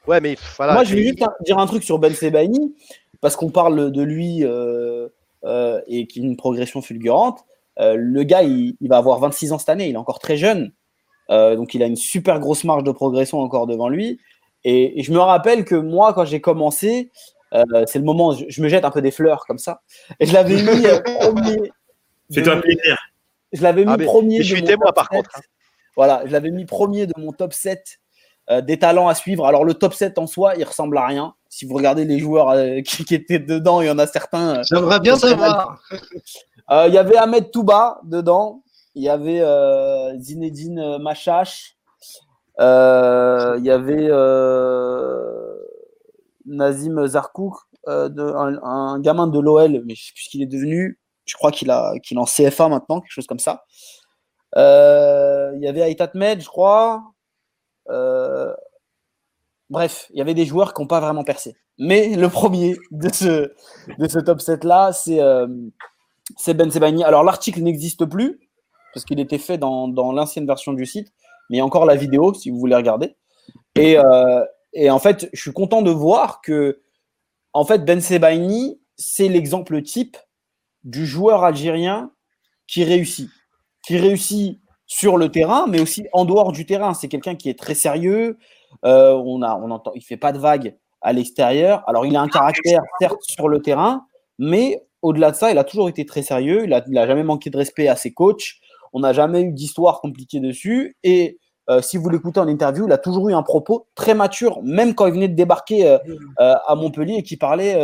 [0.06, 0.74] ouais, mais voilà.
[0.74, 2.74] Moi, je vais juste dire un truc sur Ben Sebaini,
[3.22, 5.08] parce qu'on parle de lui euh,
[5.44, 7.38] euh, et qu'il a une progression fulgurante.
[7.78, 10.70] le gars, il, va avoir 26 ans cette année, il est encore très jeune.
[11.30, 14.20] donc, il a une super grosse marge de progression encore devant lui.
[14.64, 17.10] Et, je me rappelle que moi, quand j'ai commencé,
[17.86, 19.80] c'est le moment, je, je, me jette un peu des fleurs comme ça.
[20.20, 20.82] Et je l'avais mis
[21.18, 21.72] premier.
[22.34, 23.11] Fais-toi plaisir.
[23.53, 24.42] Je l'avais mis ah, premier.
[24.42, 25.30] je suis témoin par contre.
[25.36, 25.40] Hein.
[25.96, 28.00] Voilà, je l'avais mis premier de mon top 7
[28.50, 29.46] euh, des talents à suivre.
[29.46, 31.34] Alors, le top 7 en soi, il ressemble à rien.
[31.48, 34.59] Si vous regardez les joueurs euh, qui, étaient dedans, il y en a certains.
[34.59, 35.80] Euh, J'aimerais bien savoir.
[36.70, 38.62] Il y avait Ahmed Touba dedans.
[38.94, 39.42] Il y avait
[40.18, 41.76] Zinedine Machache.
[42.59, 44.11] Il y avait
[46.46, 47.55] Nazim Zarkouk,
[47.86, 51.50] un, un, gamin de l'OL, mais je sais plus ce qu'il est devenu je crois
[51.50, 53.64] qu'il est en CFA maintenant, quelque chose comme ça.
[54.56, 57.02] Euh, il y avait Aitat Med, je crois.
[57.88, 58.52] Euh,
[59.70, 61.56] bref, il y avait des joueurs qui n'ont pas vraiment percé.
[61.78, 63.52] Mais le premier de ce,
[63.98, 65.46] de ce top 7 là, c'est euh,
[66.48, 67.02] Ben Sebani.
[67.04, 68.40] Alors l'article n'existe plus
[68.92, 71.08] parce qu'il était fait dans, l'ancienne version du site,
[71.48, 73.16] mais il y a encore la vidéo si vous voulez regarder.
[73.74, 73.96] Et,
[74.74, 76.82] et en fait, je suis content de voir que
[77.54, 80.18] en fait Ben Sebaini, c'est l'exemple type
[80.84, 82.10] du joueur algérien
[82.66, 83.30] qui réussit.
[83.86, 86.94] Qui réussit sur le terrain, mais aussi en dehors du terrain.
[86.94, 88.38] C'est quelqu'un qui est très sérieux.
[88.84, 91.82] Euh, on a, on entend, il fait pas de vagues à l'extérieur.
[91.88, 94.06] Alors, il a un caractère, certes, sur le terrain,
[94.38, 96.64] mais au-delà de ça, il a toujours été très sérieux.
[96.64, 98.54] Il n'a jamais manqué de respect à ses coachs.
[98.92, 100.96] On n'a jamais eu d'histoire compliquée dessus.
[101.02, 101.38] Et
[101.70, 104.94] euh, si vous l'écoutez en interview, il a toujours eu un propos très mature, même
[104.94, 105.98] quand il venait de débarquer euh,
[106.40, 107.78] euh, à Montpellier et qui parlait,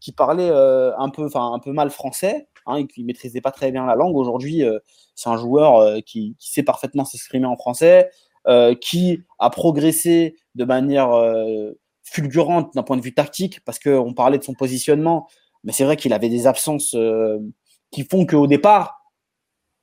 [0.00, 3.70] qui parlait un, peu, un peu mal français, hein, et qui ne maîtrisait pas très
[3.70, 4.16] bien la langue.
[4.16, 4.64] Aujourd'hui,
[5.14, 8.10] c'est un joueur qui, qui, sait parfaitement s'exprimer en français,
[8.80, 11.10] qui a progressé de manière
[12.02, 15.28] fulgurante d'un point de vue tactique, parce qu'on parlait de son positionnement,
[15.62, 16.96] mais c'est vrai qu'il avait des absences
[17.92, 18.95] qui font qu'au départ,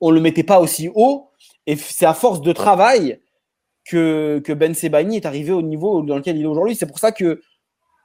[0.04, 1.30] on ne le mettait pas aussi haut
[1.66, 3.20] et c'est à force de travail
[3.86, 6.76] que, que Ben Sebaini est arrivé au niveau dans lequel il est aujourd'hui.
[6.76, 7.40] C'est pour ça que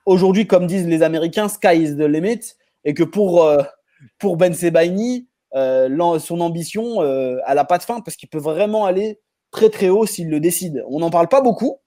[0.06, 3.62] aujourd'hui, comme disent les Américains, sky is the limit, et que pour, euh,
[4.18, 8.40] pour Ben Sebaini, euh, son ambition, euh, elle n'a pas de fin parce qu'il peut
[8.40, 9.20] vraiment aller
[9.52, 10.86] très très haut s'il le décide.
[10.88, 11.80] On n'en parle pas beaucoup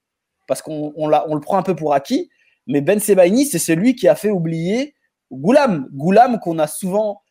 [0.46, 2.28] parce qu'on on, on, le prend un peu pour acquis,
[2.66, 4.94] mais Ben Sebaini, c'est celui qui a fait oublier
[5.30, 5.88] Goulam.
[5.94, 7.21] Goulam qu'on a souvent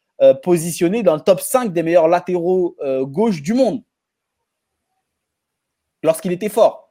[0.44, 3.82] positionné dans le top 5 des meilleurs latéraux gauche du monde
[6.04, 6.90] lorsqu'il était fort.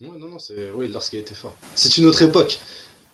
[0.00, 1.56] non, non, c'est oui, lorsqu'il était fort.
[1.74, 2.58] C'est une autre époque.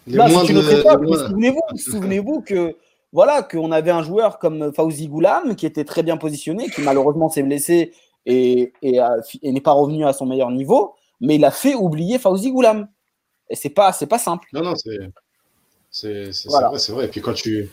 [0.06, 2.76] Souvenez-vous, souvenez-vous que
[3.12, 7.28] voilà qu'on avait un joueur comme Fauzi Goulam qui était très bien positionné, qui malheureusement
[7.28, 7.92] s'est blessé
[8.26, 9.00] et, et,
[9.42, 12.88] n'est pas revenu à son meilleur niveau, mais il a fait oublier Fauzi Goulam.
[13.48, 14.48] Et c'est pas c'est pas simple.
[14.52, 14.98] Non non c'est
[15.90, 17.04] c'est vrai, c'est vrai.
[17.06, 17.70] Et puis quand tu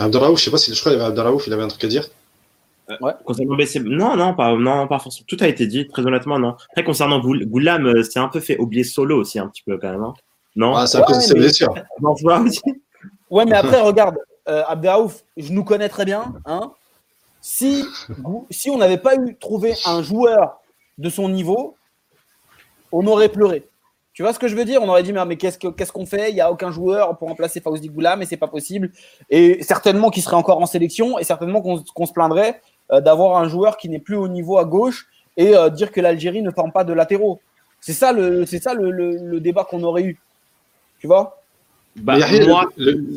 [0.00, 2.08] Abdelraouf, je sais pas si je crois qu'il Abdelraouf, il avait un truc à dire.
[3.00, 3.12] Ouais.
[3.24, 5.24] Concernant non, non, pas, non, pas forcément.
[5.28, 6.56] Tout a été dit, très honnêtement, non.
[6.70, 9.90] Après, concernant Goulam, euh, c'est un peu fait oublier solo aussi, un petit peu quand
[9.90, 10.02] même.
[10.02, 10.14] Hein.
[10.56, 10.74] Non?
[10.74, 11.74] Ah, c'est à cause de ses blessures.
[13.30, 14.16] Ouais, mais après, regarde,
[14.48, 14.64] euh,
[15.36, 16.34] je nous connais très bien.
[16.46, 16.72] Hein.
[17.40, 17.84] Si,
[18.50, 20.60] si on n'avait pas eu trouvé un joueur
[20.98, 21.76] de son niveau,
[22.90, 23.68] on aurait pleuré.
[24.12, 24.82] Tu vois ce que je veux dire?
[24.82, 26.30] On aurait dit, mais, qu'est-ce qu'on fait?
[26.30, 28.90] Il n'y a aucun joueur pour remplacer Fauzi Goula, mais c'est pas possible.
[29.30, 32.60] Et certainement qu'il serait encore en sélection, et certainement qu'on se plaindrait
[32.92, 35.06] euh, d'avoir un joueur qui n'est plus au niveau à gauche
[35.36, 37.40] et euh, dire que l'Algérie ne forme pas de latéraux.
[37.80, 40.20] C'est ça le, c'est ça le, débat qu'on aurait eu.
[40.98, 41.40] Tu vois?
[41.96, 42.36] Bah, moi, si,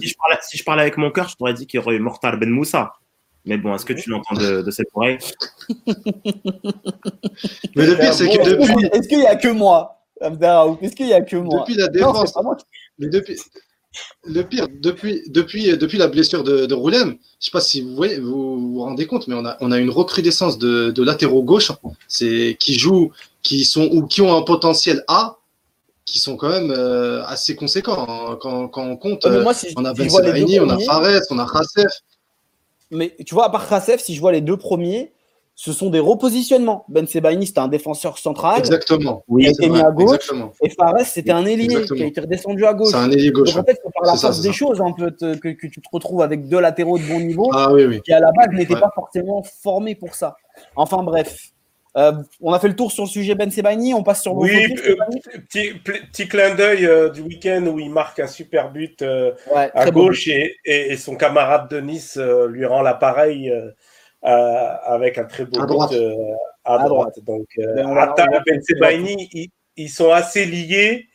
[0.07, 1.99] je parlais, si, je parlais, avec mon cœur, je t'aurais dit qu'il y aurait eu
[1.99, 2.93] Mortar Ben Moussa.
[3.45, 5.17] Mais bon, est-ce que tu l'entends de, cette oreille?
[7.75, 8.85] Mais le pire, c'est que depuis.
[8.93, 10.02] Est-ce qu'il n'y a que moi?
[10.23, 11.59] Est-ce qu'il n'y a que moi?
[11.59, 12.33] Depuis la défense.
[12.99, 13.39] mais depuis.
[14.25, 17.81] Le pire, depuis, depuis, depuis la blessure de, de Roulem, je ne sais pas si
[17.81, 21.03] vous, voyez, vous vous rendez compte, mais on a, on a une recrudescence de, de
[21.03, 21.71] latéraux gauche
[22.07, 23.11] c'est, qui jouent,
[23.43, 25.37] qui sont ou qui ont un potentiel A,
[26.05, 28.07] qui sont quand même euh, assez conséquents.
[28.09, 28.37] Hein.
[28.41, 29.43] Quand, quand, on compte, euh,
[29.75, 31.91] on a Ben on a Fares, on a Rassef.
[32.89, 35.12] Mais tu vois, à part Rassef, si je vois les deux premiers,
[35.55, 36.85] ce sont des repositionnements.
[36.89, 38.59] Ben Sebaini, c'était un défenseur central.
[38.59, 39.23] Exactement.
[39.27, 40.31] Oui, il a mis à gauche.
[40.63, 42.89] Et Fares, c'était un ailier qui a été redescendu à gauche.
[42.91, 43.55] C'est un ailier gauche.
[43.55, 46.21] en fait, c'est par la force des choses un peu que, que, tu te retrouves
[46.21, 48.01] avec deux latéraux de bon niveau ah, oui, oui.
[48.01, 50.35] qui, à la base, n'étaient pas forcément formés pour ça.
[50.75, 51.49] Enfin, bref.
[51.95, 52.11] Euh,
[52.41, 54.95] on a fait le tour sur le sujet Ben Sebaini, on passe sur Oui, euh,
[55.47, 59.05] petit, petit, clin d'œil euh, du week-end où il marque un super but
[59.53, 62.17] à gauche et, et, son camarade de Nice
[62.49, 63.69] lui rend l'appareil euh,
[64.23, 65.93] avec un très beau à droite.
[65.93, 66.15] Euh,
[66.63, 67.19] à, droite.
[67.23, 69.05] Donc, euh, Atta et Ben
[69.75, 71.07] ils, sont assez liés.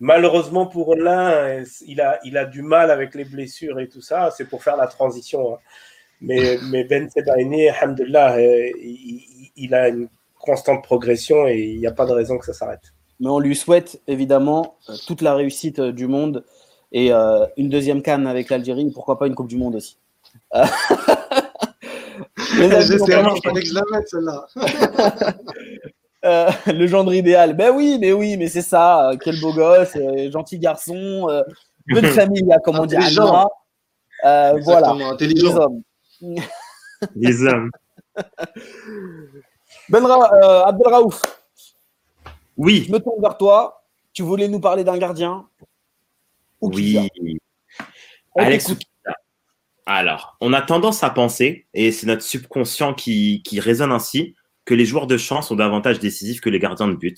[0.00, 4.30] Malheureusement pour l'un, il a, il a du mal avec les blessures et tout ça.
[4.36, 5.54] C'est pour faire la transition.
[5.54, 5.58] Hein.
[6.20, 10.08] Mais, mais Ben Sebaini, alhamdulillah, il, il, a une
[10.38, 12.92] constante progression et il n'y a pas de raison que ça s'arrête.
[13.20, 14.76] Mais on lui souhaite évidemment
[15.06, 16.44] toute la réussite du monde
[16.92, 19.98] et une deuxième canne avec l'Algérie, pourquoi pas une Coupe du Monde aussi.
[26.24, 27.54] Euh, le gendre idéal.
[27.54, 29.12] Ben oui, mais oui, mais c'est ça.
[29.22, 31.44] Quel beau gosse, euh, gentil garçon, euh,
[31.86, 33.08] de famille, comme on dit à
[34.60, 34.90] voilà.
[34.90, 35.46] Intelligent.
[35.46, 35.82] Les hommes.
[37.14, 37.70] Les hommes.
[39.88, 41.22] Ben Abdelraouf.
[42.56, 42.84] Oui.
[42.88, 43.84] Je me tourne vers toi.
[44.12, 45.46] Tu voulais nous parler d'un gardien
[46.60, 47.08] Oui.
[48.36, 48.74] Alex
[49.94, 54.34] alors, on a tendance à penser, et c'est notre subconscient qui, qui résonne ainsi,
[54.66, 57.16] que les joueurs de champ sont davantage décisifs que les gardiens de but.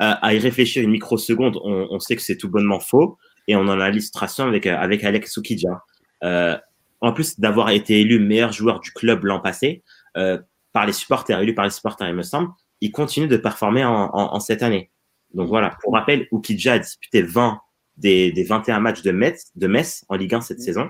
[0.00, 3.18] Euh, à y réfléchir une microseconde, on, on sait que c'est tout bonnement faux,
[3.48, 5.82] et on en a l'illustration avec, avec Alex Soukidja.
[6.24, 6.56] Euh,
[7.02, 9.82] en plus d'avoir été élu meilleur joueur du club l'an passé,
[10.16, 10.38] euh,
[10.72, 12.48] par les supporters, élu par les supporters, il me semble,
[12.80, 14.90] il continue de performer en, en, cette année.
[15.34, 17.60] Donc voilà, pour rappel, Oukidja a disputé 20
[17.98, 20.88] des, des 21 matchs de Metz, de Metz en Ligue 1 cette saison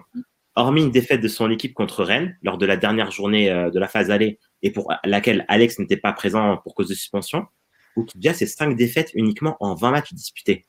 [0.56, 3.78] hormis une défaite de son équipe contre Rennes lors de la dernière journée euh, de
[3.78, 7.46] la phase aller et pour laquelle Alex n'était pas présent pour cause de suspension,
[7.96, 10.66] Oukidja, c'est cinq défaites uniquement en 20 matchs disputés.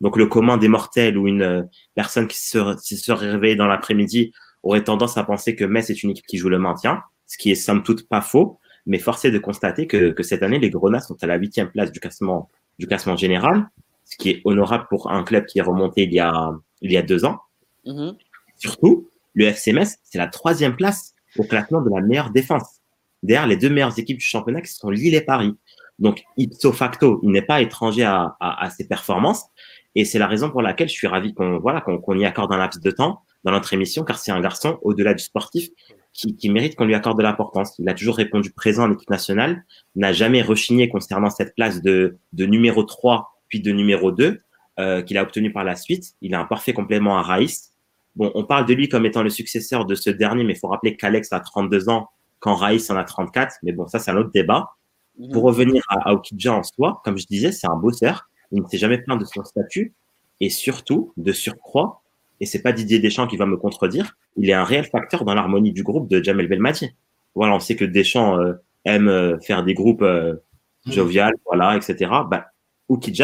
[0.00, 1.62] Donc le commun des mortels ou une euh,
[1.94, 6.10] personne qui se, serait réveillée dans l'après-midi aurait tendance à penser que Metz est une
[6.10, 9.30] équipe qui joue le maintien, ce qui est somme toute pas faux, mais force est
[9.30, 12.50] de constater que, que cette année, les Grenats sont à la huitième place du classement,
[12.78, 13.68] du classement général,
[14.04, 16.50] ce qui est honorable pour un club qui est remonté il y a,
[16.82, 17.38] il y a deux ans.
[17.86, 18.16] Mm-hmm.
[18.56, 22.80] Surtout, le FC Metz, c'est la troisième place au classement de la meilleure défense.
[23.22, 25.54] Derrière les deux meilleures équipes du championnat qui sont Lille et Paris.
[25.98, 29.44] Donc, ipso facto, il n'est pas étranger à, à, à ses performances.
[29.94, 32.58] Et c'est la raison pour laquelle je suis ravi qu'on voilà, qu'on y accorde un
[32.58, 35.68] laps de temps dans notre émission, car c'est un garçon, au-delà du sportif,
[36.12, 37.74] qui, qui mérite qu'on lui accorde de l'importance.
[37.78, 39.64] Il a toujours répondu présent en équipe nationale,
[39.96, 44.40] n'a jamais rechigné concernant cette place de, de numéro 3, puis de numéro 2,
[44.78, 46.14] euh, qu'il a obtenu par la suite.
[46.20, 47.72] Il a un parfait complément à Raïs.
[48.16, 50.68] Bon, on parle de lui comme étant le successeur de ce dernier, mais il faut
[50.68, 52.08] rappeler qu'Alex a 32 ans
[52.38, 53.56] quand Raïs en a 34.
[53.62, 54.70] Mais bon, ça, c'est un autre débat.
[55.18, 55.32] Mhm.
[55.32, 58.28] Pour revenir à, Aokidja en soi, comme je disais, c'est un bosseur.
[58.52, 59.94] Il ne s'est jamais plaint de son statut.
[60.40, 62.02] Et surtout, de surcroît,
[62.40, 65.34] et c'est pas Didier Deschamps qui va me contredire, il est un réel facteur dans
[65.34, 66.90] l'harmonie du groupe de Jamel Belmadi.
[67.34, 68.54] Voilà, on sait que Deschamps euh,
[68.86, 70.36] aime euh, faire des groupes euh,
[70.86, 70.92] mhm.
[70.92, 72.10] jovial, voilà, etc.
[72.30, 72.46] Bah,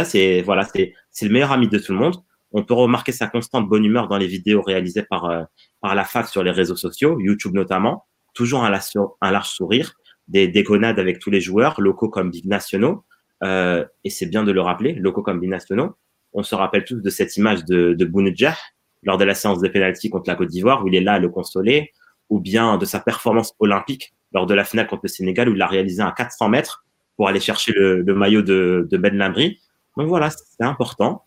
[0.04, 2.16] c'est voilà, c'est le meilleur ami de tout le monde.
[2.58, 5.42] On peut remarquer sa constante bonne humeur dans les vidéos réalisées par, euh,
[5.82, 8.06] par la fac sur les réseaux sociaux, YouTube notamment.
[8.32, 9.92] Toujours un, large sourire,
[10.26, 13.04] des déconnades avec tous les joueurs, locaux comme binationaux.
[13.44, 15.96] Euh, et c'est bien de le rappeler, locaux comme binationaux.
[16.32, 18.56] On se rappelle tous de cette image de, de Bounedjah
[19.02, 21.18] lors de la séance de pénalty contre la Côte d'Ivoire où il est là à
[21.18, 21.92] le consoler,
[22.30, 25.60] ou bien de sa performance olympique lors de la finale contre le Sénégal où il
[25.60, 29.60] a réalisé un 400 mètres pour aller chercher le, maillot de, de Ben Lambry.
[29.98, 31.26] Donc voilà, c'est important.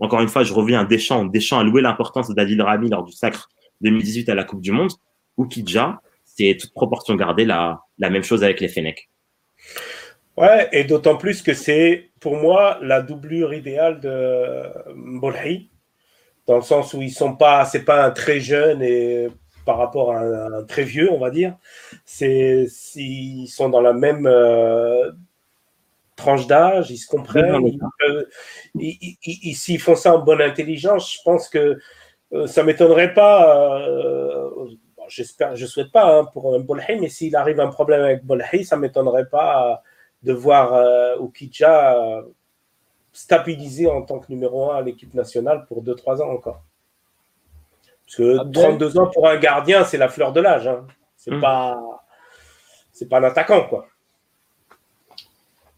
[0.00, 1.24] Encore une fois, je reviens à Deschamps.
[1.24, 3.48] Deschamps a loué l'importance de David Rami lors du sacre
[3.82, 4.92] 2018 à la Coupe du Monde.
[5.36, 9.10] Ou Kidja, c'est toute proportion gardée la, même chose avec les Fenech.
[10.36, 14.62] Ouais, et d'autant plus que c'est pour moi la doublure idéale de
[14.94, 15.70] Mbolhi,
[16.46, 19.28] dans le sens où ils sont pas, c'est pas un très jeune et
[19.64, 21.56] par rapport à un, très vieux, on va dire.
[22.04, 22.66] C'est
[22.96, 25.12] ils sont dans la même euh,
[26.16, 27.78] tranche d'âge, ils se comprennent.
[29.54, 31.78] S'ils font ça en bonne intelligence, je pense que
[32.32, 33.80] euh, ça m'étonnerait pas.
[33.80, 34.50] Euh,
[35.08, 38.64] j'espère, je souhaite pas hein, pour un Bolhi, mais s'il arrive un problème avec Bolhi,
[38.64, 39.82] ça m'étonnerait pas
[40.22, 42.24] de voir euh, Ukidja
[43.12, 46.62] stabiliser en tant que numéro 1 à l'équipe nationale pour 2-3 ans encore.
[48.06, 50.66] Parce que 32 ans pour un gardien, c'est la fleur de l'âge.
[50.66, 50.86] Hein.
[51.16, 51.40] C'est mmh.
[51.40, 51.78] pas
[52.92, 53.86] c'est pas un attaquant quoi.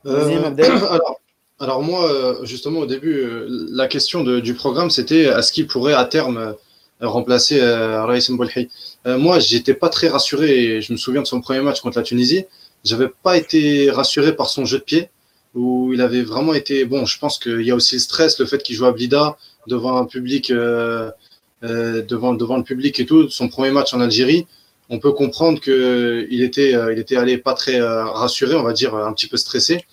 [1.61, 5.95] alors, moi, euh, justement, au début, euh, la question du programme, c'était est-ce qu'il pourrait
[5.95, 6.53] à terme euh,
[7.01, 8.69] remplacer Raïs Mbolhi
[9.07, 10.81] Moi, j'étais pas très rassuré.
[10.81, 12.45] Je me souviens de son premier match contre la Tunisie.
[12.85, 15.11] J'avais pas été rassuré par son jeu de pied,
[15.55, 16.85] où il avait vraiment été.
[16.85, 19.37] Bon, je pense qu'il y a aussi le stress, le fait qu'il joue à Blida
[19.67, 20.51] devant un public,
[21.63, 23.29] devant, devant le public et tout.
[23.29, 24.47] Son premier match en Algérie,
[24.91, 29.13] on peut comprendre qu'il était, il était allé pas très rassuré, on va dire un
[29.13, 29.85] petit peu stressé.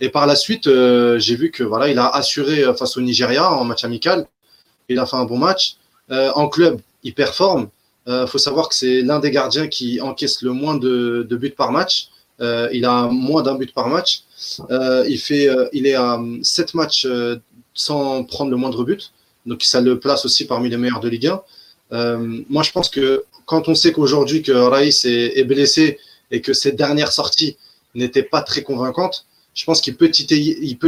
[0.00, 3.00] Et par la suite, euh, j'ai vu que voilà, il a assuré euh, face au
[3.00, 4.26] Nigeria en match amical.
[4.88, 5.76] Il a fait un bon match.
[6.10, 7.68] Euh, en club, il performe.
[8.10, 11.72] Il faut savoir que c'est l'un des gardiens qui encaisse le moins de, buts par
[11.72, 12.08] match.
[12.40, 14.22] il a moins d'un but par match.
[14.70, 17.06] il, fait, il est à 7 matchs
[17.74, 19.12] sans prendre le moindre but.
[19.44, 21.26] Donc ça le place aussi parmi les meilleurs de Ligue
[21.90, 22.16] 1.
[22.48, 25.98] moi, je pense que quand on sait qu'aujourd'hui que Raïs est, blessé
[26.30, 27.56] et que ses dernières sorties
[27.94, 30.78] n'étaient pas très convaincantes, je pense qu'il peut titiller, il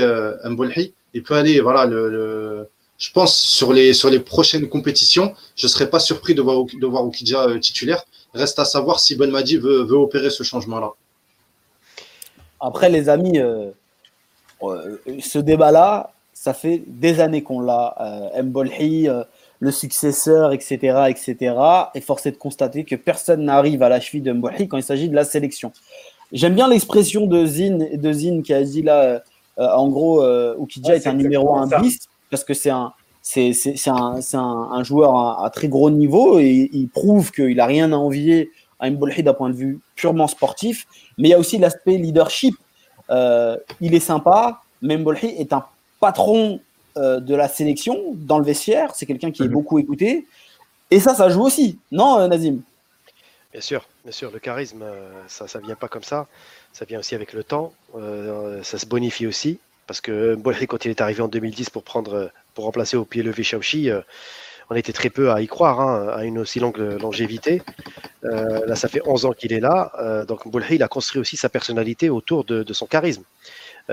[0.00, 0.36] euh,
[1.12, 5.90] Il peut aller, voilà, je pense sur les, sur les prochaines compétitions, je ne serais
[5.90, 8.02] pas surpris de voir, de euh, titulaire.
[8.32, 10.92] Reste à savoir si Ben Madi veut, veut opérer ce changement-là.
[12.60, 13.70] Après, les amis, euh,
[15.20, 18.32] ce débat-là, ça fait des années qu'on l'a.
[18.42, 19.08] Mbolhi,
[19.60, 21.54] le successeur, etc., etc.
[21.94, 24.82] Et force est de constater que personne n'arrive à la cheville de Mbolhi quand il
[24.82, 25.72] s'agit de la sélection.
[26.32, 29.22] J'aime bien l'expression de Zin, de Zin qui a dit là,
[29.58, 31.98] euh, en gros, euh, Ukidja est, un numéro 1 bis
[32.30, 33.52] parce que c'est un, c'est,
[33.88, 37.96] un, un, un, joueur à, très gros niveau et il prouve qu'il n'a rien à
[37.96, 40.86] envier à Mbolhi d'un point de vue purement sportif.
[41.18, 42.54] Mais il y a aussi l'aspect leadership.
[43.10, 45.64] Euh, il est sympa, mais est un
[46.00, 46.60] patron
[46.96, 48.94] euh, de la sélection dans le vestiaire.
[48.94, 49.52] C'est quelqu'un qui est mhm.
[49.52, 50.26] beaucoup écouté.
[50.90, 52.62] Et ça, ça joue aussi, non, Nazim?
[53.52, 56.28] Bien sûr, bien sûr, le charisme, euh, ça ne vient pas comme ça.
[56.72, 57.72] Ça vient aussi avec le temps.
[57.96, 59.58] Euh, ça se bonifie aussi.
[59.88, 63.24] Parce que Bolhi, quand il est arrivé en 2010 pour, prendre, pour remplacer au pied
[63.24, 64.02] levé Shaoxi, euh,
[64.70, 67.60] on était très peu à y croire, hein, à une aussi longue longévité.
[68.22, 70.24] là, ça fait 11 ans qu'il est là.
[70.28, 73.24] donc Bolhi, il a construit aussi sa personnalité autour de, son charisme.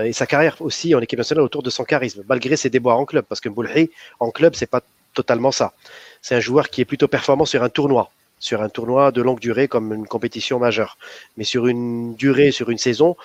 [0.05, 3.05] Et sa carrière aussi en équipe nationale autour de son charisme, malgré ses déboires en
[3.05, 3.25] club.
[3.27, 4.81] Parce que Bolhi, en club, c'est pas
[5.13, 5.73] totalement ça.
[6.21, 9.39] C'est un joueur qui est plutôt performant sur un tournoi sur un tournoi de longue
[9.39, 10.97] durée comme une compétition majeure.
[11.37, 13.15] Mais sur une durée, sur une saison,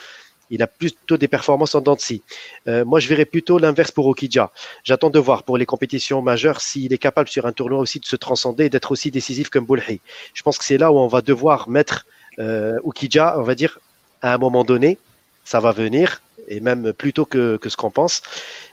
[0.51, 2.23] il a plutôt des performances en dents de scie.
[2.69, 4.51] Euh, moi, je verrais plutôt l'inverse pour Okidja.
[4.85, 8.05] J'attends de voir pour les compétitions majeures s'il est capable sur un tournoi aussi de
[8.05, 10.01] se transcender et d'être aussi décisif comme Boulhi.
[10.35, 12.07] Je pense que c'est là où on va devoir mettre
[12.39, 13.81] euh, Okidja, on va dire,
[14.21, 14.99] à un moment donné.
[15.45, 18.23] Ça va venir, et même plus tôt que, ce qu'on pense.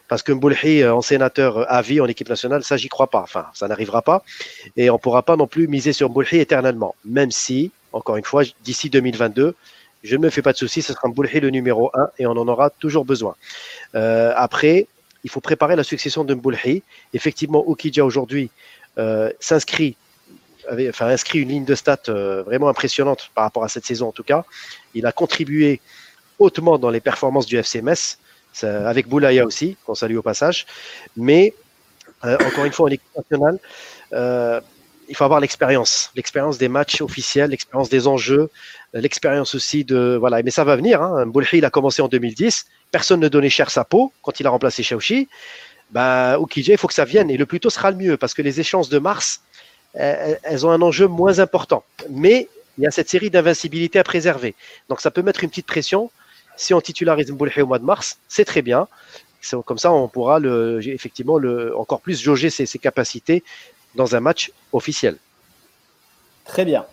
[0.07, 3.21] Parce que Mboulhi, euh, en sénateur à vie en équipe nationale, ça, j'y crois pas.
[3.21, 4.23] Enfin, ça n'arrivera pas.
[4.75, 6.95] Et on pourra pas non plus miser sur Mboulhi éternellement.
[7.05, 9.55] Même si, encore une fois, d'ici 2022,
[10.03, 12.31] je ne me fais pas de soucis, ce sera Mboulhi le numéro 1 et on
[12.31, 13.35] en aura toujours besoin.
[13.95, 14.87] Euh, après,
[15.23, 16.83] il faut préparer la succession de Mboulhi.
[17.13, 18.49] Effectivement, Okidja aujourd'hui
[18.97, 19.95] euh, s'inscrit
[20.89, 24.11] enfin inscrit une ligne de stats euh, vraiment impressionnante par rapport à cette saison en
[24.11, 24.45] tout cas.
[24.93, 25.81] Il a contribué
[26.39, 28.17] hautement dans les performances du FC Metz
[28.63, 30.65] avec Boulaya aussi, qu'on salue au passage.
[31.15, 31.53] Mais
[32.25, 33.59] euh, encore une fois, en équipe nationale,
[34.13, 34.59] euh,
[35.07, 38.49] il faut avoir l'expérience, l'expérience des matchs officiels, l'expérience des enjeux,
[38.93, 40.43] l'expérience aussi de voilà.
[40.43, 41.01] Mais ça va venir.
[41.01, 41.25] Hein.
[41.25, 42.65] Boulhi, il a commencé en 2010.
[42.91, 45.27] Personne ne donnait cher sa peau quand il a remplacé Shaoxi.
[45.91, 48.35] Bah, Okije, il faut que ça vienne et le plus tôt sera le mieux parce
[48.35, 49.41] que les échéances de mars,
[49.93, 51.83] elles ont un enjeu moins important.
[52.11, 52.47] Mais
[52.77, 54.53] il y a cette série d'invincibilité à préserver.
[54.87, 56.11] Donc ça peut mettre une petite pression.
[56.59, 58.89] Si on titularise Mboulhi au mois de mars, c'est très bien.
[59.65, 63.45] Comme ça, on pourra le, effectivement le, encore plus jauger ses, capacités
[63.95, 65.15] dans un match officiel.
[66.43, 66.85] Très bien.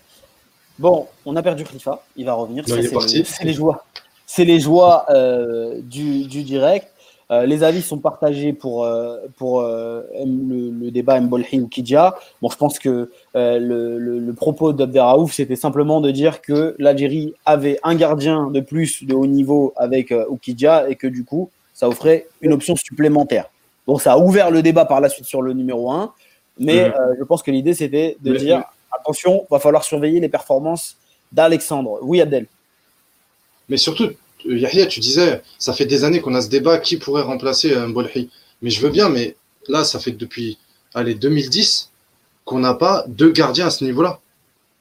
[0.79, 2.63] Bon, on a perdu Khalifa, il va revenir.
[2.65, 3.85] C'est les joies,
[4.25, 6.87] c'est les joies euh, du, direct.
[7.33, 12.17] Euh, les avis sont partagés pour, euh, pour euh, le, débat Mbolhi ou Kidja.
[12.41, 17.81] Bon, je pense que le, le, propos d'Abderraouf, c'était simplement de dire que l'Algérie avait
[17.83, 22.29] un gardien de plus de haut niveau avec Oukidja et que du coup, ça offrait
[22.43, 23.47] une option supplémentaire.
[23.87, 26.13] Bon, ça a ouvert le débat par la suite sur le numéro 1,
[26.59, 26.95] mais mhm.
[27.19, 30.97] je pense que l'idée, c'était de dire attention, va falloir surveiller les performances
[31.33, 31.99] d'Alexandre.
[32.03, 32.47] Oui, Abdel.
[33.69, 34.11] Mais surtout,
[34.49, 37.89] Yahya, tu disais, ça fait des années qu'on a ce débat, qui pourrait remplacer un
[37.89, 38.31] Mbolhi?
[38.63, 39.37] Mais je veux bien, mais
[39.69, 40.59] là, ça fait depuis
[40.95, 41.93] allez, 2010
[42.45, 44.21] qu'on n'a pas deux gardiens à ce niveau-là.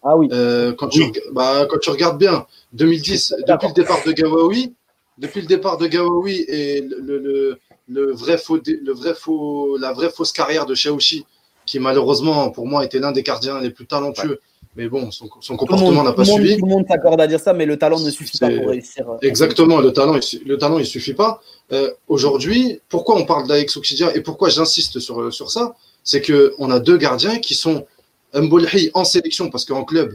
[0.04, 0.30] Ah oui.
[0.32, 4.74] Euh, quand, Tu, bah, quand tu regardes bien, 2010, depuis le départ de Gawawi,
[5.18, 10.12] depuis le départ de Gawawi et le, le, vrai faux, le vrai faux, la vraie
[10.12, 11.26] fausse carrière de Shaoshi,
[11.66, 14.40] qui malheureusement pour moi était l'un des gardiens les plus talentueux.
[14.76, 16.58] Mais bon, son, comportement n'a pas suivi.
[16.58, 19.10] Tout le monde s'accorde à dire ça, mais le talent ne suffit pas pour réussir.
[19.10, 21.40] Euh, Exactement, le talent, le talent, il suffit pas.
[21.72, 25.76] Euh, aujourd'hui, pourquoi on parle d'Alex Oxidia et pourquoi j'insiste sur, sur ça?
[26.04, 27.86] C'est qu'on a deux gardiens qui sont
[28.34, 30.14] Mbolhi en sélection, parce qu'en club,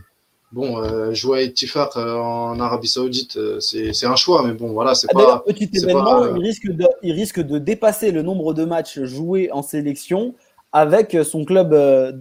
[0.53, 5.09] bon, euh, jouer à Tifar en Arabie Saoudite, c'est un choix, mais bon, voilà, c'est
[5.11, 5.45] ah, pas.
[5.47, 9.63] Petit événement, il, risque de, il risque de dépasser le nombre de matchs joués en
[9.63, 10.35] sélection
[10.71, 11.75] avec son club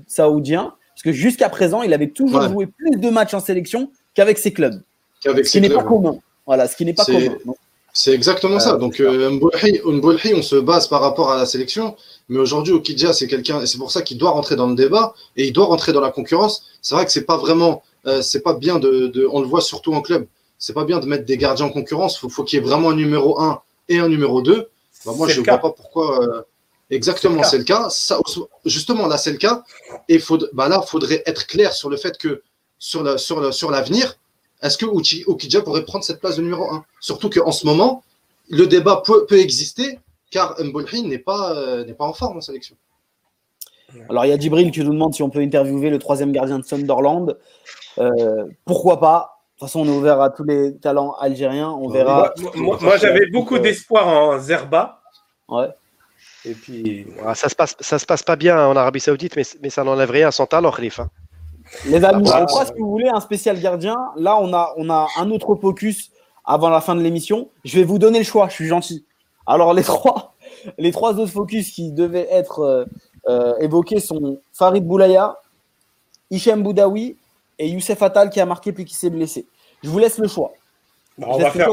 [0.08, 4.38] saoudien parce que jusqu'à présent, il avait toujours joué plus de matchs en sélection qu'avec
[4.38, 4.82] ses clubs.
[5.22, 6.18] Qu'avec ce qui n'est pas commun.
[6.46, 7.38] Voilà, ce qui n'est pas commun.
[7.94, 8.74] C'est exactement ça.
[8.74, 11.96] Euh, Donc, euh, on se base par rapport à la sélection.
[12.28, 15.14] Mais aujourd'hui, Okidja, c'est quelqu'un, et c'est pour ça qu'il doit rentrer dans le débat
[15.38, 16.66] et il doit rentrer dans la concurrence.
[16.82, 19.94] C'est vrai que c'est pas vraiment, euh, c'est pas bien de, on le voit surtout
[19.94, 20.28] en club,
[20.58, 22.20] c'est pas bien de mettre des gardiens en concurrence.
[22.22, 24.68] Il faut, qu'il y ait vraiment un numéro 1 et un numéro 2.
[25.06, 26.46] Bah, moi, je ne vois pas pourquoi.
[26.90, 27.90] Exactement, c'est le cas.
[27.90, 28.20] Ça,
[28.66, 29.64] justement, là, c'est le cas.
[30.08, 32.42] Et faut, bah là, il faudrait être clair sur le fait que
[32.80, 33.72] sur l'avenir, sur sur
[34.62, 38.04] est-ce que Okidja pourrait prendre cette place de numéro 1 Surtout qu'en ce moment,
[38.50, 40.00] le débat peut, peut exister
[40.32, 42.76] car Mbolhi n'est pas, euh, n'est pas en forme en sélection.
[44.10, 46.60] Alors, il y a Djibril qui nous demande si on peut interviewer le troisième gardien
[46.60, 47.38] de Sunderland.
[47.98, 49.40] Euh, pourquoi pas?
[49.56, 51.72] De toute façon, on est ouvert à tous les talents algériens.
[51.72, 52.34] On verra.
[52.56, 55.02] Moi, moi j'avais beaucoup d'espoir en Zerba.
[55.48, 55.70] Ouais.
[56.50, 57.06] Et puis,
[57.36, 60.10] ça se passe, ça se passe pas bien en Arabie Saoudite, mais, mais ça n'enlève
[60.10, 61.08] rien à son talent, Khalifa.
[61.86, 63.96] Les amis, on passe, si vous voulez, un spécial gardien.
[64.16, 66.12] Là, on a, on a un autre focus
[66.46, 67.50] avant la fin de l'émission.
[67.64, 69.06] Je vais vous donner le choix, je suis gentil.
[69.46, 70.34] Alors, les trois,
[70.78, 72.86] les trois autres focus qui devaient être euh,
[73.28, 75.38] euh, évoqués sont Farid Boulaya,
[76.32, 77.18] Hichem Boudaoui
[77.60, 79.46] et Youssef Attal qui a marqué puis qui s'est blessé.
[79.84, 80.52] Je vous laisse le choix.
[81.18, 81.70] Bah, on, va faire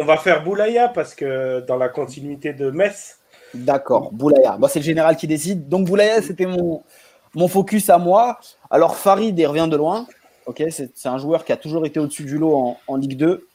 [0.00, 3.18] on, va faire Boulaya parce que dans la continuité de Metz,
[3.56, 4.58] D'accord, Boulaya.
[4.68, 5.68] c'est le général qui décide.
[5.68, 6.82] Donc Boulaya, c'était mon,
[7.48, 8.38] focus à moi.
[8.70, 10.06] Alors Farid, il revient de loin.
[10.46, 13.46] Ok, c'est un joueur qui a toujours été au-dessus du lot en, Ligue 2.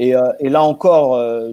[0.00, 1.52] Euh, et, là encore, euh,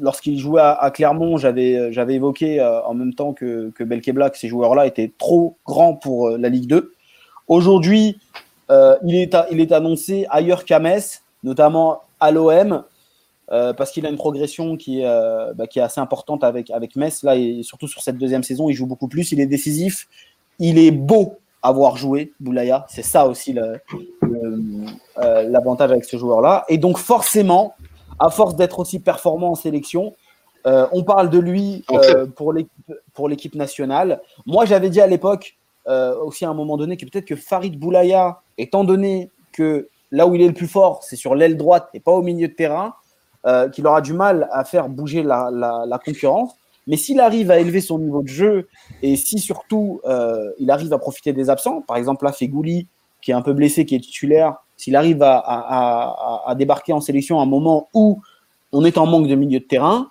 [0.00, 4.48] lorsqu'il jouait à, Clermont, j'avais évoqué euh, en même temps que, que Belkebla que ces
[4.48, 6.92] joueurs-là étaient trop grands pour la Ligue 2.
[7.48, 8.18] Aujourd'hui,
[8.70, 12.84] il, est il est annoncé ailleurs qu'à Metz, notamment à l'OM.
[13.50, 16.70] Euh, parce qu'il a une progression qui est, euh, bah, qui est assez importante avec,
[16.70, 17.22] avec Metz.
[17.22, 20.08] Là, et surtout sur cette deuxième saison, il joue beaucoup plus, il est décisif,
[20.58, 22.86] il est beau à voir jouer, Boulaya.
[22.88, 23.76] C'est ça aussi euh,
[25.16, 26.64] l'avantage avec ce joueur-là.
[26.68, 27.74] Et donc, forcément,
[28.18, 30.14] à force d'être aussi performant en sélection,
[30.64, 31.84] on parle de lui
[32.34, 34.20] pour l'équipe nationale.
[34.46, 35.56] Moi, j'avais dit à l'époque,
[35.86, 40.34] aussi à un moment donné, que peut-être que Farid Boulaya, étant donné que là où
[40.34, 42.94] il est le plus fort, c'est sur l'aile droite et pas au milieu de terrain,
[43.44, 46.52] euh, qu'il aura du mal à faire bouger la, concurrence.
[46.86, 48.68] Mais s'il arrive à élever son niveau de jeu
[49.02, 52.86] et si surtout euh, il arrive à profiter des absents, par exemple là, Fegouli,
[53.20, 57.44] qui est un peu blessé, qui est titulaire, s'il arrive à, débarquer en sélection à
[57.44, 58.20] un moment où
[58.72, 60.10] on est en manque de milieu de terrain,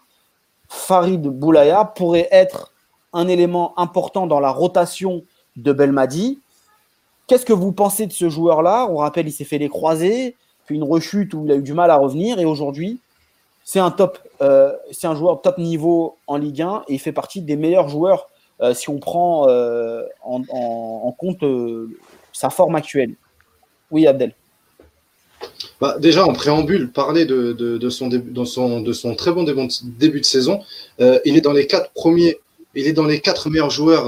[0.69, 2.73] Farid Boulaya pourrait être
[3.13, 5.23] un élément important dans la rotation
[5.57, 6.39] de Belmadi.
[7.27, 8.87] Qu'est-ce que vous pensez de ce joueur-là?
[8.89, 11.73] On rappelle, il s'est fait les croisés, puis une rechute où il a eu du
[11.73, 12.99] mal à revenir, et aujourd'hui,
[13.63, 17.11] c'est un top, euh, c'est un joueur top niveau en Ligue 1 et il fait
[17.11, 18.29] partie des meilleurs joueurs
[18.61, 21.43] euh, si on prend euh, en, compte
[22.33, 23.13] sa forme actuelle.
[23.91, 24.33] Oui, Abdel.
[25.79, 29.43] Bah, déjà, en préambule, parler de, son, de son très bon
[29.83, 30.61] début de saison.
[30.99, 32.39] il est dans les quatre premiers,
[32.75, 34.05] il est dans les quatre meilleurs joueurs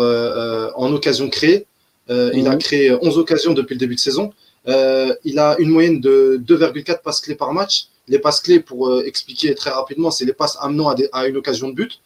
[0.77, 1.65] en occasion créée.
[2.09, 2.57] Il a mhm.
[2.57, 4.31] créé 11 occasions depuis le début de saison.
[4.67, 7.87] il a une moyenne de 2,4 passes clés par match.
[8.07, 11.69] Les passes clés, pour euh, expliquer très rapidement, c'est les passes amenant à, une occasion
[11.69, 12.01] de but.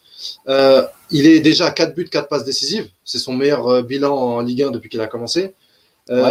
[0.48, 2.88] Euh, il est déjà à 4 buts, 4 passes décisives.
[3.04, 5.54] C'est son meilleur euh, bilan en Ligue 1 depuis qu'il a commencé.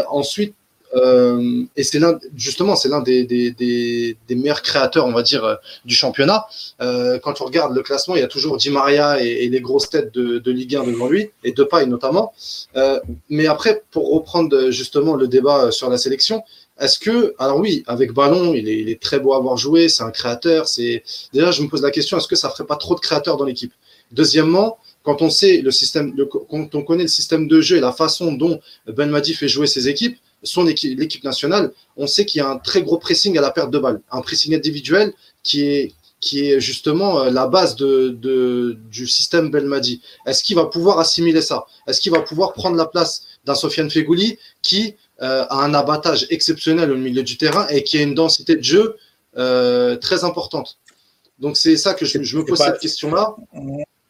[0.10, 0.56] Ensuite,
[0.96, 5.56] euh, et c'est l'un, justement, c'est l'un des, meilleurs créateurs, on va dire, euh,
[5.86, 6.46] du championnat.
[6.82, 9.90] Euh, quand on regarde le classement, il y a toujours Di Maria et, les grosses
[9.90, 12.34] têtes de, Ligue 1 devant lui, et de paille notamment.
[13.30, 16.44] Mais après, pour reprendre justement le débat sur la sélection,
[16.80, 20.12] est-ce que, alors oui, avec Ballon, il est, très beau à avoir joué, c'est un
[20.12, 20.68] créateur.
[20.68, 21.04] C'est
[21.34, 23.46] déjà, je me pose la question, est-ce que ça ferait pas trop de créateurs dans
[23.46, 23.74] l'équipe?
[24.12, 26.14] Deuxièmement, quand on sait le système,
[26.50, 29.68] quand on connaît le système de jeu et la façon dont Ben Madi fait jouer
[29.68, 33.38] ses équipes, son équipe, l'équipe nationale, on sait qu'il y a un très gros pressing
[33.38, 37.48] à la perte de balle, un pressing individuel qui est qui est justement euh, la
[37.48, 40.02] base de, de du système Belmadi.
[40.26, 41.66] Est-ce qu'il va pouvoir assimiler ça?
[41.88, 46.26] Est-ce qu'il va pouvoir prendre la place d'un Sofiane Fegouli qui euh, a un abattage
[46.32, 48.98] exceptionnel au milieu du terrain et qui a une densité de jeu
[49.38, 50.80] euh, très importante?
[51.38, 53.36] Donc c'est ça que je, je me pose cette question-là.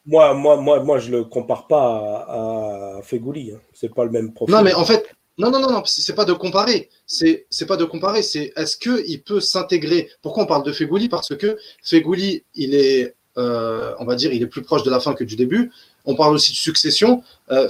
[0.06, 3.52] Moi, moi, moi, moi, je le compare pas à, à Fegouli.
[3.52, 3.60] Hein.
[3.74, 4.56] C'est pas le même profil.
[4.56, 5.06] Non, mais en fait,
[5.38, 6.90] non, non, non, non, c'est pas de comparer.
[7.06, 8.24] C'est, c'est pas de comparer.
[8.24, 10.10] C'est est-ce que il peut s'intégrer?
[10.22, 11.10] Pourquoi on parle de Fegouli?
[11.10, 15.00] Parce que Fegouli, il est, euh, on va dire, il est plus proche de la
[15.00, 15.72] fin que du début.
[16.06, 17.24] On parle aussi de succession.
[17.52, 17.68] Euh,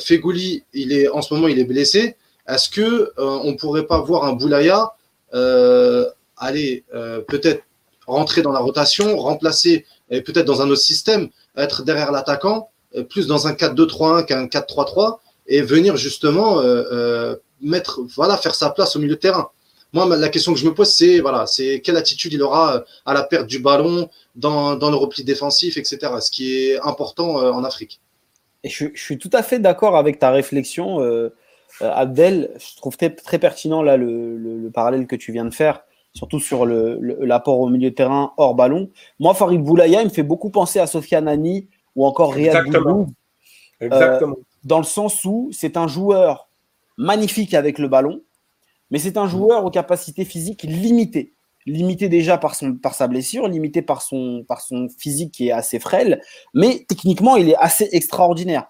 [0.74, 2.16] il est en ce moment, il est blessé.
[2.48, 4.94] Est-ce que euh, on pourrait pas voir un Boulaya
[5.34, 6.06] euh,
[6.38, 7.64] aller euh, peut-être
[8.06, 13.04] rentrer dans la rotation, remplacer et peut-être dans un autre système, être derrière l'attaquant, euh,
[13.04, 15.18] plus dans un 4-2-3-1 qu'un 4-3-3
[15.48, 19.50] et venir justement euh, mettre, voilà, faire sa place au milieu de terrain.
[19.94, 22.80] Moi, la question que je me pose, c'est voilà, c'est quelle attitude il aura euh,
[23.06, 26.00] à la perte du ballon, dans, dans le repli défensif, etc.
[26.20, 28.02] Ce qui est important euh, en Afrique.
[28.64, 31.34] Et je, je, suis tout à fait d'accord avec ta réflexion, euh,
[31.80, 32.52] Abdel.
[32.58, 35.82] Je trouve très, très pertinent là le, le, le, parallèle que tu viens de faire,
[36.14, 38.90] surtout sur l'apport au milieu de terrain hors ballon.
[39.20, 43.08] Moi, Farid Boulaya, il me fait beaucoup penser à Sofiane Ani ou encore Riyad Exactement.
[43.80, 44.38] Exactement.
[44.64, 46.47] dans le sens où c'est un joueur
[46.98, 48.22] magnifique avec le ballon,
[48.92, 51.34] mais c'est un joueur aux capacités physiques limitées.
[51.66, 54.46] Limité déjà par, son, par sa blessure, limité par son,
[54.98, 56.22] physique qui est assez frêle,
[56.54, 58.68] mais techniquement, il est assez extraordinaire.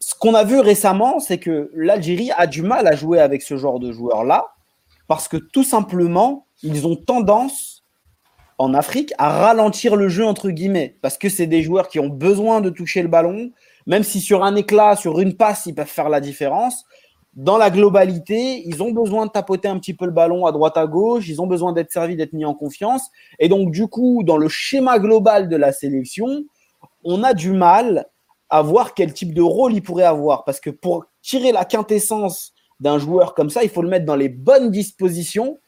[0.00, 3.56] Ce qu'on a vu récemment, c'est que l'Algérie a du mal à jouer avec ce
[3.56, 4.54] genre de joueurs-là,
[5.06, 7.84] parce que tout simplement, ils ont tendance
[8.58, 12.08] en Afrique à ralentir le jeu, entre guillemets, parce que c'est des joueurs qui ont
[12.08, 13.52] besoin de toucher le ballon,
[13.86, 16.84] même si sur un éclat, sur une passe, ils peuvent faire la différence
[17.36, 20.76] dans la globalité, ils ont besoin de tapoter un petit peu le ballon à droite
[20.76, 23.10] à gauche, ils ont besoin d'être servis, d'être mis en confiance.
[23.40, 26.44] Et donc, du coup, dans le schéma global de la sélection,
[27.02, 28.06] on a du mal
[28.50, 30.44] à voir quel type de rôle il pourrait avoir.
[30.44, 34.16] Parce que pour tirer la quintessence d'un joueur comme ça, il faut le mettre dans
[34.16, 35.58] les bonnes dispositions.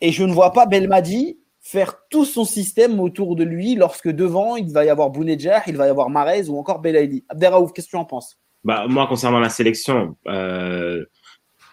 [0.00, 4.56] Et je ne vois pas Belmadi faire tout son système autour de lui lorsque devant,
[4.56, 7.24] il va y avoir Bounedjah, il va y avoir Marez ou encore Belaïli.
[7.28, 8.39] Abderraouf, qu'est-ce que tu en penses?
[8.64, 11.04] Bah, moi, concernant la sélection, euh,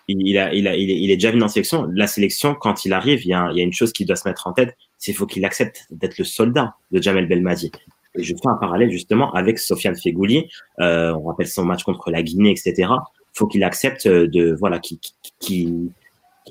[0.07, 1.87] il, a, il, a, il, est, il est déjà venu en sélection.
[1.93, 4.15] La sélection, quand il arrive, il y a, il y a une chose qui doit
[4.15, 7.71] se mettre en tête, c'est qu'il faut qu'il accepte d'être le soldat de Jamel Belmadi.
[8.15, 10.49] Et je fais un parallèle justement avec Sofiane Fegouli.
[10.79, 12.73] Euh, on rappelle son match contre la Guinée, etc.
[12.79, 14.97] Il faut qu'il accepte de voilà qu'il
[15.39, 15.91] qu'il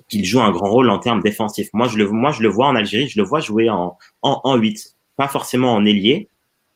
[0.08, 1.70] qu'il joue un grand rôle en termes défensifs.
[1.72, 4.40] Moi, je le moi je le vois en Algérie, je le vois jouer en en,
[4.44, 6.28] en 8, pas forcément en ailier.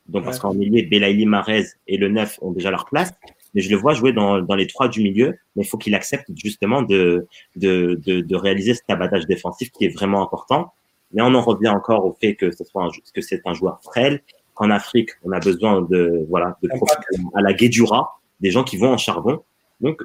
[0.09, 3.13] Donc parce qu'en ailier, Belaïli, Marez et le 9 ont déjà leur place
[3.55, 5.95] mais je le vois jouer dans, dans les trois du milieu, mais il faut qu'il
[5.95, 10.73] accepte justement de, de, de, de, réaliser cet abattage défensif qui est vraiment important.
[11.13, 13.81] Mais on en revient encore au fait que ce soit un, que c'est un joueur
[13.83, 14.23] frêle,
[14.55, 16.69] qu'en Afrique, on a besoin de, voilà, de
[17.35, 19.43] à la Guédura, des gens qui vont en charbon.
[19.81, 20.01] Donc,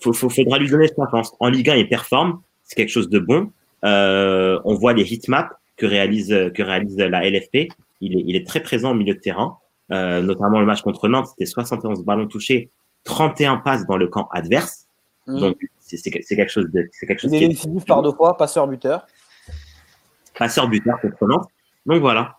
[0.00, 1.34] faut, faut, faudra lui donner sa chance.
[1.40, 3.50] En Ligue 1, il performe, c'est quelque chose de bon.
[3.84, 7.68] Euh, on voit les hitmaps que réalise, que réalise la LFP.
[8.00, 9.58] Il est, il est très présent au milieu de terrain.
[9.92, 12.70] Euh, notamment le match contre Nantes, c'était 71 ballons touchés,
[13.06, 14.86] 31 passes dans le camp adverse.
[15.26, 15.40] Mmh.
[15.40, 16.88] Donc, c'est quelque chose de.
[16.92, 19.06] C'est quelque chose Il est décisif par deux fois, passeur-buteur.
[20.38, 21.48] Passeur-buteur contre Nantes.
[21.86, 22.38] Donc voilà.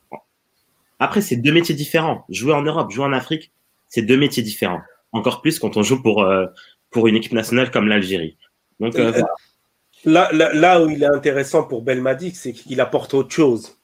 [0.99, 2.26] Après, c'est deux métiers différents.
[2.30, 3.52] Jouer en Europe, jouer en Afrique,
[3.88, 4.81] c'est deux métiers différents.
[5.11, 6.48] Encore plus quand on joue pour, euh,
[6.91, 8.38] pour une équipe nationale comme l'Algérie.
[8.80, 9.27] Donc, euh, voilà.
[10.06, 13.77] là, là, là, où il est intéressant pour Belmadi, c'est qu'il apporte autre chose.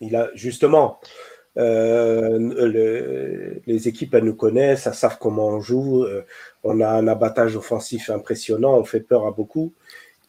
[0.00, 1.00] Il a justement,
[1.58, 6.04] euh, le, les équipes, elles nous connaissent, elles savent comment on joue.
[6.04, 6.24] Euh,
[6.64, 9.72] on a un abattage offensif impressionnant, on fait peur à beaucoup.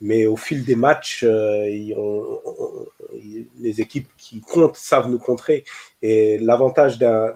[0.01, 2.39] Mais au fil des matchs, euh, on,
[3.59, 5.63] les équipes qui comptent savent nous contrer.
[6.01, 7.33] Et l'avantage d'un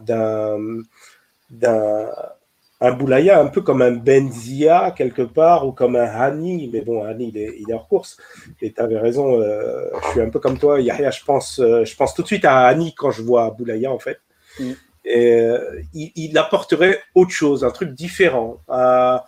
[2.80, 7.04] un Boulaya, un peu comme un Benzia quelque part, ou comme un Hani, mais bon,
[7.04, 8.18] Hani, il est, il est hors course.
[8.62, 11.86] Et tu avais raison, euh, je suis un peu comme toi, Yahya, je pense, euh,
[11.86, 14.20] je pense tout de suite à Hani quand je vois Boulaya, en fait.
[14.60, 14.72] Mm.
[15.06, 19.26] Et, euh, il, il, apporterait autre chose, un truc différent, à,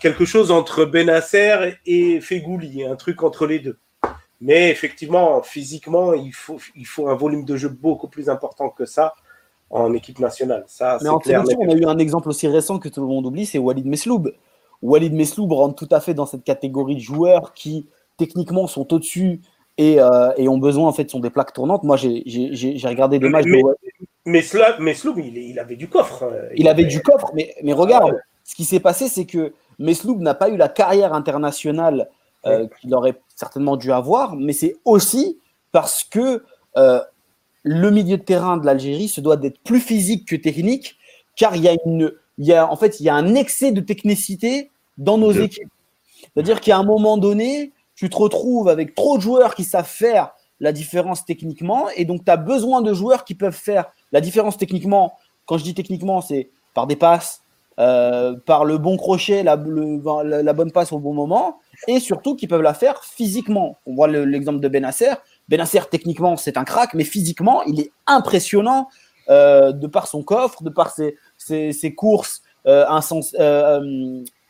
[0.00, 3.78] quelque chose entre Benasser et Fegouli, un truc entre les deux.
[4.40, 8.86] Mais effectivement, physiquement, il faut, il faut un volume de jeu beaucoup plus important que
[8.86, 9.14] ça
[9.72, 10.64] en équipe nationale.
[10.68, 13.26] Ça, mais en clair, on a eu un exemple aussi récent que tout le monde
[13.26, 14.30] oublie, c'est Walid Mesloub.
[14.82, 17.86] Walid Mesloub rentre tout à fait dans cette catégorie de joueurs qui,
[18.18, 19.40] techniquement, sont au-dessus
[19.78, 21.84] et, euh, et, ont besoin, en fait, sont des plaques tournantes.
[21.84, 23.46] Moi, j'ai regardé des matchs
[24.24, 24.82] mais, de...
[24.82, 26.24] Mesloub, il, il, avait du coffre.
[26.24, 30.20] Euh, il, avait, du coffre, mais, mais regarde, ce qui s'est passé, c'est que Mesloub
[30.20, 32.08] n'a pas eu la carrière internationale
[32.46, 35.38] euh, qu'il aurait certainement dû avoir, mais c'est aussi
[35.70, 36.42] parce que
[36.76, 37.00] euh,
[37.62, 40.96] le milieu de terrain de l'Algérie se doit d'être plus physique que technique,
[41.36, 43.72] car il y a une, il y a, en fait, il y a un excès
[43.72, 45.70] de technicité dans nos équipes.
[46.34, 50.32] C'est-à-dire qu'à un moment donné, tu te retrouves avec trop de joueurs qui savent faire
[50.60, 54.56] la différence techniquement, et donc tu as besoin de joueurs qui peuvent faire la différence
[54.56, 55.14] techniquement.
[55.46, 57.42] Quand je dis techniquement, c'est par des passes,
[57.78, 61.58] euh, par le bon crochet, la, la, bonne passe au bon moment,
[61.88, 63.78] et surtout qui peuvent la faire physiquement.
[63.86, 65.12] On voit l'exemple de Benasser.
[65.48, 68.88] Benasser, techniquement, c'est un crack, mais physiquement, il est impressionnant
[69.28, 72.84] euh, de par son coffre, de par ses, ses, courses euh,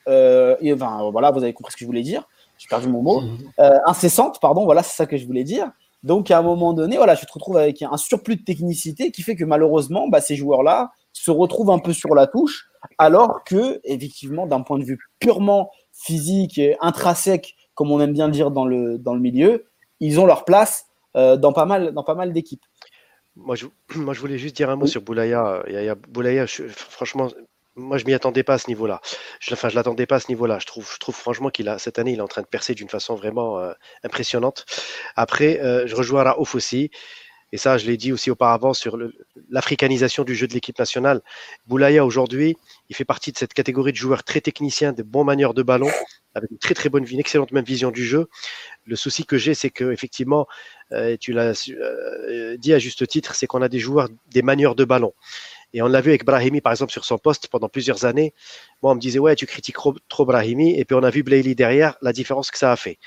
[0.09, 2.27] euh, et, enfin, voilà, vous avez compris ce que je voulais dire.
[2.59, 3.20] J'ai perdu mon mot.
[3.20, 3.39] Mhm.
[3.86, 5.70] incessante, pardon, voilà, c'est ça que je voulais dire.
[6.02, 9.23] Donc, à un moment donné, voilà, je te retrouve avec un surplus de technicité qui
[9.23, 13.81] fait que malheureusement, bah, ces joueurs-là se retrouvent un peu sur la touche alors que,
[13.85, 18.51] effectivement, d'un point de vue purement physique et intrinsèque, comme on aime bien le dire
[18.51, 19.66] dans le, dans le milieu,
[20.03, 22.65] ils ont leur place euh, dans pas mal, dans pas mal d'équipes.
[23.37, 25.62] Moi je, moi, je voulais juste dire un mot sur Boulaya.
[26.09, 27.29] Boulaya, franchement,
[27.74, 29.01] moi, je m'y attendais pas à ce niveau-là.
[29.41, 30.59] Je, enfin, je l'attendais pas à ce niveau-là.
[30.59, 32.74] Je trouve, je trouve franchement qu'il a cette année, il est en train de percer
[32.74, 33.73] d'une façon vraiment euh,
[34.03, 34.66] impressionnante.
[35.16, 36.91] Après, euh, je rejoins Raouf aussi.
[37.53, 38.99] Et ça, je l'ai dit aussi auparavant sur
[39.51, 41.20] l'africanisation du jeu de l'équipe nationale.
[41.66, 42.57] Boulaya, aujourd'hui,
[42.89, 45.91] il fait partie de cette catégorie de joueurs très techniciens, de bons manières de ballon,
[46.35, 48.29] avec une très très bonne, une excellente même vision du jeu.
[48.87, 50.47] Le souci que j'ai, c'est que effectivement,
[50.93, 54.74] euh, tu l'as euh, dit à juste titre, c'est qu'on a des joueurs, des manières
[54.74, 55.12] de ballon.
[55.74, 58.35] Et on l'a vu avec Brahimi, par exemple, sur son poste pendant plusieurs années.
[58.83, 59.77] Moi, on me disait, ouais, tu critiques
[60.09, 60.79] trop, Brahimi.
[60.79, 62.99] Et puis, on a vu Blayley derrière, la différence que ça a fait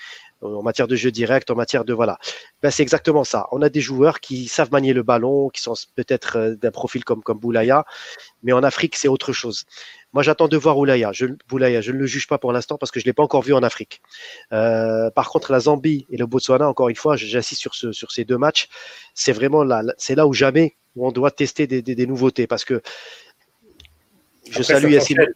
[0.45, 2.17] en matière de jeu direct, en matière de voilà.
[2.61, 3.47] Ben, c'est exactement ça.
[3.51, 7.03] On a des joueurs qui savent manier le ballon, qui sont peut-être euh, d'un profil
[7.03, 7.85] comme, comme Boulaya,
[8.43, 9.65] mais en Afrique, c'est autre chose.
[10.13, 11.11] Moi, j'attends de voir Boulaya.
[11.11, 13.23] Je, Boulaya, je ne le juge pas pour l'instant parce que je ne l'ai pas
[13.23, 14.01] encore vu en Afrique.
[14.53, 18.11] Euh, par contre, la Zambie et le Botswana, encore une fois, j'insiste sur, ce, sur
[18.11, 18.69] ces deux matchs,
[19.13, 22.81] c'est vraiment là, c'est là où jamais on doit tester des, des, nouveautés parce que
[24.49, 25.27] je salue Yassine.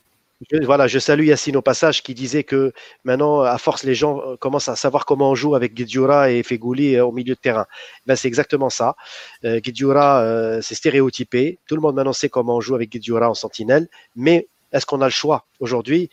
[0.63, 2.71] Voilà, je salue Yacine au passage qui disait que
[3.03, 6.43] maintenant, à force, les gens euh, commencent à savoir comment on joue avec Guidjura et
[6.43, 7.65] Fegouli euh, au milieu de terrain.
[8.05, 8.95] Ben, c'est exactement ça.
[9.43, 11.59] Euh, euh, c'est stéréotypé.
[11.67, 13.89] Tout le monde maintenant sait comment on joue avec Guidjura en sentinelle.
[14.15, 16.09] Mais est-ce qu'on a le choix aujourd'hui?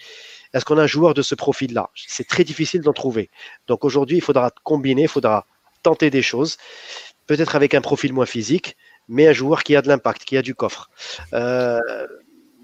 [0.52, 1.90] Est-ce qu'on a un joueur de ce profil-là?
[1.94, 3.30] C'est très difficile d'en trouver.
[3.68, 5.46] Donc aujourd'hui, il faudra combiner, il faudra
[5.84, 6.56] tenter des choses,
[7.28, 8.76] peut-être avec un profil moins physique,
[9.08, 10.90] mais un joueur qui a de l'impact, qui a du coffre.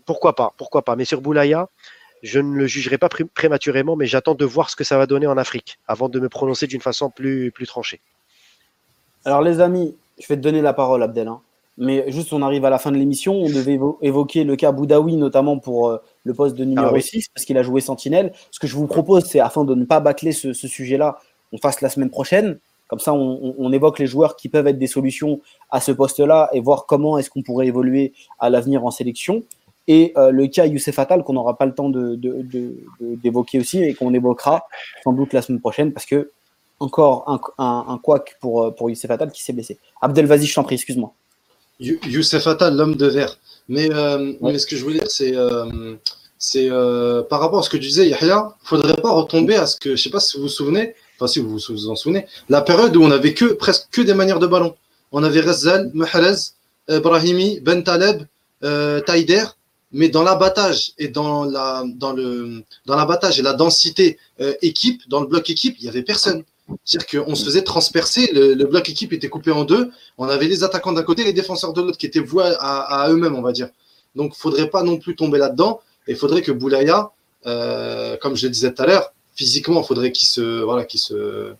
[0.04, 0.96] Pourquoi pas, pourquoi pas.
[0.96, 1.68] Mais sur Boulaya,
[2.22, 5.26] je ne le jugerai pas prématurément, mais j'attends de voir ce que ça va donner
[5.26, 8.00] en Afrique avant de me prononcer d'une façon plus, plus tranchée.
[9.24, 11.28] Alors les amis, je vais te donner la parole Abdel.
[11.28, 11.40] Hein.
[11.78, 13.34] Mais juste, on arrive à la fin de l'émission.
[13.34, 17.30] On devait évoquer le cas Boudaoui, notamment pour euh, le poste de numéro 6, ah
[17.34, 18.32] parce qu'il a joué Sentinelle.
[18.50, 21.18] Ce que je vous propose, c'est afin de ne pas bâcler ce, sujet-là,
[21.50, 22.58] on fasse la semaine prochaine.
[22.88, 26.50] Comme ça, on, on, évoque les joueurs qui peuvent être des solutions à ce poste-là
[26.52, 29.42] et voir comment est-ce qu'on pourrait évoluer à l'avenir en sélection
[29.88, 33.94] et euh, le cas Youssef Attal qu'on n'aura pas le temps d'évoquer de, aussi et
[33.94, 34.66] qu'on évoquera
[35.02, 36.30] sans doute la semaine prochaine parce que
[36.78, 39.78] encore un, un, un couac pour, euh, pour Youssef Attal qui s'est blessé.
[40.00, 41.12] Abdel, vas-y, je t'en prie, excuse-moi.
[41.80, 43.38] Youssef Attal, l'homme de verre.
[43.68, 45.34] Mais, euh, mais, ce que je voulais dire, c'est
[46.38, 46.68] c'est
[47.30, 49.78] par rapport à ce que tu disais, Yahya, il ne faudrait pas retomber à ce
[49.78, 52.26] que, je ne sais pas si vous vous souvenez, enfin si vous vous en souvenez,
[52.48, 54.74] la période où on avait que, presque que des manières de ballon.
[55.12, 56.34] On avait Rezal, Mahrez,
[56.88, 58.24] Brahimi, Ben Taleb,
[58.60, 59.44] Taider,
[59.92, 65.02] mais dans l'abattage et dans la dans le dans l'abattage et la densité euh, équipe
[65.08, 66.44] dans le bloc équipe il y avait personne.
[66.84, 70.64] C'est-à-dire qu'on se faisait transpercer le, bloc équipe était coupé en deux on avait les
[70.64, 73.68] attaquants d'un côté les défenseurs de l'autre qui étaient voués à, eux-mêmes on va dire.
[74.14, 77.10] Donc faudrait pas non plus tomber là-dedans et faudrait que Boulaya
[77.46, 81.00] euh, comme je le disais tout à l'heure physiquement il faudrait qu'il se voilà qu'il
[81.00, 81.54] se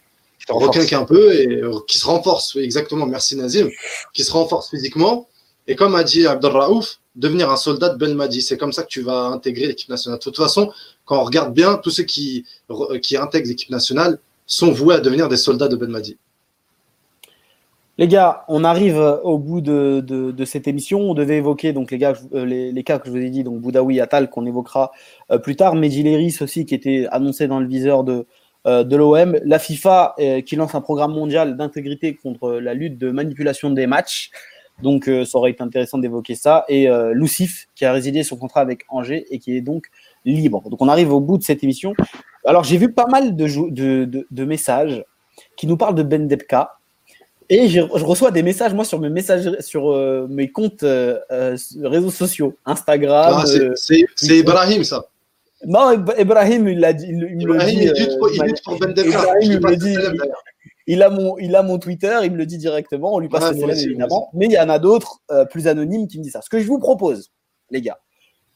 [0.48, 3.06] requinque un peu et euh, qu'il se renforce exactement.
[3.06, 3.68] Merci Nazim.
[4.12, 5.28] Qu'il se renforce physiquement.
[5.66, 8.42] Et comme a dit Abdelraouf devenir un soldat de Belmadi.
[8.42, 10.18] C'est comme ça que tu vas intégrer l'équipe nationale.
[10.18, 10.72] De toute façon,
[11.04, 12.44] quand on regarde bien, tous ceux qui,
[13.18, 16.16] intègrent l'équipe nationale sont voués à devenir des soldats de Belmadi.
[17.98, 21.00] Les gars, on arrive au bout de, cette émission.
[21.00, 24.00] On devait évoquer donc les, gars, euh, cas que je vous ai dit, donc Boudaoui
[24.00, 24.92] Atal qu'on évoquera
[25.30, 28.26] euh, plus tard, Mehdi aussi qui était annoncé dans le viseur de,
[28.66, 30.16] euh, de l'OM, la FIFA
[30.46, 34.30] qui lance un programme mondial d'intégrité contre la lutte de manipulation des matchs.
[34.82, 36.64] Donc ça aurait été intéressant d'évoquer ça.
[36.68, 39.86] Et Lucif qui a résilié son contrat avec Angers et qui est donc
[40.24, 40.62] libre.
[40.68, 41.94] Donc on arrive au bout de cette émission.
[42.44, 45.04] Alors j'ai vu pas mal de, de, de messages
[45.56, 46.78] qui nous parlent de Ben Debka.
[47.48, 51.56] Et je, reçois des messages, moi, sur mes messages, sur euh, mes comptes euh, euh,
[51.82, 53.34] réseaux sociaux, Instagram.
[53.36, 53.44] Ah,
[53.76, 55.04] c'est Ibrahim, ça.
[55.66, 57.06] Non, Ibrahim, il a dit.
[57.10, 58.18] Il, il Ibrahim, il, dit, il
[58.64, 59.96] pour Ben il, dit,
[60.86, 63.54] il, a mon, il a mon Twitter, il me le dit directement, on lui passe
[63.54, 64.30] le évidemment.
[64.34, 66.42] Mais il y en a d'autres plus anonymes qui me disent ça.
[66.42, 67.32] Ce que je vous propose,
[67.70, 67.98] les gars,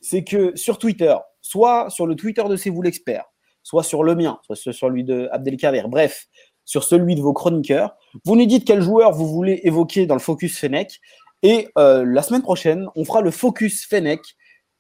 [0.01, 3.25] c'est que sur Twitter, soit sur le Twitter de C'est vous l'expert,
[3.63, 6.27] soit sur le mien, soit sur celui de Abdelkader, bref,
[6.65, 7.97] sur celui de vos chroniqueurs.
[8.25, 11.01] Vous nous dites quel joueur vous voulez évoquer dans le Focus Fennec.
[11.43, 14.21] Et euh, la semaine prochaine, on fera le Focus Fennec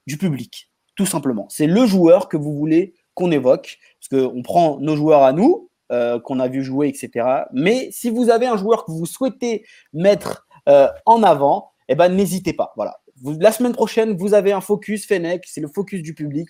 [0.06, 1.46] du public, tout simplement.
[1.48, 5.70] C'est le joueur que vous voulez qu'on évoque, parce qu'on prend nos joueurs à nous,
[5.92, 7.44] euh, qu'on a vu jouer, etc.
[7.52, 12.08] Mais si vous avez un joueur que vous souhaitez mettre euh, en avant, eh ben,
[12.08, 12.72] n'hésitez pas.
[12.74, 12.96] Voilà.
[13.38, 16.48] la semaine prochaine, vous avez un Focus Fennec, c'est le focus du public.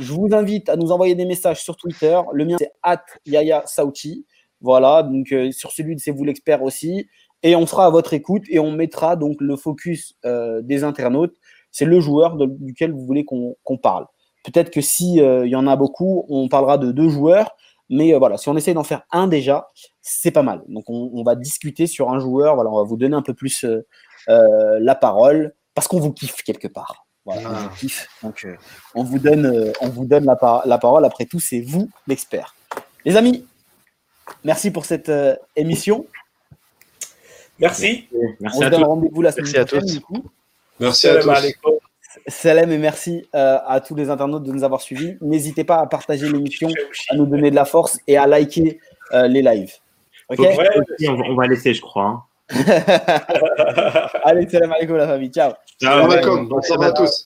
[0.00, 2.18] Je vous invite à nous envoyer des messages sur Twitter.
[2.32, 4.24] Le mien, c'est at Yaya Sauti.
[4.62, 7.08] Voilà, donc euh, sur celui de C'est vous l'expert aussi.
[7.42, 10.16] Et on sera à votre écoute et on mettra donc le focus
[10.62, 11.34] des internautes.
[11.72, 14.06] C'est le joueur duquel vous voulez qu'on parle.
[14.44, 17.54] Peut-être que s'il y en a beaucoup, on parlera de deux joueurs.
[17.90, 19.68] Mais voilà, si on essaie d'en faire un déjà,
[20.00, 20.62] c'est pas mal.
[20.68, 22.54] Donc on, va discuter sur un joueur.
[22.54, 23.66] Voilà, on va vous donner un peu plus
[24.26, 27.06] la parole parce qu'on vous kiffe quelque part.
[27.24, 27.76] Voilà, on vous ah.
[27.78, 28.08] kiffe.
[28.22, 28.46] Donc
[28.94, 31.04] on vous donne, on vous donne la, la parole.
[31.04, 32.54] Après tout, c'est vous l'expert.
[33.04, 33.44] Les amis,
[34.44, 36.06] Merci pour cette euh, émission.
[37.58, 38.08] Merci.
[38.40, 39.84] Merci On se donne rendez-vous la semaine prochaine.
[39.84, 40.24] Du coup.
[40.80, 41.82] Merci à tous.
[42.26, 45.16] Salam et merci euh, à tous les internautes de nous avoir suivis.
[45.20, 46.68] N'hésitez pas à partager l'émission,
[47.10, 48.78] à nous donner de la force et à liker
[49.12, 49.74] euh, les lives.
[50.28, 52.04] On, va laisser, je crois.
[52.04, 52.22] Hein.
[54.24, 55.30] Allez, salam alaikum la famille.
[55.30, 55.52] Ciao.
[55.80, 56.48] Salam alaikum.
[56.48, 57.20] Bonsoir à tous.